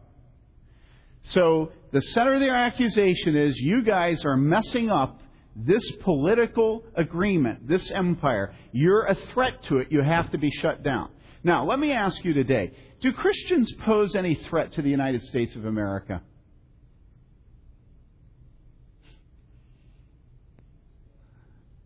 So 1.22 1.72
the 1.90 2.00
center 2.00 2.34
of 2.34 2.40
their 2.40 2.54
accusation 2.54 3.34
is 3.34 3.58
you 3.58 3.82
guys 3.82 4.24
are 4.24 4.36
messing 4.36 4.90
up 4.90 5.20
this 5.56 5.82
political 6.02 6.84
agreement, 6.94 7.66
this 7.66 7.90
empire. 7.90 8.54
You're 8.70 9.06
a 9.06 9.16
threat 9.34 9.64
to 9.64 9.78
it. 9.78 9.88
You 9.90 10.04
have 10.04 10.30
to 10.30 10.38
be 10.38 10.52
shut 10.52 10.84
down. 10.84 11.10
Now, 11.42 11.64
let 11.64 11.80
me 11.80 11.90
ask 11.90 12.24
you 12.24 12.32
today 12.32 12.74
do 13.02 13.12
Christians 13.12 13.70
pose 13.84 14.14
any 14.14 14.36
threat 14.36 14.72
to 14.74 14.82
the 14.82 14.88
United 14.88 15.24
States 15.24 15.56
of 15.56 15.64
America? 15.66 16.22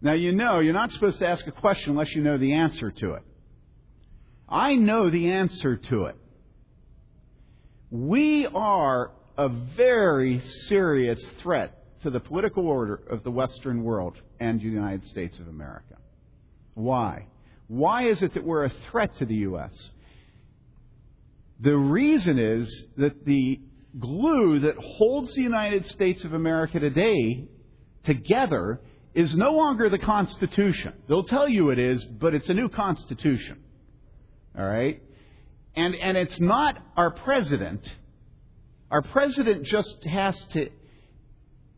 Now, 0.02 0.12
you 0.12 0.32
know 0.32 0.60
you're 0.60 0.74
not 0.74 0.92
supposed 0.92 1.18
to 1.20 1.26
ask 1.26 1.46
a 1.46 1.52
question 1.52 1.90
unless 1.90 2.14
you 2.14 2.22
know 2.22 2.36
the 2.36 2.52
answer 2.52 2.90
to 2.90 3.14
it. 3.14 3.22
I 4.46 4.74
know 4.74 5.10
the 5.10 5.30
answer 5.32 5.76
to 5.76 6.04
it. 6.04 6.16
We 7.90 8.46
are 8.46 9.10
a 9.38 9.48
very 9.48 10.40
serious 10.68 11.24
threat 11.42 11.72
to 12.02 12.10
the 12.10 12.20
political 12.20 12.68
order 12.68 13.00
of 13.10 13.24
the 13.24 13.30
Western 13.30 13.82
world 13.82 14.20
and 14.38 14.60
the 14.60 14.64
United 14.64 15.06
States 15.06 15.38
of 15.38 15.48
America. 15.48 15.96
Why? 16.74 17.26
Why 17.68 18.06
is 18.06 18.22
it 18.22 18.34
that 18.34 18.44
we're 18.44 18.64
a 18.64 18.72
threat 18.90 19.16
to 19.16 19.24
the 19.24 19.34
U.S.? 19.36 19.90
The 21.60 21.76
reason 21.76 22.38
is 22.38 22.84
that 22.98 23.24
the 23.24 23.60
glue 23.98 24.60
that 24.60 24.76
holds 24.76 25.34
the 25.34 25.42
United 25.42 25.86
States 25.86 26.22
of 26.24 26.34
America 26.34 26.78
today 26.78 27.46
together 28.04 28.80
is 29.14 29.34
no 29.34 29.52
longer 29.52 29.88
the 29.88 29.98
Constitution. 29.98 30.92
They'll 31.08 31.24
tell 31.24 31.48
you 31.48 31.70
it 31.70 31.78
is, 31.78 32.04
but 32.04 32.34
it's 32.34 32.48
a 32.50 32.54
new 32.54 32.68
Constitution. 32.68 33.58
All 34.56 34.66
right? 34.66 35.02
And, 35.74 35.94
and 35.94 36.16
it's 36.16 36.38
not 36.38 36.78
our 36.96 37.10
president. 37.10 37.90
Our 38.90 39.02
president 39.02 39.64
just 39.64 40.04
has 40.04 40.38
to 40.52 40.68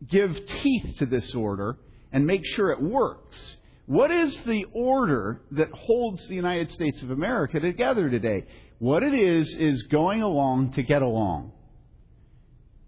give 0.08 0.36
teeth 0.62 0.98
to 0.98 1.06
this 1.06 1.32
order 1.34 1.78
and 2.12 2.26
make 2.26 2.44
sure 2.44 2.70
it 2.70 2.82
works. 2.82 3.56
What 3.86 4.10
is 4.10 4.36
the 4.44 4.64
order 4.72 5.40
that 5.52 5.70
holds 5.72 6.26
the 6.26 6.34
United 6.34 6.70
States 6.72 7.00
of 7.02 7.10
America 7.10 7.58
together 7.60 8.10
today? 8.10 8.44
What 8.78 9.02
it 9.02 9.14
is, 9.14 9.54
is 9.54 9.82
going 9.84 10.22
along 10.22 10.72
to 10.72 10.82
get 10.82 11.02
along. 11.02 11.52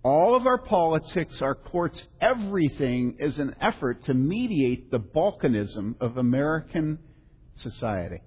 All 0.03 0.35
of 0.35 0.47
our 0.47 0.59
politics, 0.59 1.43
our 1.43 1.55
courts, 1.55 2.07
everything 2.21 3.17
is 3.19 3.39
an 3.39 3.57
effort 3.61 4.05
to 4.05 4.15
mediate 4.15 4.91
the 4.91 5.01
balkanism 5.01 5.97
of 6.01 6.17
American 6.17 7.01
society. 7.55 8.23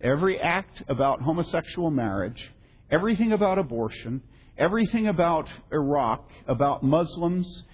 Every 0.00 0.40
act 0.40 0.82
about 0.88 1.22
homosexual 1.22 1.90
marriage, 1.90 2.52
everything 2.90 3.32
about 3.32 3.58
abortion, 3.58 4.22
everything 4.58 5.06
about 5.06 5.48
Iraq, 5.72 6.28
about 6.48 6.82
Muslims, 6.82 7.64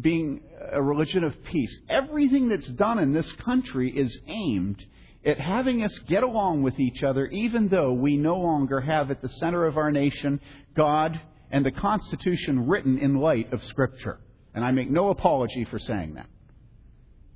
being 0.00 0.42
a 0.70 0.82
religion 0.82 1.24
of 1.24 1.42
peace. 1.44 1.76
Everything 1.88 2.48
that's 2.48 2.68
done 2.68 2.98
in 2.98 3.12
this 3.12 3.30
country 3.44 3.90
is 3.90 4.16
aimed 4.28 4.84
at 5.24 5.38
having 5.38 5.84
us 5.84 5.96
get 6.08 6.22
along 6.22 6.62
with 6.62 6.78
each 6.80 7.02
other, 7.02 7.26
even 7.26 7.68
though 7.68 7.92
we 7.92 8.16
no 8.16 8.36
longer 8.36 8.80
have 8.80 9.10
at 9.10 9.22
the 9.22 9.28
center 9.28 9.66
of 9.66 9.76
our 9.76 9.90
nation 9.90 10.40
God 10.76 11.20
and 11.50 11.64
the 11.64 11.70
Constitution 11.70 12.66
written 12.66 12.98
in 12.98 13.16
light 13.16 13.52
of 13.52 13.62
Scripture. 13.64 14.18
And 14.54 14.64
I 14.64 14.72
make 14.72 14.90
no 14.90 15.10
apology 15.10 15.64
for 15.64 15.78
saying 15.78 16.14
that. 16.14 16.26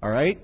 All 0.02 0.10
right? 0.10 0.40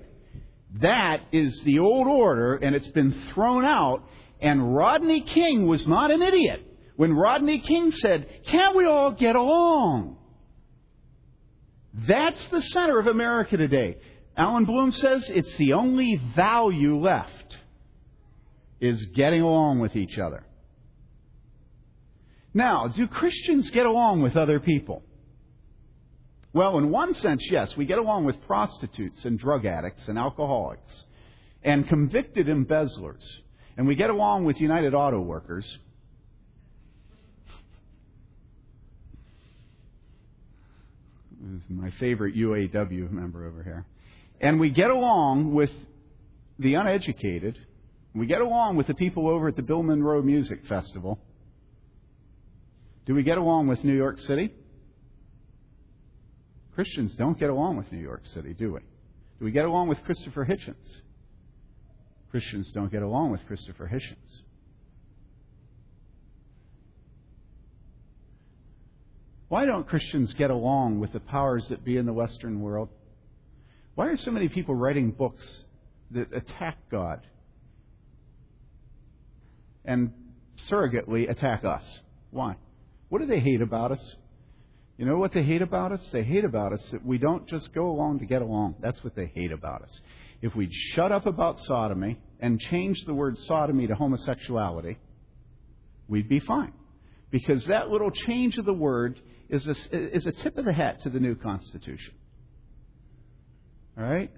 That 0.81 1.21
is 1.31 1.61
the 1.61 1.79
old 1.79 2.07
order, 2.07 2.55
and 2.55 2.75
it's 2.75 2.87
been 2.87 3.29
thrown 3.33 3.65
out. 3.65 4.03
And 4.41 4.75
Rodney 4.75 5.21
King 5.21 5.67
was 5.67 5.87
not 5.87 6.11
an 6.11 6.21
idiot 6.21 6.61
when 6.95 7.13
Rodney 7.13 7.59
King 7.59 7.91
said, 7.91 8.27
Can't 8.47 8.75
we 8.75 8.85
all 8.85 9.11
get 9.11 9.35
along? 9.35 10.17
That's 11.93 12.43
the 12.47 12.61
center 12.61 12.99
of 12.99 13.07
America 13.07 13.55
today. 13.57 13.97
Allan 14.35 14.65
Bloom 14.65 14.91
says 14.91 15.29
it's 15.29 15.53
the 15.57 15.73
only 15.73 16.19
value 16.35 16.99
left 16.99 17.57
is 18.79 19.05
getting 19.15 19.41
along 19.41 19.79
with 19.79 19.95
each 19.95 20.17
other. 20.17 20.43
Now, 22.53 22.87
do 22.87 23.07
Christians 23.07 23.69
get 23.69 23.85
along 23.85 24.21
with 24.21 24.35
other 24.35 24.59
people? 24.59 25.03
Well, 26.53 26.77
in 26.77 26.91
one 26.91 27.15
sense, 27.15 27.43
yes. 27.49 27.75
We 27.75 27.85
get 27.85 27.97
along 27.97 28.25
with 28.25 28.39
prostitutes 28.45 29.25
and 29.25 29.39
drug 29.39 29.65
addicts 29.65 30.07
and 30.07 30.19
alcoholics 30.19 31.03
and 31.63 31.87
convicted 31.87 32.47
embezzlers. 32.47 33.23
And 33.77 33.87
we 33.87 33.95
get 33.95 34.11
along 34.11 34.45
with 34.45 34.59
United 34.59 34.93
Auto 34.93 35.19
Workers. 35.19 35.65
My 41.69 41.89
favorite 41.99 42.35
UAW 42.35 43.11
member 43.11 43.47
over 43.47 43.63
here. 43.63 43.85
And 44.43 44.59
we 44.59 44.71
get 44.71 44.89
along 44.89 45.53
with 45.53 45.71
the 46.59 46.73
uneducated. 46.73 47.57
We 48.13 48.27
get 48.27 48.41
along 48.41 48.75
with 48.75 48.87
the 48.87 48.93
people 48.93 49.29
over 49.29 49.47
at 49.47 49.55
the 49.55 49.61
Bill 49.61 49.81
Monroe 49.81 50.21
Music 50.21 50.67
Festival. 50.67 51.17
Do 53.05 53.15
we 53.15 53.23
get 53.23 53.37
along 53.37 53.67
with 53.67 53.85
New 53.85 53.95
York 53.95 54.19
City? 54.19 54.53
Christians 56.75 57.15
don't 57.15 57.39
get 57.39 57.49
along 57.49 57.77
with 57.77 57.89
New 57.93 58.01
York 58.01 58.25
City, 58.33 58.53
do 58.53 58.73
we? 58.73 58.79
Do 59.39 59.45
we 59.45 59.51
get 59.51 59.63
along 59.63 59.87
with 59.87 60.03
Christopher 60.03 60.45
Hitchens? 60.45 60.97
Christians 62.29 62.69
don't 62.73 62.91
get 62.91 63.01
along 63.01 63.31
with 63.31 63.45
Christopher 63.47 63.89
Hitchens. 63.91 64.41
Why 69.47 69.65
don't 69.65 69.87
Christians 69.87 70.33
get 70.33 70.49
along 70.49 70.99
with 70.99 71.13
the 71.13 71.21
powers 71.21 71.65
that 71.69 71.85
be 71.85 71.95
in 71.95 72.05
the 72.05 72.13
Western 72.13 72.59
world? 72.59 72.89
Why 73.95 74.07
are 74.07 74.17
so 74.17 74.31
many 74.31 74.49
people 74.49 74.73
writing 74.73 75.11
books 75.11 75.65
that 76.11 76.33
attack 76.33 76.77
God 76.89 77.21
and 79.85 80.11
surrogately 80.69 81.29
attack 81.29 81.63
us? 81.63 81.83
Why? 82.31 82.55
What 83.09 83.19
do 83.19 83.27
they 83.27 83.39
hate 83.39 83.61
about 83.61 83.91
us? 83.91 84.15
You 84.97 85.05
know 85.05 85.17
what 85.17 85.33
they 85.33 85.43
hate 85.43 85.61
about 85.61 85.91
us? 85.91 86.07
They 86.11 86.23
hate 86.23 86.45
about 86.45 86.73
us 86.73 86.87
that 86.91 87.05
we 87.05 87.17
don't 87.17 87.47
just 87.47 87.73
go 87.73 87.89
along 87.89 88.19
to 88.19 88.25
get 88.25 88.41
along. 88.41 88.75
That's 88.79 89.03
what 89.03 89.15
they 89.15 89.31
hate 89.33 89.51
about 89.51 89.83
us. 89.83 89.99
If 90.41 90.55
we'd 90.55 90.73
shut 90.93 91.11
up 91.11 91.25
about 91.25 91.59
sodomy 91.59 92.19
and 92.39 92.59
change 92.59 93.03
the 93.05 93.13
word 93.13 93.37
sodomy 93.37 93.87
to 93.87 93.95
homosexuality, 93.95 94.97
we'd 96.07 96.29
be 96.29 96.39
fine. 96.39 96.73
Because 97.31 97.65
that 97.67 97.89
little 97.89 98.11
change 98.11 98.57
of 98.57 98.65
the 98.65 98.73
word 98.73 99.19
is 99.49 99.67
a, 99.67 100.15
is 100.15 100.25
a 100.25 100.31
tip 100.31 100.57
of 100.57 100.65
the 100.65 100.73
hat 100.73 101.01
to 101.03 101.09
the 101.09 101.19
new 101.19 101.35
Constitution. 101.35 102.13
All 103.97 104.03
right? 104.03 104.31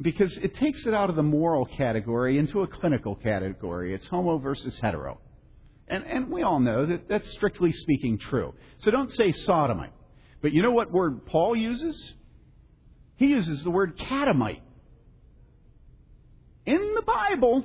Because 0.00 0.36
it 0.38 0.54
takes 0.56 0.86
it 0.86 0.94
out 0.94 1.10
of 1.10 1.16
the 1.16 1.22
moral 1.22 1.66
category 1.66 2.38
into 2.38 2.62
a 2.62 2.66
clinical 2.66 3.14
category. 3.14 3.94
It's 3.94 4.06
homo 4.06 4.38
versus 4.38 4.78
hetero. 4.80 5.20
And, 5.86 6.04
and 6.04 6.30
we 6.30 6.42
all 6.42 6.60
know 6.60 6.86
that 6.86 7.08
that's 7.08 7.30
strictly 7.32 7.70
speaking 7.72 8.18
true. 8.18 8.54
So 8.78 8.90
don't 8.90 9.12
say 9.12 9.30
sodomite. 9.30 9.92
But 10.42 10.52
you 10.52 10.62
know 10.62 10.72
what 10.72 10.90
word 10.90 11.26
Paul 11.26 11.54
uses? 11.54 12.14
He 13.16 13.26
uses 13.26 13.62
the 13.62 13.70
word 13.70 13.98
catamite. 13.98 14.62
In 16.66 16.94
the 16.94 17.02
Bible. 17.02 17.64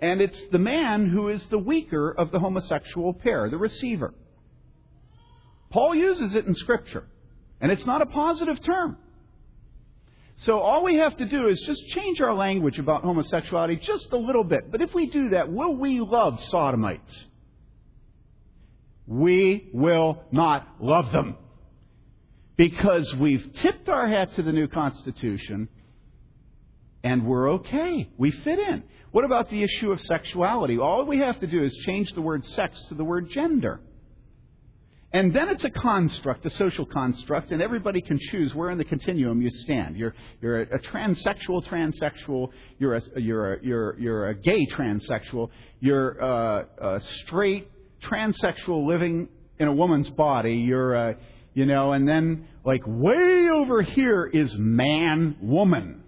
And 0.00 0.20
it's 0.20 0.38
the 0.50 0.58
man 0.58 1.08
who 1.08 1.28
is 1.28 1.44
the 1.46 1.58
weaker 1.58 2.10
of 2.10 2.30
the 2.30 2.38
homosexual 2.38 3.14
pair, 3.14 3.48
the 3.48 3.56
receiver. 3.56 4.12
Paul 5.70 5.94
uses 5.94 6.34
it 6.34 6.46
in 6.46 6.54
Scripture. 6.54 7.06
And 7.60 7.70
it's 7.72 7.86
not 7.86 8.02
a 8.02 8.06
positive 8.06 8.60
term. 8.62 8.98
So 10.40 10.60
all 10.60 10.84
we 10.84 10.96
have 10.96 11.16
to 11.16 11.24
do 11.24 11.48
is 11.48 11.60
just 11.62 11.86
change 11.88 12.20
our 12.20 12.34
language 12.34 12.78
about 12.78 13.02
homosexuality 13.02 13.76
just 13.76 14.12
a 14.12 14.18
little 14.18 14.44
bit. 14.44 14.70
But 14.70 14.82
if 14.82 14.94
we 14.94 15.06
do 15.08 15.30
that, 15.30 15.50
will 15.50 15.74
we 15.74 16.00
love 16.00 16.42
sodomites? 16.44 17.24
We 19.06 19.70
will 19.72 20.22
not 20.32 20.66
love 20.80 21.10
them. 21.10 21.36
Because 22.56 23.14
we've 23.14 23.50
tipped 23.54 23.88
our 23.88 24.06
hat 24.06 24.34
to 24.34 24.42
the 24.42 24.52
new 24.52 24.68
Constitution 24.68 25.68
and 27.02 27.26
we're 27.26 27.52
okay. 27.52 28.08
We 28.18 28.30
fit 28.30 28.58
in. 28.58 28.82
What 29.12 29.24
about 29.24 29.48
the 29.48 29.62
issue 29.62 29.92
of 29.92 30.00
sexuality? 30.02 30.76
All 30.76 31.06
we 31.06 31.18
have 31.18 31.38
to 31.40 31.46
do 31.46 31.62
is 31.62 31.74
change 31.86 32.12
the 32.12 32.20
word 32.20 32.44
sex 32.44 32.78
to 32.88 32.94
the 32.94 33.04
word 33.04 33.30
gender. 33.30 33.80
And 35.12 35.34
then 35.34 35.48
it's 35.48 35.64
a 35.64 35.70
construct, 35.70 36.44
a 36.46 36.50
social 36.50 36.84
construct, 36.84 37.52
and 37.52 37.62
everybody 37.62 38.00
can 38.00 38.18
choose 38.18 38.54
where 38.54 38.70
in 38.70 38.78
the 38.78 38.84
continuum 38.84 39.40
you 39.40 39.50
stand. 39.50 39.96
You're, 39.96 40.14
you're 40.42 40.62
a, 40.62 40.76
a 40.76 40.78
transsexual, 40.78 41.64
transsexual. 41.66 42.50
You're 42.78 42.96
a, 42.96 43.02
you're 43.16 43.54
a, 43.54 43.64
you're, 43.64 43.98
you're 43.98 44.28
a 44.28 44.34
gay 44.34 44.66
transsexual. 44.66 45.50
You're 45.80 46.18
a, 46.18 46.66
a 46.80 47.00
straight 47.22 47.70
transsexual 48.02 48.86
living 48.86 49.28
in 49.58 49.68
a 49.68 49.72
woman's 49.72 50.10
body. 50.10 50.54
You're 50.56 50.94
a, 50.94 51.16
you 51.54 51.66
know, 51.66 51.92
and 51.92 52.06
then 52.06 52.48
like 52.64 52.82
way 52.84 53.48
over 53.50 53.82
here 53.82 54.26
is 54.26 54.54
man, 54.56 55.36
woman. 55.40 56.02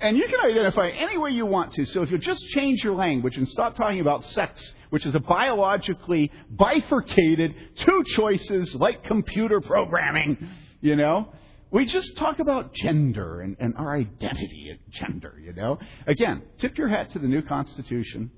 And 0.00 0.16
you 0.16 0.26
can 0.28 0.40
identify 0.50 0.88
any 0.88 1.18
way 1.18 1.30
you 1.30 1.44
want 1.44 1.74
to. 1.74 1.84
So 1.84 2.02
if 2.02 2.10
you 2.10 2.18
just 2.18 2.42
change 2.48 2.82
your 2.82 2.94
language 2.94 3.36
and 3.36 3.46
stop 3.46 3.76
talking 3.76 4.00
about 4.00 4.24
sex, 4.24 4.72
which 4.88 5.04
is 5.04 5.14
a 5.14 5.20
biologically 5.20 6.32
bifurcated 6.50 7.54
two 7.76 8.04
choices 8.16 8.74
like 8.74 9.04
computer 9.04 9.60
programming, 9.60 10.48
you 10.80 10.96
know, 10.96 11.28
we 11.70 11.84
just 11.84 12.16
talk 12.16 12.38
about 12.38 12.72
gender 12.74 13.42
and, 13.42 13.56
and 13.60 13.76
our 13.76 13.94
identity 13.94 14.70
in 14.70 14.78
gender, 14.90 15.38
you 15.40 15.52
know. 15.52 15.78
Again, 16.06 16.42
tip 16.58 16.78
your 16.78 16.88
hat 16.88 17.10
to 17.10 17.18
the 17.18 17.28
new 17.28 17.42
Constitution. 17.42 18.30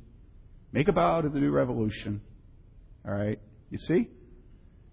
Make 0.72 0.88
a 0.88 0.92
bow 0.92 1.20
to 1.22 1.28
the 1.28 1.38
new 1.38 1.50
revolution. 1.50 2.20
All 3.06 3.14
right? 3.14 3.38
You 3.70 3.78
see? 3.78 4.08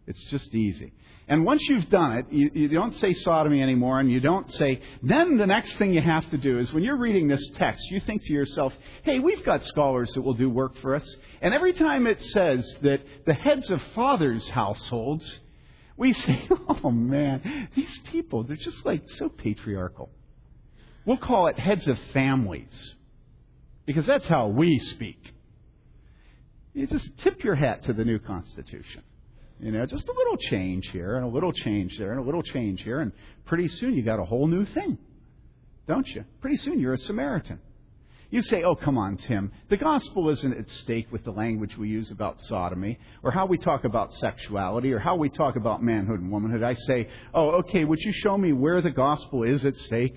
It's 0.10 0.24
just 0.24 0.56
easy. 0.56 0.92
And 1.28 1.46
once 1.46 1.62
you've 1.70 1.88
done 1.90 2.14
it, 2.14 2.26
you, 2.32 2.50
you, 2.56 2.68
don't 2.70 2.98
say 2.98 3.14
sodomy 3.14 3.62
anymore, 3.62 4.00
and 4.00 4.12
you 4.12 4.20
don't 4.20 4.52
say, 4.52 4.82
then 5.04 5.38
the 5.38 5.46
next 5.46 5.78
thing 5.78 5.94
you 5.94 6.02
have 6.02 6.28
to 6.32 6.38
do 6.38 6.58
is 6.58 6.74
when 6.74 6.82
you're 6.82 6.98
reading 6.98 7.28
this 7.28 7.48
text, 7.54 7.86
you 7.92 8.00
think 8.00 8.24
to 8.24 8.34
yourself, 8.34 8.74
hey, 9.04 9.20
we've 9.20 9.46
got 9.46 9.64
scholars 9.64 10.12
that 10.16 10.22
will 10.22 10.34
do 10.34 10.50
work 10.50 10.76
for 10.82 10.96
us. 10.96 11.08
And 11.44 11.54
every 11.54 11.74
time 11.74 12.08
it 12.08 12.20
says 12.24 12.68
that 12.82 13.02
the 13.28 13.36
heads 13.36 13.70
of 13.70 13.80
fathers' 13.94 14.50
households, 14.50 15.40
we 15.96 16.14
say, 16.14 16.50
oh 16.84 16.90
man, 16.90 17.70
these 17.76 17.96
people, 18.12 18.44
they're 18.44 18.58
just 18.58 18.84
like 18.84 19.04
so 19.10 19.30
patriarchal. 19.30 20.10
We'll 21.06 21.18
call 21.18 21.46
it 21.46 21.60
heads 21.60 21.88
of 21.88 22.00
families, 22.14 22.96
because 23.86 24.08
that's 24.08 24.26
how 24.26 24.48
we 24.48 24.80
speak. 24.80 25.34
You 26.74 26.88
just 26.88 27.16
tip 27.20 27.44
your 27.44 27.56
hat 27.56 27.84
to 27.84 27.94
the 27.94 28.04
new 28.04 28.18
Constitution. 28.18 29.04
You 29.60 29.72
know, 29.72 29.86
just 29.86 30.08
a 30.08 30.14
little 30.14 30.38
change 30.38 30.88
here 30.92 31.18
and 31.18 31.26
a 31.26 31.28
little 31.28 31.52
change 31.52 31.98
there 31.98 32.12
and 32.12 32.20
a 32.20 32.24
little 32.24 32.44
change 32.44 32.82
here, 32.82 33.02
and 33.02 33.12
pretty 33.46 33.68
soon 33.68 33.94
you 33.94 34.04
got 34.04 34.20
a 34.20 34.24
whole 34.24 34.48
new 34.48 34.66
thing, 34.66 34.98
don't 35.88 36.08
you? 36.08 36.24
Pretty 36.40 36.58
soon 36.58 36.80
you're 36.80 36.94
a 36.94 36.98
Samaritan. 36.98 37.60
You 38.32 38.44
say, 38.44 38.64
oh, 38.64 38.76
come 38.76 38.98
on, 38.98 39.18
Tim. 39.18 39.52
The 39.70 39.78
gospel 39.78 40.30
isn't 40.30 40.58
at 40.58 40.70
stake 40.70 41.12
with 41.12 41.24
the 41.24 41.32
language 41.32 41.76
we 41.78 41.90
use 41.90 42.12
about 42.12 42.42
sodomy, 42.44 43.00
or 43.24 43.32
how 43.32 43.48
we 43.48 43.58
talk 43.58 43.84
about 43.84 44.14
sexuality, 44.14 44.94
or 44.94 45.00
how 45.00 45.16
we 45.16 45.30
talk 45.30 45.56
about 45.56 45.84
manhood 45.84 46.22
and 46.22 46.32
womanhood. 46.32 46.64
I 46.64 46.76
say, 46.76 47.10
oh, 47.34 47.50
okay, 47.62 47.84
would 47.84 48.00
you 48.00 48.14
show 48.14 48.38
me 48.38 48.54
where 48.54 48.82
the 48.82 48.92
gospel 48.92 49.44
is 49.44 49.66
at 49.66 49.76
stake? 49.78 50.16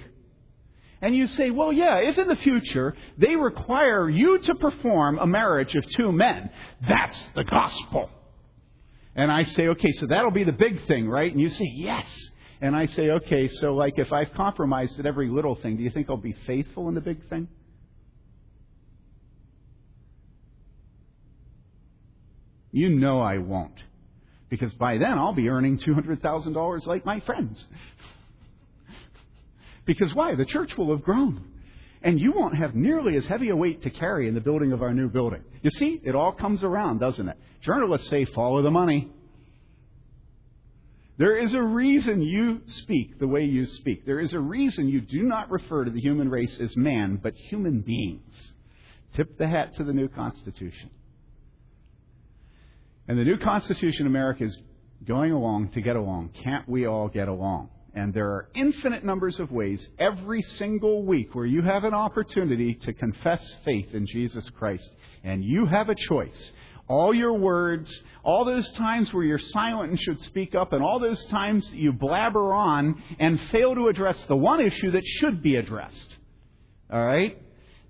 And 1.01 1.16
you 1.16 1.26
say, 1.26 1.51
well, 1.51 1.72
yeah, 1.72 1.97
if 1.97 2.16
in 2.16 2.28
the 2.28 2.36
future 2.36 2.95
they 3.18 3.34
require 3.34 4.09
you 4.09 4.38
to 4.38 4.55
perform 4.55 5.18
a 5.18 5.26
marriage 5.26 5.74
of 5.74 5.84
two 5.97 6.12
men, 6.12 6.51
that's 6.86 7.18
the 7.34 7.45
gospel. 7.45 8.11
And 9.14 9.30
I 9.30 9.44
say, 9.44 9.68
okay, 9.68 9.92
so 9.92 10.06
that'll 10.06 10.30
be 10.30 10.44
the 10.44 10.52
big 10.52 10.86
thing, 10.86 11.08
right? 11.08 11.30
And 11.30 11.40
you 11.40 11.50
say, 11.50 11.70
yes. 11.74 12.06
And 12.60 12.74
I 12.74 12.86
say, 12.86 13.10
okay, 13.10 13.48
so 13.48 13.74
like 13.74 13.98
if 13.98 14.12
I've 14.12 14.32
compromised 14.32 14.98
at 14.98 15.06
every 15.06 15.28
little 15.28 15.54
thing, 15.56 15.76
do 15.76 15.82
you 15.82 15.90
think 15.90 16.08
I'll 16.08 16.16
be 16.16 16.36
faithful 16.46 16.88
in 16.88 16.94
the 16.94 17.00
big 17.00 17.28
thing? 17.28 17.48
You 22.70 22.88
know 22.88 23.20
I 23.20 23.38
won't. 23.38 23.74
Because 24.48 24.72
by 24.74 24.96
then 24.98 25.18
I'll 25.18 25.34
be 25.34 25.48
earning 25.48 25.78
$200,000 25.78 26.86
like 26.86 27.04
my 27.04 27.20
friends. 27.20 27.66
because 29.84 30.14
why? 30.14 30.34
The 30.34 30.46
church 30.46 30.76
will 30.76 30.90
have 30.90 31.04
grown. 31.04 31.51
And 32.05 32.20
you 32.20 32.32
won't 32.32 32.57
have 32.57 32.74
nearly 32.74 33.16
as 33.16 33.26
heavy 33.26 33.50
a 33.50 33.57
weight 33.57 33.82
to 33.82 33.90
carry 33.90 34.26
in 34.26 34.34
the 34.34 34.40
building 34.40 34.72
of 34.72 34.82
our 34.82 34.92
new 34.92 35.09
building. 35.09 35.42
You 35.62 35.70
see, 35.70 36.00
it 36.03 36.14
all 36.14 36.32
comes 36.32 36.64
around, 36.64 36.98
doesn't 36.98 37.28
it? 37.28 37.38
Journalists 37.62 38.09
say, 38.09 38.24
follow 38.24 38.62
the 38.62 38.70
money. 38.70 39.09
There 41.18 41.36
is 41.36 41.55
a 41.55 41.62
reason 41.62 42.22
you 42.22 42.62
speak 42.66 43.20
the 43.20 43.28
way 43.28 43.44
you 43.44 43.66
speak. 43.66 44.05
There 44.05 44.18
is 44.18 44.32
a 44.32 44.40
reason 44.40 44.88
you 44.88 45.00
do 45.00 45.22
not 45.22 45.50
refer 45.50 45.84
to 45.84 45.90
the 45.90 46.00
human 46.00 46.28
race 46.28 46.59
as 46.59 46.76
man, 46.76 47.20
but 47.22 47.34
human 47.36 47.80
beings. 47.80 48.53
Tip 49.14 49.38
the 49.38 49.46
hat 49.46 49.76
to 49.76 49.84
the 49.84 49.92
new 49.92 50.09
Constitution. 50.09 50.90
And 53.07 53.18
the 53.18 53.24
new 53.24 53.36
Constitution 53.36 54.07
America 54.07 54.44
is 54.44 54.57
going 55.05 55.32
along 55.32 55.70
to 55.72 55.80
get 55.80 55.96
along. 55.96 56.30
Can't 56.42 56.68
we 56.68 56.86
all 56.86 57.09
get 57.09 57.28
along? 57.28 57.68
And 57.95 58.14
there 58.14 58.30
are 58.30 58.49
infinite 58.55 59.05
numbers 59.05 59.38
of 59.38 59.53
ways 59.53 59.86
every 59.99 60.43
single 60.43 61.05
week 61.05 61.34
where 61.34 61.45
you 61.45 61.62
have 61.62 61.84
an 61.84 61.93
opportunity 61.93 62.74
to 62.74 62.93
confess 62.95 63.47
faith 63.64 63.93
in 63.93 64.07
Jesus 64.07 64.49
Christ. 64.59 64.88
And 65.24 65.45
you 65.45 65.66
have 65.66 65.90
a 65.90 65.95
choice. 65.95 66.53
All 66.88 67.14
your 67.14 67.34
words, 67.34 67.93
all 68.24 68.45
those 68.45 68.70
times 68.72 69.12
where 69.12 69.24
you're 69.24 69.38
silent 69.38 69.90
and 69.90 70.01
should 70.01 70.20
speak 70.22 70.55
up, 70.55 70.72
and 70.72 70.82
all 70.82 71.01
those 71.01 71.24
times 71.26 71.68
that 71.68 71.76
you 71.76 71.93
blabber 71.93 72.53
on 72.53 73.03
and 73.18 73.40
fail 73.51 73.74
to 73.74 73.88
address 73.88 74.22
the 74.24 74.36
one 74.36 74.61
issue 74.61 74.90
that 74.93 75.05
should 75.05 75.43
be 75.43 75.57
addressed. 75.57 76.16
All 76.90 77.05
right? 77.05 77.38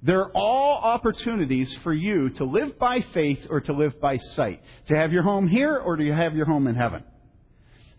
They're 0.02 0.30
all 0.36 0.80
opportunities 0.82 1.72
for 1.84 1.92
you 1.92 2.30
to 2.30 2.44
live 2.44 2.76
by 2.78 3.04
faith 3.14 3.46
or 3.48 3.60
to 3.62 3.72
live 3.72 4.00
by 4.00 4.18
sight. 4.18 4.60
To 4.88 4.96
have 4.96 5.12
your 5.12 5.22
home 5.22 5.46
here 5.46 5.76
or 5.76 5.96
to 5.96 6.12
have 6.12 6.34
your 6.34 6.46
home 6.46 6.66
in 6.66 6.74
heaven. 6.74 7.04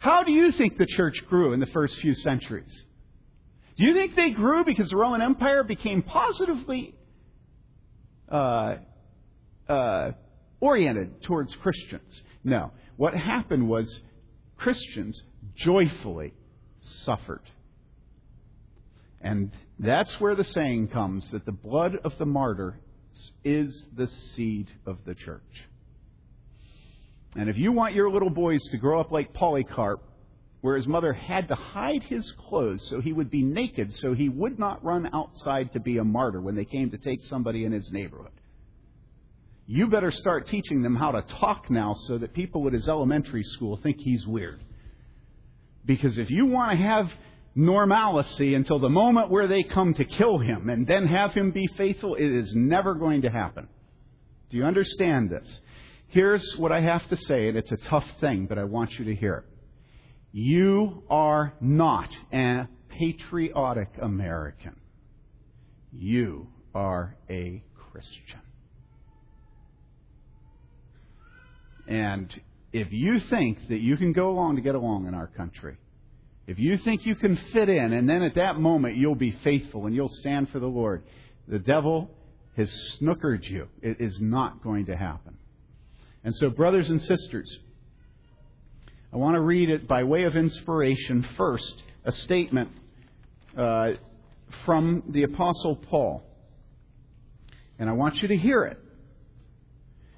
How 0.03 0.23
do 0.23 0.33
you 0.33 0.51
think 0.51 0.77
the 0.77 0.85
church 0.85 1.23
grew 1.29 1.53
in 1.53 1.61
the 1.61 1.65
first 1.67 1.95
few 1.99 2.13
centuries? 2.13 2.83
Do 3.77 3.85
you 3.85 3.93
think 3.93 4.17
they 4.17 4.31
grew 4.31 4.65
because 4.65 4.89
the 4.89 4.97
Roman 4.97 5.21
Empire 5.21 5.63
became 5.63 6.01
positively 6.01 6.93
uh, 8.29 8.75
uh, 9.69 10.11
oriented 10.59 11.23
towards 11.23 11.55
Christians? 11.55 12.21
No. 12.43 12.71
What 12.97 13.13
happened 13.13 13.69
was 13.69 14.01
Christians 14.57 15.21
joyfully 15.55 16.33
suffered. 16.81 17.49
And 19.21 19.51
that's 19.79 20.19
where 20.19 20.35
the 20.35 20.43
saying 20.43 20.89
comes 20.89 21.29
that 21.31 21.45
the 21.45 21.53
blood 21.53 21.95
of 22.03 22.17
the 22.17 22.25
martyr 22.25 22.77
is 23.45 23.85
the 23.95 24.07
seed 24.07 24.69
of 24.85 24.97
the 25.05 25.15
church. 25.15 25.63
And 27.35 27.49
if 27.49 27.57
you 27.57 27.71
want 27.71 27.95
your 27.95 28.11
little 28.11 28.29
boys 28.29 28.61
to 28.71 28.77
grow 28.77 28.99
up 28.99 29.11
like 29.11 29.33
Polycarp, 29.33 30.01
where 30.61 30.77
his 30.77 30.87
mother 30.87 31.11
had 31.11 31.49
to 31.49 31.55
hide 31.55 32.03
his 32.03 32.31
clothes 32.47 32.87
so 32.89 33.01
he 33.01 33.11
would 33.11 33.29
be 33.29 33.43
naked 33.43 33.93
so 33.95 34.13
he 34.13 34.29
would 34.29 34.57
not 34.57 34.83
run 34.83 35.09
outside 35.13 35.73
to 35.73 35.79
be 35.79 35.97
a 35.97 36.03
martyr 36.03 36.39
when 36.39 36.55
they 36.55 36.63
came 36.63 36.89
to 36.89 36.97
take 36.97 37.21
somebody 37.25 37.65
in 37.65 37.73
his 37.73 37.91
neighborhood. 37.91 38.31
You 39.65 39.87
better 39.87 40.11
start 40.11 40.47
teaching 40.47 40.81
them 40.81 40.95
how 40.95 41.11
to 41.11 41.21
talk 41.21 41.69
now 41.69 41.95
so 42.07 42.17
that 42.17 42.33
people 42.33 42.65
at 42.67 42.73
his 42.73 42.87
elementary 42.87 43.43
school 43.43 43.77
think 43.83 43.97
he's 43.99 44.25
weird. 44.25 44.61
Because 45.85 46.17
if 46.17 46.29
you 46.29 46.45
want 46.45 46.71
to 46.71 46.77
have 46.77 47.11
normalcy 47.55 48.55
until 48.55 48.79
the 48.79 48.89
moment 48.89 49.29
where 49.29 49.47
they 49.47 49.63
come 49.63 49.93
to 49.93 50.05
kill 50.05 50.37
him 50.39 50.69
and 50.69 50.87
then 50.87 51.07
have 51.07 51.33
him 51.33 51.51
be 51.51 51.67
faithful, 51.77 52.15
it 52.15 52.25
is 52.25 52.53
never 52.55 52.93
going 52.93 53.23
to 53.23 53.29
happen. 53.29 53.67
Do 54.49 54.57
you 54.57 54.63
understand 54.63 55.29
this? 55.29 55.59
Here's 56.13 56.55
what 56.57 56.71
I 56.71 56.79
have 56.79 57.07
to 57.09 57.17
say, 57.17 57.47
and 57.47 57.57
it's 57.57 57.71
a 57.71 57.77
tough 57.89 58.05
thing, 58.21 58.45
but 58.45 58.59
I 58.59 58.65
want 58.65 58.91
you 58.99 59.05
to 59.05 59.15
hear 59.15 59.45
it. 59.47 59.57
You 60.31 61.01
are 61.09 61.55
not 61.59 62.09
a 62.31 62.67
patriotic 62.87 63.89
American. 63.99 64.75
You 65.91 66.49
are 66.75 67.17
a 67.31 67.63
Christian. 67.91 68.41
And 71.87 72.31
if 72.71 72.89
you 72.91 73.19
think 73.31 73.67
that 73.69 73.79
you 73.79 73.97
can 73.97 74.13
go 74.13 74.29
along 74.29 74.57
to 74.57 74.61
get 74.61 74.75
along 74.75 75.07
in 75.07 75.15
our 75.15 75.27
country, 75.27 75.77
if 76.45 76.59
you 76.59 76.77
think 76.77 77.07
you 77.07 77.15
can 77.15 77.39
fit 77.53 77.69
in, 77.69 77.91
and 77.91 78.07
then 78.07 78.21
at 78.21 78.35
that 78.35 78.59
moment 78.59 78.97
you'll 78.97 79.15
be 79.15 79.35
faithful 79.43 79.87
and 79.87 79.95
you'll 79.95 80.09
stand 80.09 80.49
for 80.49 80.59
the 80.59 80.67
Lord, 80.67 81.01
the 81.47 81.57
devil 81.57 82.11
has 82.55 82.71
snookered 83.01 83.49
you. 83.49 83.67
It 83.81 83.97
is 83.99 84.19
not 84.21 84.61
going 84.61 84.85
to 84.85 84.95
happen. 84.95 85.39
And 86.23 86.35
so, 86.35 86.49
brothers 86.49 86.89
and 86.89 87.01
sisters, 87.01 87.59
I 89.11 89.17
want 89.17 89.35
to 89.35 89.41
read 89.41 89.69
it 89.69 89.87
by 89.87 90.03
way 90.03 90.23
of 90.23 90.35
inspiration 90.35 91.27
first, 91.37 91.83
a 92.05 92.11
statement 92.11 92.69
uh, 93.57 93.91
from 94.65 95.03
the 95.09 95.23
Apostle 95.23 95.75
Paul. 95.75 96.23
And 97.77 97.89
I 97.89 97.93
want 97.93 98.21
you 98.21 98.27
to 98.29 98.37
hear 98.37 98.63
it. 98.63 98.79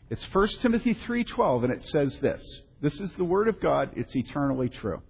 It's 0.09 0.23
1 0.31 0.47
Timothy 0.61 0.93
3:12 0.93 1.63
and 1.63 1.73
it 1.73 1.83
says 1.85 2.19
this. 2.19 2.61
This 2.81 2.99
is 2.99 3.11
the 3.13 3.23
word 3.23 3.47
of 3.47 3.59
God, 3.59 3.91
it's 3.95 4.15
eternally 4.15 4.69
true. 4.69 5.01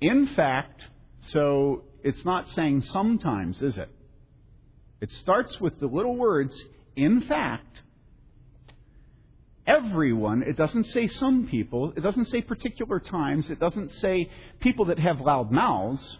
In 0.00 0.28
fact, 0.28 0.82
so 1.20 1.84
it's 2.02 2.24
not 2.24 2.48
saying 2.50 2.82
sometimes, 2.82 3.62
is 3.62 3.76
it? 3.76 3.88
It 5.00 5.10
starts 5.10 5.60
with 5.60 5.80
the 5.80 5.86
little 5.86 6.16
words 6.16 6.62
in 6.94 7.22
fact. 7.22 7.82
Everyone, 9.66 10.42
it 10.42 10.56
doesn't 10.56 10.84
say 10.84 11.06
some 11.06 11.46
people, 11.46 11.92
it 11.96 12.00
doesn't 12.00 12.26
say 12.26 12.42
particular 12.42 13.00
times, 13.00 13.50
it 13.50 13.58
doesn't 13.58 13.90
say 13.92 14.30
people 14.60 14.86
that 14.86 14.98
have 14.98 15.20
loud 15.20 15.50
mouths. 15.50 16.18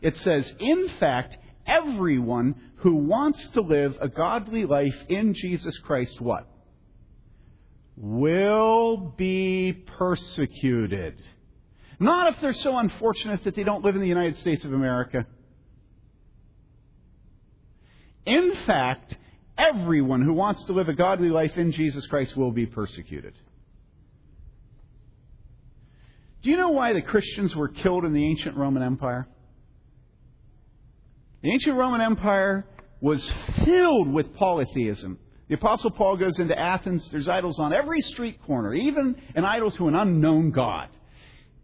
It 0.00 0.16
says, 0.18 0.52
in 0.60 0.88
fact, 1.00 1.36
everyone 1.66 2.54
who 2.76 2.94
wants 2.94 3.48
to 3.48 3.62
live 3.62 3.96
a 4.00 4.08
godly 4.08 4.64
life 4.64 4.96
in 5.08 5.34
Jesus 5.34 5.76
Christ, 5.78 6.20
what? 6.20 6.46
will 7.96 8.96
be 9.16 9.72
persecuted. 9.72 11.20
Not 12.00 12.32
if 12.32 12.40
they're 12.40 12.52
so 12.52 12.76
unfortunate 12.78 13.44
that 13.44 13.54
they 13.54 13.62
don't 13.62 13.84
live 13.84 13.94
in 13.94 14.00
the 14.00 14.08
United 14.08 14.36
States 14.38 14.64
of 14.64 14.72
America. 14.72 15.26
In 18.26 18.54
fact, 18.66 19.16
everyone 19.56 20.22
who 20.22 20.32
wants 20.32 20.64
to 20.64 20.72
live 20.72 20.88
a 20.88 20.94
godly 20.94 21.28
life 21.28 21.56
in 21.56 21.72
Jesus 21.72 22.06
Christ 22.06 22.36
will 22.36 22.52
be 22.52 22.66
persecuted. 22.66 23.34
Do 26.42 26.50
you 26.50 26.56
know 26.56 26.70
why 26.70 26.92
the 26.92 27.00
Christians 27.00 27.56
were 27.56 27.68
killed 27.68 28.04
in 28.04 28.12
the 28.12 28.24
ancient 28.24 28.56
Roman 28.56 28.82
Empire? 28.82 29.26
The 31.42 31.50
ancient 31.50 31.76
Roman 31.76 32.00
Empire 32.00 32.66
was 33.00 33.30
filled 33.64 34.12
with 34.12 34.34
polytheism. 34.34 35.18
The 35.48 35.54
Apostle 35.56 35.90
Paul 35.90 36.16
goes 36.16 36.38
into 36.38 36.58
Athens. 36.58 37.08
There's 37.10 37.28
idols 37.28 37.58
on 37.58 37.72
every 37.72 38.00
street 38.00 38.42
corner, 38.46 38.74
even 38.74 39.14
an 39.34 39.44
idol 39.44 39.70
to 39.72 39.88
an 39.88 39.94
unknown 39.94 40.50
God. 40.50 40.88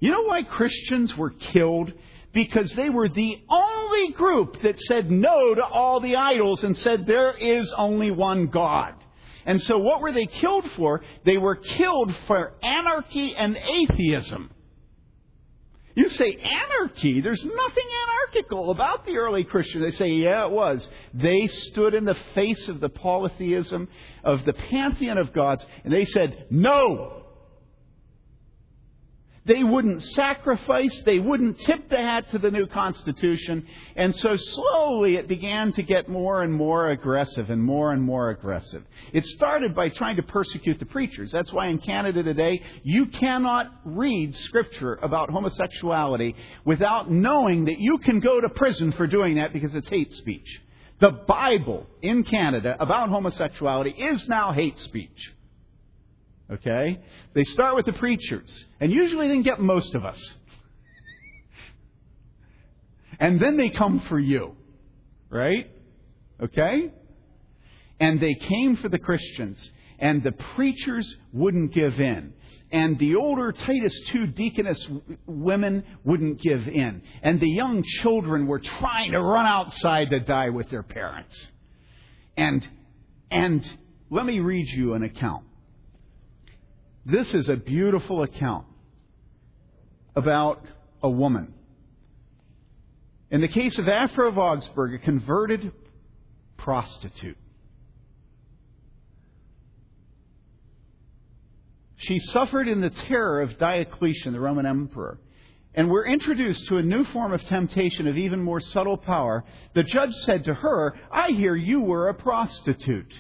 You 0.01 0.11
know 0.11 0.25
why 0.25 0.43
Christians 0.43 1.17
were 1.17 1.31
killed? 1.31 1.93
Because 2.33 2.73
they 2.73 2.91
were 2.91 3.09
the 3.09 3.43
only 3.49 4.13
group 4.13 4.63
that 4.63 4.81
said 4.81 5.11
no 5.11 5.55
to 5.55 5.65
all 5.65 6.01
the 6.01 6.17
idols 6.17 6.63
and 6.63 6.79
said 6.79 7.07
there 7.07 7.33
is 7.33 7.73
only 7.77 8.11
one 8.11 8.47
God. 8.47 8.95
And 9.47 9.61
so 9.63 9.79
what 9.79 10.01
were 10.01 10.13
they 10.13 10.27
killed 10.27 10.71
for? 10.77 11.03
They 11.25 11.39
were 11.39 11.57
killed 11.57 12.15
for 12.27 12.53
anarchy 12.63 13.35
and 13.35 13.57
atheism. 13.57 14.51
You 15.97 16.09
say 16.09 16.37
anarchy. 16.37 17.21
There's 17.21 17.45
nothing 17.45 17.85
anarchical 18.33 18.71
about 18.71 19.05
the 19.05 19.17
early 19.17 19.43
Christians. 19.43 19.85
They 19.85 19.97
say, 19.97 20.09
yeah, 20.11 20.47
it 20.47 20.53
was. 20.53 20.89
They 21.13 21.47
stood 21.49 21.95
in 21.95 22.05
the 22.05 22.17
face 22.35 22.69
of 22.69 22.81
the 22.81 22.89
polytheism, 22.89 23.89
of 24.23 24.45
the 24.45 24.53
pantheon 24.53 25.19
of 25.19 25.33
gods, 25.33 25.67
and 25.85 25.93
they 25.93 26.05
said, 26.05 26.47
no. 26.49 27.20
They 29.51 29.65
wouldn't 29.65 30.01
sacrifice. 30.01 30.97
They 31.05 31.19
wouldn't 31.19 31.59
tip 31.59 31.91
the 31.91 31.97
hat 31.97 32.31
to 32.31 32.39
the 32.39 32.53
new 32.53 32.69
Constitution. 32.69 33.67
And 33.97 34.15
so 34.15 34.37
slowly 34.37 35.17
it 35.17 35.27
began 35.27 35.73
to 35.73 35.83
get 35.83 36.09
more 36.09 36.43
and 36.43 36.55
more 36.55 36.91
aggressive 36.91 37.51
and 37.51 37.61
more 37.61 37.93
and 37.93 38.01
more 38.01 38.31
aggressive. 38.31 38.85
It 39.13 39.27
started 39.27 39.75
by 39.75 39.89
trying 39.89 40.15
to 40.17 40.23
persecute 40.23 40.79
the 40.79 40.87
preachers. 40.87 41.33
That's 41.33 41.53
why 41.53 41.67
in 41.67 41.79
Canada 41.79 42.23
today, 42.23 42.63
you 42.85 43.07
cannot 43.07 43.73
read 43.85 44.37
scripture 44.37 45.01
about 45.03 45.31
homosexuality 45.31 46.37
without 46.65 47.11
knowing 47.11 47.65
that 47.65 47.81
you 47.81 47.99
can 47.99 48.21
go 48.21 48.41
to 48.41 48.49
prison 48.51 48.93
for 48.93 49.09
doing 49.09 49.35
that 49.35 49.53
because 49.53 49.75
it's 49.75 49.89
hate 49.89 50.13
speech. 50.13 50.47
The 51.01 51.11
Bible 51.11 51.89
in 52.03 52.23
Canada 52.23 52.77
about 52.79 53.09
homosexuality 53.09 53.91
is 53.91 54.29
now 54.29 54.53
hate 54.53 54.79
speech. 54.79 55.33
Okay? 56.53 56.99
They 57.35 57.45
start 57.45 57.77
with 57.77 57.87
the 57.87 57.93
preachers, 57.93 58.65
and 58.81 58.91
usually 58.93 59.29
they 59.29 59.43
get 59.43 59.61
most 59.61 59.95
of 59.95 60.05
us. 60.05 60.19
And 63.21 63.39
then 63.39 63.57
they 63.57 63.69
come 63.69 64.01
for 64.09 64.19
you. 64.19 64.57
Right? 65.29 65.71
Okay? 66.43 66.91
And 68.01 68.19
they 68.21 68.35
came 68.35 68.77
for 68.77 68.89
the 68.89 68.99
Christians, 68.99 69.71
and 69.99 70.23
the 70.23 70.33
preachers 70.33 71.15
wouldn't 71.33 71.73
give 71.75 72.01
in. 72.01 72.33
And 72.73 72.99
the 72.99 73.17
older 73.17 73.53
Titus 73.53 73.95
II 74.15 74.29
deaconess 74.29 74.89
women 75.27 75.85
wouldn't 76.05 76.41
give 76.41 76.67
in. 76.69 77.03
And 77.23 77.41
the 77.41 77.51
young 77.51 77.83
children 77.83 78.47
were 78.47 78.61
trying 78.61 79.13
to 79.13 79.21
run 79.21 79.45
outside 79.45 80.11
to 80.11 80.21
die 80.21 80.51
with 80.51 80.71
their 80.71 80.85
parents. 80.85 81.47
And, 82.37 82.67
and 83.31 83.69
let 84.09 84.25
me 84.25 84.39
read 84.39 84.67
you 84.69 84.95
an 84.95 85.03
account. 85.03 85.45
This 87.11 87.35
is 87.35 87.49
a 87.49 87.57
beautiful 87.57 88.23
account 88.23 88.67
about 90.15 90.65
a 91.03 91.11
woman. 91.11 91.53
In 93.31 93.41
the 93.41 93.49
case 93.49 93.79
of 93.79 93.89
Afra 93.89 94.29
of 94.29 94.39
Augsburg, 94.39 94.95
a 94.95 94.99
converted 94.99 95.73
prostitute. 96.57 97.37
She 101.97 102.21
suffered 102.21 102.69
in 102.69 102.81
the 102.81 102.91
terror 102.91 103.43
of 103.43 103.59
Diocletian, 103.59 104.33
the 104.33 104.41
Roman 104.41 104.65
emperor. 104.65 105.19
And 105.75 105.91
we're 105.91 106.07
introduced 106.07 106.67
to 106.69 106.79
a 106.79 106.83
new 106.83 107.05
form 107.07 107.33
of 107.33 107.43
temptation 107.43 108.07
of 108.07 108.19
even 108.19 108.41
more 108.41 108.61
subtle 108.61 108.97
power. 108.97 109.45
The 109.75 109.83
judge 109.83 110.15
said 110.25 110.45
to 110.45 110.55
her, 110.55 110.95
I 111.11 111.33
hear 111.33 111.57
you 111.57 111.81
were 111.81 112.09
a 112.09 112.15
prostitute. 112.15 113.13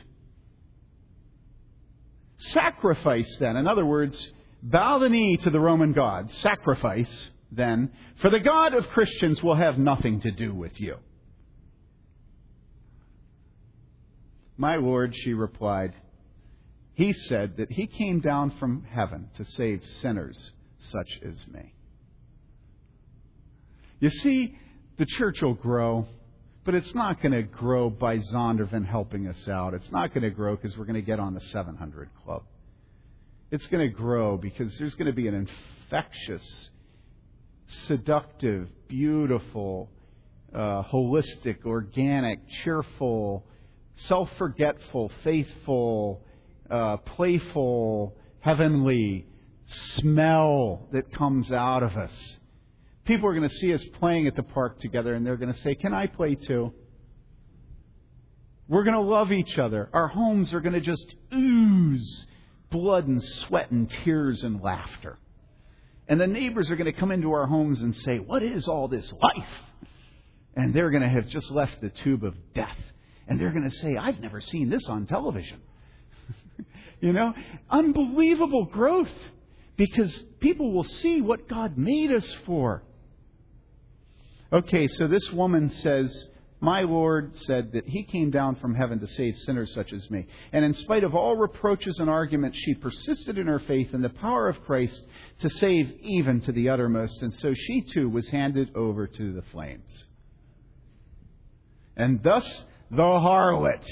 Sacrifice, 2.40 3.36
then, 3.38 3.56
in 3.56 3.66
other 3.68 3.84
words, 3.84 4.32
bow 4.62 4.98
the 4.98 5.08
knee 5.08 5.36
to 5.38 5.50
the 5.50 5.60
Roman 5.60 5.92
God. 5.92 6.32
Sacrifice, 6.36 7.30
then, 7.52 7.90
for 8.20 8.30
the 8.30 8.40
God 8.40 8.74
of 8.74 8.88
Christians 8.88 9.42
will 9.42 9.56
have 9.56 9.78
nothing 9.78 10.20
to 10.22 10.30
do 10.30 10.54
with 10.54 10.80
you. 10.80 10.96
My 14.56 14.76
Lord, 14.76 15.14
she 15.14 15.32
replied, 15.32 15.94
he 16.94 17.12
said 17.12 17.56
that 17.56 17.72
he 17.72 17.86
came 17.86 18.20
down 18.20 18.50
from 18.58 18.84
heaven 18.90 19.30
to 19.36 19.44
save 19.44 19.84
sinners 19.84 20.52
such 20.78 21.08
as 21.26 21.46
me. 21.46 21.74
You 24.00 24.10
see, 24.10 24.58
the 24.98 25.06
church 25.06 25.40
will 25.40 25.54
grow, 25.54 26.06
but 26.70 26.76
it's 26.76 26.94
not 26.94 27.20
going 27.20 27.32
to 27.32 27.42
grow 27.42 27.90
by 27.90 28.16
Zondervan 28.18 28.86
helping 28.86 29.26
us 29.26 29.48
out. 29.48 29.74
It's 29.74 29.90
not 29.90 30.14
going 30.14 30.22
to 30.22 30.30
grow 30.30 30.54
because 30.54 30.78
we're 30.78 30.84
going 30.84 30.94
to 30.94 31.02
get 31.02 31.18
on 31.18 31.34
the 31.34 31.40
700 31.40 32.08
club. 32.24 32.44
It's 33.50 33.66
going 33.66 33.84
to 33.88 33.92
grow 33.92 34.36
because 34.36 34.78
there's 34.78 34.94
going 34.94 35.08
to 35.08 35.12
be 35.12 35.26
an 35.26 35.34
infectious, 35.34 36.70
seductive, 37.88 38.68
beautiful, 38.86 39.90
uh, 40.54 40.84
holistic, 40.84 41.64
organic, 41.66 42.38
cheerful, 42.62 43.44
self 43.94 44.30
forgetful, 44.38 45.10
faithful, 45.24 46.22
uh, 46.70 46.98
playful, 46.98 48.14
heavenly 48.38 49.26
smell 49.96 50.86
that 50.92 51.12
comes 51.12 51.50
out 51.50 51.82
of 51.82 51.96
us. 51.96 52.36
People 53.10 53.28
are 53.28 53.34
going 53.34 53.48
to 53.48 53.56
see 53.56 53.74
us 53.74 53.82
playing 53.98 54.28
at 54.28 54.36
the 54.36 54.44
park 54.44 54.78
together 54.78 55.14
and 55.14 55.26
they're 55.26 55.36
going 55.36 55.52
to 55.52 55.58
say, 55.62 55.74
Can 55.74 55.92
I 55.92 56.06
play 56.06 56.36
too? 56.36 56.72
We're 58.68 58.84
going 58.84 58.94
to 58.94 59.00
love 59.00 59.32
each 59.32 59.58
other. 59.58 59.90
Our 59.92 60.06
homes 60.06 60.52
are 60.52 60.60
going 60.60 60.74
to 60.74 60.80
just 60.80 61.16
ooze 61.34 62.26
blood 62.70 63.08
and 63.08 63.20
sweat 63.20 63.72
and 63.72 63.90
tears 63.90 64.44
and 64.44 64.62
laughter. 64.62 65.18
And 66.06 66.20
the 66.20 66.28
neighbors 66.28 66.70
are 66.70 66.76
going 66.76 66.84
to 66.84 67.00
come 67.00 67.10
into 67.10 67.32
our 67.32 67.48
homes 67.48 67.80
and 67.80 67.96
say, 67.96 68.20
What 68.20 68.44
is 68.44 68.68
all 68.68 68.86
this 68.86 69.12
life? 69.12 69.48
And 70.54 70.72
they're 70.72 70.90
going 70.90 71.02
to 71.02 71.08
have 71.08 71.26
just 71.26 71.50
left 71.50 71.80
the 71.80 71.88
tube 71.88 72.22
of 72.22 72.36
death. 72.54 72.78
And 73.26 73.40
they're 73.40 73.50
going 73.50 73.68
to 73.68 73.76
say, 73.76 73.96
I've 73.96 74.20
never 74.20 74.40
seen 74.40 74.70
this 74.70 74.86
on 74.86 75.06
television. 75.06 75.58
you 77.00 77.12
know, 77.12 77.34
unbelievable 77.68 78.66
growth 78.66 79.10
because 79.76 80.16
people 80.38 80.72
will 80.72 80.84
see 80.84 81.20
what 81.20 81.48
God 81.48 81.76
made 81.76 82.12
us 82.12 82.32
for. 82.46 82.84
Okay, 84.52 84.88
so 84.88 85.06
this 85.06 85.30
woman 85.30 85.70
says, 85.70 86.26
My 86.60 86.82
Lord 86.82 87.36
said 87.46 87.72
that 87.72 87.86
He 87.86 88.02
came 88.02 88.30
down 88.30 88.56
from 88.56 88.74
heaven 88.74 88.98
to 88.98 89.06
save 89.06 89.36
sinners 89.38 89.72
such 89.74 89.92
as 89.92 90.10
me. 90.10 90.26
And 90.52 90.64
in 90.64 90.74
spite 90.74 91.04
of 91.04 91.14
all 91.14 91.36
reproaches 91.36 91.98
and 92.00 92.10
arguments, 92.10 92.58
she 92.58 92.74
persisted 92.74 93.38
in 93.38 93.46
her 93.46 93.60
faith 93.60 93.94
in 93.94 94.02
the 94.02 94.08
power 94.08 94.48
of 94.48 94.60
Christ 94.64 95.00
to 95.42 95.50
save 95.50 95.92
even 96.02 96.40
to 96.42 96.52
the 96.52 96.68
uttermost. 96.68 97.22
And 97.22 97.32
so 97.34 97.54
she 97.54 97.82
too 97.82 98.08
was 98.08 98.28
handed 98.28 98.74
over 98.74 99.06
to 99.06 99.32
the 99.32 99.42
flames. 99.52 100.04
And 101.96 102.20
thus 102.22 102.64
the 102.90 102.96
harlot 102.96 103.84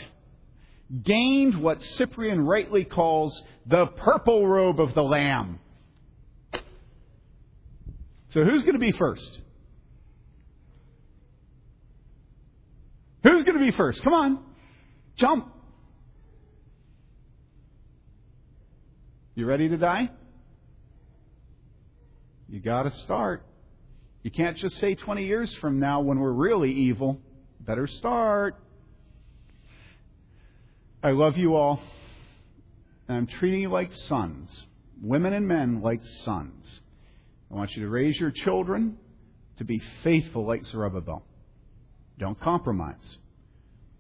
gained 1.04 1.61
what 1.61 1.84
Cyprian 1.84 2.40
rightly 2.40 2.84
calls 2.84 3.40
the 3.66 3.86
purple 3.86 4.46
robe 4.46 4.80
of 4.80 4.94
the 4.94 5.02
Lamb. 5.02 5.61
So 8.30 8.44
who's 8.44 8.62
going 8.62 8.74
to 8.74 8.80
be 8.80 8.92
first? 8.92 9.38
Who's 13.28 13.44
going 13.44 13.58
to 13.58 13.64
be 13.64 13.76
first? 13.76 14.02
Come 14.02 14.14
on. 14.14 14.38
Jump. 15.16 15.52
You 19.34 19.44
ready 19.44 19.68
to 19.68 19.76
die? 19.76 20.10
You 22.48 22.60
got 22.60 22.84
to 22.84 22.90
start. 22.90 23.44
You 24.22 24.30
can't 24.30 24.56
just 24.56 24.78
say 24.78 24.94
20 24.94 25.26
years 25.26 25.54
from 25.56 25.78
now 25.78 26.00
when 26.00 26.18
we're 26.18 26.32
really 26.32 26.72
evil. 26.72 27.20
Better 27.60 27.86
start. 27.86 28.56
I 31.02 31.10
love 31.10 31.36
you 31.36 31.54
all. 31.54 31.80
And 33.08 33.16
I'm 33.18 33.26
treating 33.26 33.60
you 33.60 33.70
like 33.70 33.92
sons, 33.92 34.64
women 35.02 35.34
and 35.34 35.46
men 35.46 35.82
like 35.82 36.00
sons. 36.24 36.80
I 37.50 37.54
want 37.54 37.76
you 37.76 37.82
to 37.82 37.88
raise 37.90 38.18
your 38.18 38.30
children 38.30 38.96
to 39.58 39.64
be 39.64 39.82
faithful 40.02 40.46
like 40.46 40.64
Zerubbabel. 40.64 41.24
Don't 42.18 42.38
compromise. 42.40 43.16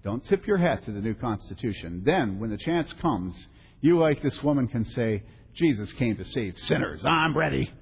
Don't 0.04 0.24
tip 0.24 0.46
your 0.46 0.58
hat 0.58 0.84
to 0.84 0.92
the 0.92 1.00
new 1.00 1.14
Constitution. 1.14 2.02
Then, 2.04 2.38
when 2.40 2.50
the 2.50 2.56
chance 2.56 2.92
comes, 3.00 3.34
you, 3.80 3.98
like 3.98 4.22
this 4.22 4.42
woman, 4.42 4.68
can 4.68 4.84
say, 4.86 5.22
Jesus 5.54 5.92
came 5.92 6.16
to 6.16 6.24
save 6.24 6.58
sinners. 6.58 7.00
I'm 7.04 7.36
ready. 7.36 7.72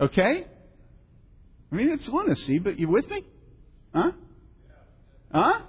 Okay? 0.00 0.46
I 1.70 1.74
mean, 1.74 1.90
it's 1.90 2.06
lunacy, 2.08 2.58
but 2.58 2.78
you 2.78 2.88
with 2.88 3.08
me? 3.08 3.24
Huh? 3.94 4.12
Huh? 5.32 5.60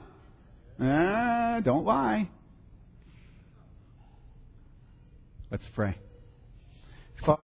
Ah, 0.79 1.59
don't 1.63 1.85
lie. 1.85 2.29
Let's 5.51 5.67
pray. 5.73 5.95